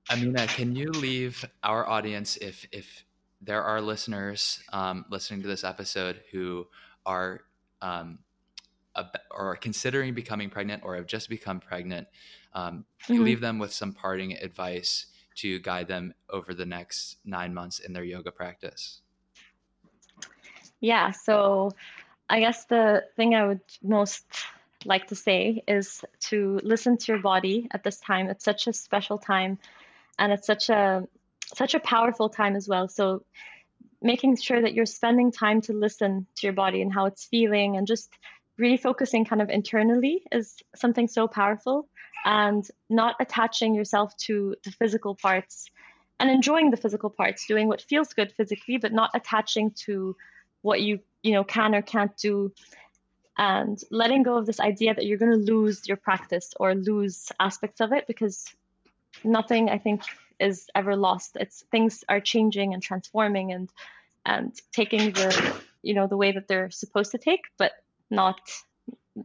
Amina, 0.10 0.48
can 0.48 0.76
you 0.76 0.92
leave 0.92 1.44
our 1.64 1.88
audience 1.88 2.38
if 2.38 2.66
if 2.72 3.04
there 3.42 3.64
are 3.64 3.82
listeners 3.82 4.64
um, 4.72 5.06
listening 5.10 5.42
to 5.42 5.48
this 5.48 5.64
episode 5.64 6.22
who 6.32 6.66
are 7.06 7.42
um, 7.82 8.20
or 8.96 9.52
are 9.52 9.56
considering 9.56 10.14
becoming 10.14 10.50
pregnant 10.50 10.84
or 10.84 10.96
have 10.96 11.08
just 11.08 11.30
become 11.30 11.60
pregnant, 11.60 12.08
um, 12.54 12.86
mm-hmm. 13.08 13.24
leave 13.24 13.42
them 13.42 13.60
with 13.60 13.74
some 13.74 13.94
parting 13.94 14.34
advice 14.34 15.08
to 15.36 15.60
guide 15.60 15.88
them 15.88 16.14
over 16.30 16.54
the 16.54 16.66
next 16.66 17.18
nine 17.26 17.54
months 17.54 17.80
in 17.80 17.94
their 17.94 18.04
yoga 18.04 18.32
practice. 18.32 19.02
Yeah, 20.80 21.12
so 21.12 21.72
I 22.30 22.40
guess 22.40 22.66
the 22.66 23.04
thing 23.16 23.36
I 23.36 23.46
would 23.46 23.62
most 23.82 24.26
like 24.86 25.08
to 25.08 25.16
say 25.16 25.64
is 25.68 26.04
to 26.30 26.60
listen 26.64 26.98
to 26.98 27.12
your 27.12 27.22
body 27.22 27.68
at 27.72 27.84
this 27.84 28.00
time. 28.00 28.30
It's 28.30 28.46
such 28.46 28.68
a 28.68 28.74
special 28.74 29.18
time 29.18 29.58
and 30.20 30.32
it's 30.32 30.48
such 30.48 30.70
a 30.70 31.08
such 31.56 31.76
a 31.76 31.80
powerful 31.80 32.30
time 32.30 32.56
as 32.56 32.68
well 32.68 32.88
so 32.90 33.24
making 34.02 34.36
sure 34.36 34.62
that 34.62 34.74
you're 34.74 34.86
spending 34.86 35.32
time 35.32 35.62
to 35.62 35.74
listen 35.74 36.28
to 36.36 36.46
your 36.46 36.54
body 36.54 36.82
and 36.82 36.94
how 36.94 37.06
it's 37.06 37.26
feeling 37.26 37.78
and 37.78 37.88
just 37.88 38.10
really 38.58 38.78
focusing 38.78 39.24
kind 39.24 39.42
of 39.42 39.50
internally 39.50 40.24
is 40.32 40.58
something 40.76 41.08
so 41.08 41.28
powerful 41.28 41.88
and 42.26 42.70
not 42.90 43.16
attaching 43.20 43.74
yourself 43.74 44.16
to 44.18 44.56
the 44.66 44.72
physical 44.72 45.16
parts 45.16 45.70
and 46.20 46.30
enjoying 46.30 46.70
the 46.70 46.78
physical 46.78 47.10
parts 47.10 47.46
doing 47.48 47.68
what 47.68 47.82
feels 47.82 48.14
good 48.14 48.32
physically 48.34 48.78
but 48.78 48.92
not 48.92 49.10
attaching 49.14 49.72
to 49.72 50.16
what 50.68 50.82
you 50.82 51.00
you 51.24 51.32
know 51.32 51.46
can 51.46 51.74
or 51.74 51.82
can't 51.82 52.16
do 52.18 52.52
and 53.38 53.82
letting 53.90 54.24
go 54.24 54.38
of 54.38 54.46
this 54.46 54.60
idea 54.60 54.94
that 54.94 55.06
you're 55.06 55.24
going 55.24 55.32
to 55.32 55.54
lose 55.54 55.88
your 55.88 55.98
practice 55.98 56.54
or 56.60 56.76
lose 56.76 57.32
aspects 57.40 57.80
of 57.80 57.94
it 57.94 58.06
because 58.08 58.46
nothing 59.24 59.70
I 59.70 59.78
think 59.78 60.02
is 60.40 60.70
ever 60.76 60.96
lost. 60.96 61.38
It's 61.40 61.64
things 61.72 62.04
are 62.10 62.20
changing 62.20 62.74
and 62.74 62.84
transforming 62.84 63.52
and 63.54 63.70
and 64.26 64.54
taking 64.74 65.14
the 65.14 65.30
you 65.84 65.94
know 65.94 66.08
the 66.08 66.18
way 66.18 66.32
that 66.34 66.48
they're 66.48 66.72
supposed 66.72 67.12
to 67.12 67.18
take, 67.18 67.44
but 67.58 67.72
not. 68.10 68.40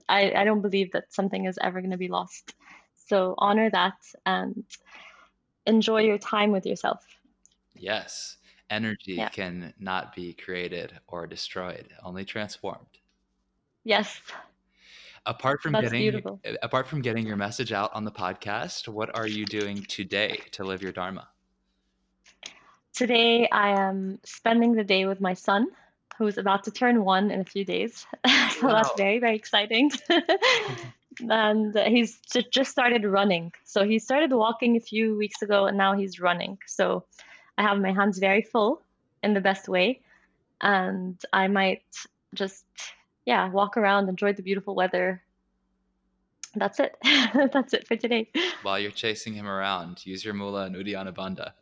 I, 0.08 0.32
I 0.40 0.44
don't 0.44 0.62
believe 0.62 0.92
that 0.92 1.12
something 1.12 1.44
is 1.44 1.58
ever 1.60 1.80
going 1.82 1.90
to 1.90 2.04
be 2.06 2.08
lost. 2.08 2.54
So 3.08 3.34
honor 3.36 3.68
that 3.70 3.98
and 4.24 4.64
enjoy 5.66 6.00
your 6.02 6.16
time 6.16 6.50
with 6.50 6.64
yourself. 6.64 7.04
Yes, 7.74 8.38
energy 8.70 9.14
yeah. 9.14 9.28
can 9.28 9.74
not 9.78 10.14
be 10.14 10.34
created 10.34 10.92
or 11.06 11.26
destroyed, 11.26 11.88
only 12.02 12.24
transformed. 12.24 12.98
Yes, 13.84 14.20
Apart 15.24 15.62
from 15.62 15.72
That's 15.72 15.84
getting 15.84 16.00
beautiful. 16.00 16.40
apart 16.62 16.88
from 16.88 17.00
getting 17.00 17.26
your 17.26 17.36
message 17.36 17.72
out 17.72 17.92
on 17.94 18.04
the 18.04 18.10
podcast, 18.10 18.88
what 18.88 19.16
are 19.16 19.26
you 19.26 19.46
doing 19.46 19.84
today 19.84 20.40
to 20.52 20.64
live 20.64 20.82
your 20.82 20.90
dharma? 20.90 21.28
Today 22.92 23.48
I 23.48 23.68
am 23.68 24.18
spending 24.24 24.74
the 24.74 24.82
day 24.82 25.06
with 25.06 25.20
my 25.20 25.34
son, 25.34 25.68
who's 26.18 26.38
about 26.38 26.64
to 26.64 26.72
turn 26.72 27.04
one 27.04 27.30
in 27.30 27.40
a 27.40 27.44
few 27.44 27.64
days. 27.64 28.04
so 28.26 28.66
wow. 28.66 28.72
that's 28.72 28.90
very 28.96 29.20
very 29.20 29.36
exciting. 29.36 29.92
and 31.30 31.78
he's 31.86 32.18
just 32.50 32.72
started 32.72 33.04
running. 33.04 33.52
So 33.62 33.84
he 33.84 34.00
started 34.00 34.32
walking 34.32 34.76
a 34.76 34.80
few 34.80 35.16
weeks 35.16 35.40
ago, 35.40 35.66
and 35.66 35.78
now 35.78 35.94
he's 35.94 36.18
running. 36.18 36.58
So 36.66 37.04
I 37.58 37.62
have 37.62 37.78
my 37.78 37.92
hands 37.92 38.18
very 38.18 38.42
full 38.42 38.82
in 39.22 39.34
the 39.34 39.40
best 39.40 39.68
way, 39.68 40.00
and 40.60 41.20
I 41.32 41.48
might 41.48 41.82
just 42.34 42.64
yeah, 43.24 43.48
walk 43.48 43.76
around, 43.76 44.08
enjoy 44.08 44.32
the 44.32 44.42
beautiful 44.42 44.74
weather. 44.74 45.22
That's 46.54 46.80
it. 46.80 46.96
That's 47.52 47.72
it 47.72 47.86
for 47.86 47.96
today. 47.96 48.30
While 48.62 48.78
you're 48.78 48.90
chasing 48.90 49.32
him 49.34 49.46
around, 49.46 50.04
use 50.04 50.24
your 50.24 50.34
mula 50.34 50.66
and 50.66 50.76
Uddiyana 50.76 51.14
Bandha. 51.14 51.52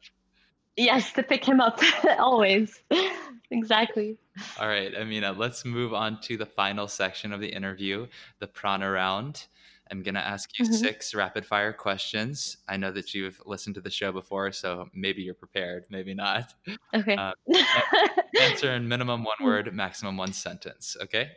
Yes, 0.77 1.13
to 1.13 1.23
pick 1.23 1.45
him 1.45 1.61
up 1.61 1.81
always. 2.19 2.81
exactly. 3.51 4.17
All 4.59 4.69
right, 4.69 4.95
Amina, 4.95 5.33
let's 5.33 5.65
move 5.65 5.93
on 5.93 6.21
to 6.23 6.37
the 6.37 6.47
final 6.47 6.89
section 6.89 7.33
of 7.33 7.41
the 7.41 7.49
interview, 7.49 8.07
the 8.39 8.47
prana 8.47 8.91
round. 8.91 9.47
I'm 9.91 10.03
going 10.03 10.15
to 10.15 10.27
ask 10.27 10.59
you 10.59 10.65
mm-hmm. 10.65 10.75
six 10.75 11.15
rapid 11.15 11.45
fire 11.45 11.73
questions. 11.73 12.59
I 12.69 12.77
know 12.77 12.93
that 12.93 13.13
you've 13.13 13.41
listened 13.45 13.75
to 13.75 13.81
the 13.81 13.91
show 13.91 14.13
before, 14.13 14.53
so 14.53 14.89
maybe 14.95 15.23
you're 15.23 15.35
prepared, 15.35 15.87
maybe 15.91 16.15
not. 16.15 16.55
Okay. 16.95 17.17
Uh, 17.17 17.33
answer 18.41 18.73
in 18.73 18.87
minimum 18.87 19.25
one 19.25 19.37
word, 19.43 19.75
maximum 19.75 20.17
one 20.17 20.33
sentence. 20.33 20.97
Okay. 21.03 21.31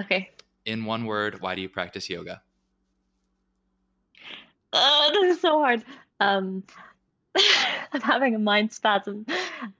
Okay. 0.00 0.30
In 0.64 0.84
one 0.84 1.04
word, 1.04 1.40
why 1.40 1.54
do 1.54 1.60
you 1.60 1.68
practice 1.68 2.08
yoga? 2.08 2.40
Oh, 4.72 5.10
this 5.12 5.36
is 5.36 5.42
so 5.42 5.58
hard. 5.58 5.84
Um, 6.20 6.64
I'm 7.92 8.00
having 8.00 8.34
a 8.34 8.38
mind 8.38 8.72
spasm. 8.72 9.26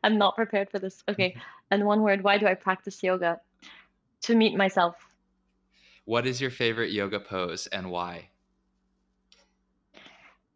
I'm 0.02 0.18
not 0.18 0.36
prepared 0.36 0.70
for 0.70 0.78
this. 0.78 1.02
Okay. 1.08 1.36
And 1.72 1.86
one 1.86 2.02
word, 2.02 2.24
why 2.24 2.36
do 2.36 2.48
I 2.48 2.54
practice 2.54 3.00
yoga? 3.00 3.40
To 4.22 4.34
meet 4.34 4.56
myself. 4.56 4.96
What 6.10 6.26
is 6.26 6.40
your 6.40 6.50
favorite 6.50 6.90
yoga 6.90 7.20
pose 7.20 7.68
and 7.68 7.88
why? 7.88 8.30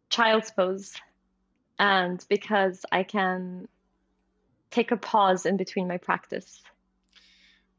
Child's 0.09 0.51
pose. 0.51 0.95
And 1.79 2.21
because 2.27 2.85
I 2.91 3.03
can 3.03 3.69
take 4.69 4.91
a 4.91 4.97
pause 4.97 5.45
in 5.45 5.55
between 5.55 5.87
my 5.87 5.95
practice. 5.95 6.61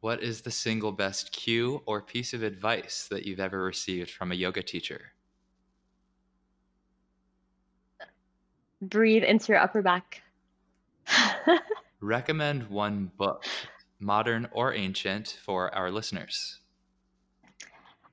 What 0.01 0.23
is 0.23 0.41
the 0.41 0.51
single 0.51 0.91
best 0.91 1.33
cue 1.33 1.83
or 1.85 2.01
piece 2.01 2.33
of 2.33 2.43
advice 2.43 3.09
that 3.11 3.27
you've 3.27 3.41
ever 3.41 3.63
received 3.63 4.11
from 4.11 4.33
a 4.33 4.37
yoga 4.37 4.63
teacher? 4.63 5.13
Breathe 8.81 9.23
into 9.23 9.53
your 9.53 9.61
upper 9.61 9.83
back. 9.83 10.23
Recommend 12.01 12.71
one 12.71 13.11
book, 13.19 13.45
modern 14.01 14.49
or 14.53 14.73
ancient, 14.73 15.37
for 15.45 15.75
our 15.75 15.91
listeners. 15.91 16.61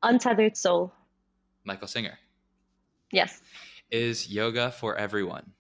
Untethered 0.04 0.56
Soul. 0.58 0.94
Michael 1.64 1.88
Singer. 1.88 2.18
Yes. 3.12 3.42
Is 3.90 4.30
yoga 4.30 4.72
for 4.72 4.96
everyone? 4.96 5.52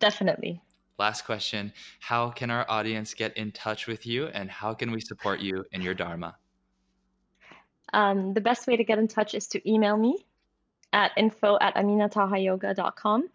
Definitely. 0.00 0.60
Last 0.98 1.24
question 1.24 1.72
How 2.00 2.30
can 2.30 2.50
our 2.50 2.66
audience 2.68 3.14
get 3.14 3.36
in 3.36 3.52
touch 3.52 3.86
with 3.86 4.06
you 4.06 4.26
and 4.26 4.50
how 4.50 4.74
can 4.74 4.90
we 4.90 5.00
support 5.00 5.40
you 5.40 5.64
in 5.72 5.80
your 5.80 5.94
Dharma? 5.94 6.36
Um, 7.92 8.34
the 8.34 8.40
best 8.40 8.66
way 8.66 8.76
to 8.76 8.84
get 8.84 8.98
in 8.98 9.08
touch 9.08 9.34
is 9.34 9.46
to 9.48 9.70
email 9.70 9.96
me 9.96 10.26
at 10.92 11.12
info 11.16 11.56
at 11.60 11.76
aminatahayoga.com. 11.76 13.28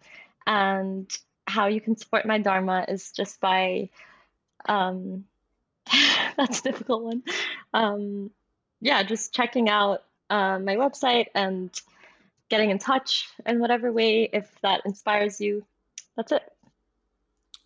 And 0.46 1.18
how 1.46 1.66
you 1.66 1.80
can 1.80 1.96
support 1.96 2.26
my 2.26 2.38
Dharma 2.38 2.84
is 2.88 3.12
just 3.12 3.40
by, 3.40 3.88
um, 4.66 5.24
that's 6.36 6.60
a 6.60 6.62
difficult 6.62 7.02
one. 7.02 7.22
Um, 7.72 8.30
yeah, 8.84 9.02
just 9.02 9.34
checking 9.34 9.70
out 9.70 10.04
uh, 10.28 10.58
my 10.58 10.76
website 10.76 11.26
and 11.34 11.70
getting 12.50 12.68
in 12.68 12.78
touch 12.78 13.28
in 13.46 13.58
whatever 13.58 13.90
way 13.90 14.28
if 14.32 14.54
that 14.60 14.82
inspires 14.84 15.40
you. 15.40 15.64
That's 16.16 16.32
it. 16.32 16.42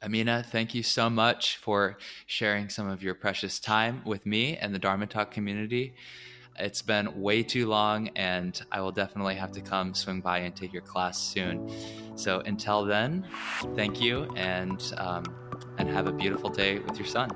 Amina, 0.00 0.44
thank 0.48 0.76
you 0.76 0.84
so 0.84 1.10
much 1.10 1.56
for 1.56 1.98
sharing 2.26 2.68
some 2.68 2.88
of 2.88 3.02
your 3.02 3.14
precious 3.14 3.58
time 3.58 4.00
with 4.04 4.26
me 4.26 4.56
and 4.58 4.72
the 4.72 4.78
Dharma 4.78 5.08
Talk 5.08 5.32
community. 5.32 5.92
It's 6.56 6.82
been 6.82 7.20
way 7.20 7.42
too 7.42 7.66
long, 7.66 8.08
and 8.14 8.60
I 8.70 8.80
will 8.80 8.92
definitely 8.92 9.34
have 9.34 9.50
to 9.52 9.60
come 9.60 9.94
swing 9.94 10.20
by 10.20 10.38
and 10.38 10.54
take 10.54 10.72
your 10.72 10.82
class 10.82 11.18
soon. 11.18 11.68
So 12.14 12.40
until 12.40 12.84
then, 12.84 13.26
thank 13.74 14.00
you 14.00 14.32
and 14.36 14.80
um, 14.98 15.24
and 15.78 15.88
have 15.88 16.06
a 16.06 16.12
beautiful 16.12 16.50
day 16.50 16.78
with 16.78 16.96
your 16.96 17.06
son. 17.06 17.30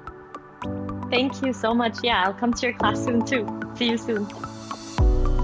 Thank 1.13 1.43
you 1.43 1.53
so 1.53 1.75
much. 1.75 1.99
Yeah, 2.03 2.25
I'll 2.25 2.33
come 2.33 2.55
to 2.55 2.67
your 2.67 2.75
class 2.75 3.05
soon 3.05 3.23
too. 3.27 3.47
See 3.77 3.91
you 3.91 3.99
soon. 3.99 4.27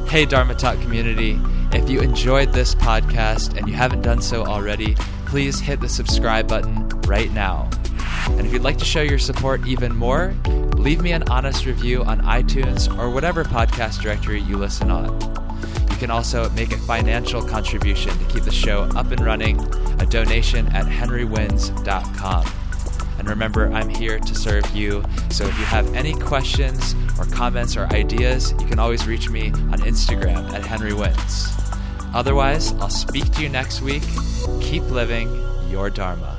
Hey, 0.06 0.24
Dharma 0.24 0.54
Talk 0.54 0.80
community. 0.80 1.38
If 1.72 1.90
you 1.90 2.00
enjoyed 2.00 2.54
this 2.54 2.74
podcast 2.74 3.54
and 3.54 3.68
you 3.68 3.74
haven't 3.74 4.00
done 4.00 4.22
so 4.22 4.46
already, 4.46 4.94
please 5.26 5.60
hit 5.60 5.82
the 5.82 5.88
subscribe 5.90 6.48
button 6.48 6.88
right 7.00 7.30
now. 7.32 7.68
And 8.30 8.46
if 8.46 8.52
you'd 8.54 8.62
like 8.62 8.78
to 8.78 8.86
show 8.86 9.02
your 9.02 9.18
support 9.18 9.66
even 9.66 9.94
more, 9.94 10.34
leave 10.78 11.02
me 11.02 11.12
an 11.12 11.28
honest 11.28 11.66
review 11.66 12.02
on 12.02 12.22
iTunes 12.22 12.88
or 12.98 13.10
whatever 13.10 13.44
podcast 13.44 14.00
directory 14.00 14.40
you 14.40 14.56
listen 14.56 14.90
on. 14.90 15.20
You 15.90 15.96
can 15.98 16.10
also 16.10 16.48
make 16.50 16.72
a 16.72 16.78
financial 16.78 17.42
contribution 17.42 18.16
to 18.18 18.24
keep 18.24 18.44
the 18.44 18.50
show 18.50 18.84
up 18.96 19.10
and 19.10 19.20
running, 19.20 19.60
a 20.00 20.06
donation 20.06 20.66
at 20.68 20.86
henrywins.com. 20.86 22.46
And 23.18 23.28
remember, 23.28 23.70
I'm 23.72 23.88
here 23.88 24.18
to 24.18 24.34
serve 24.34 24.64
you. 24.74 25.04
So 25.30 25.44
if 25.44 25.58
you 25.58 25.64
have 25.64 25.92
any 25.94 26.14
questions 26.14 26.94
or 27.18 27.26
comments 27.26 27.76
or 27.76 27.86
ideas, 27.86 28.52
you 28.60 28.66
can 28.66 28.78
always 28.78 29.06
reach 29.06 29.28
me 29.28 29.48
on 29.50 29.80
Instagram 29.80 30.52
at 30.52 30.62
henrywins. 30.62 31.54
Otherwise, 32.14 32.72
I'll 32.74 32.88
speak 32.88 33.30
to 33.32 33.42
you 33.42 33.48
next 33.48 33.82
week. 33.82 34.04
Keep 34.60 34.84
living 34.84 35.28
your 35.68 35.90
Dharma. 35.90 36.37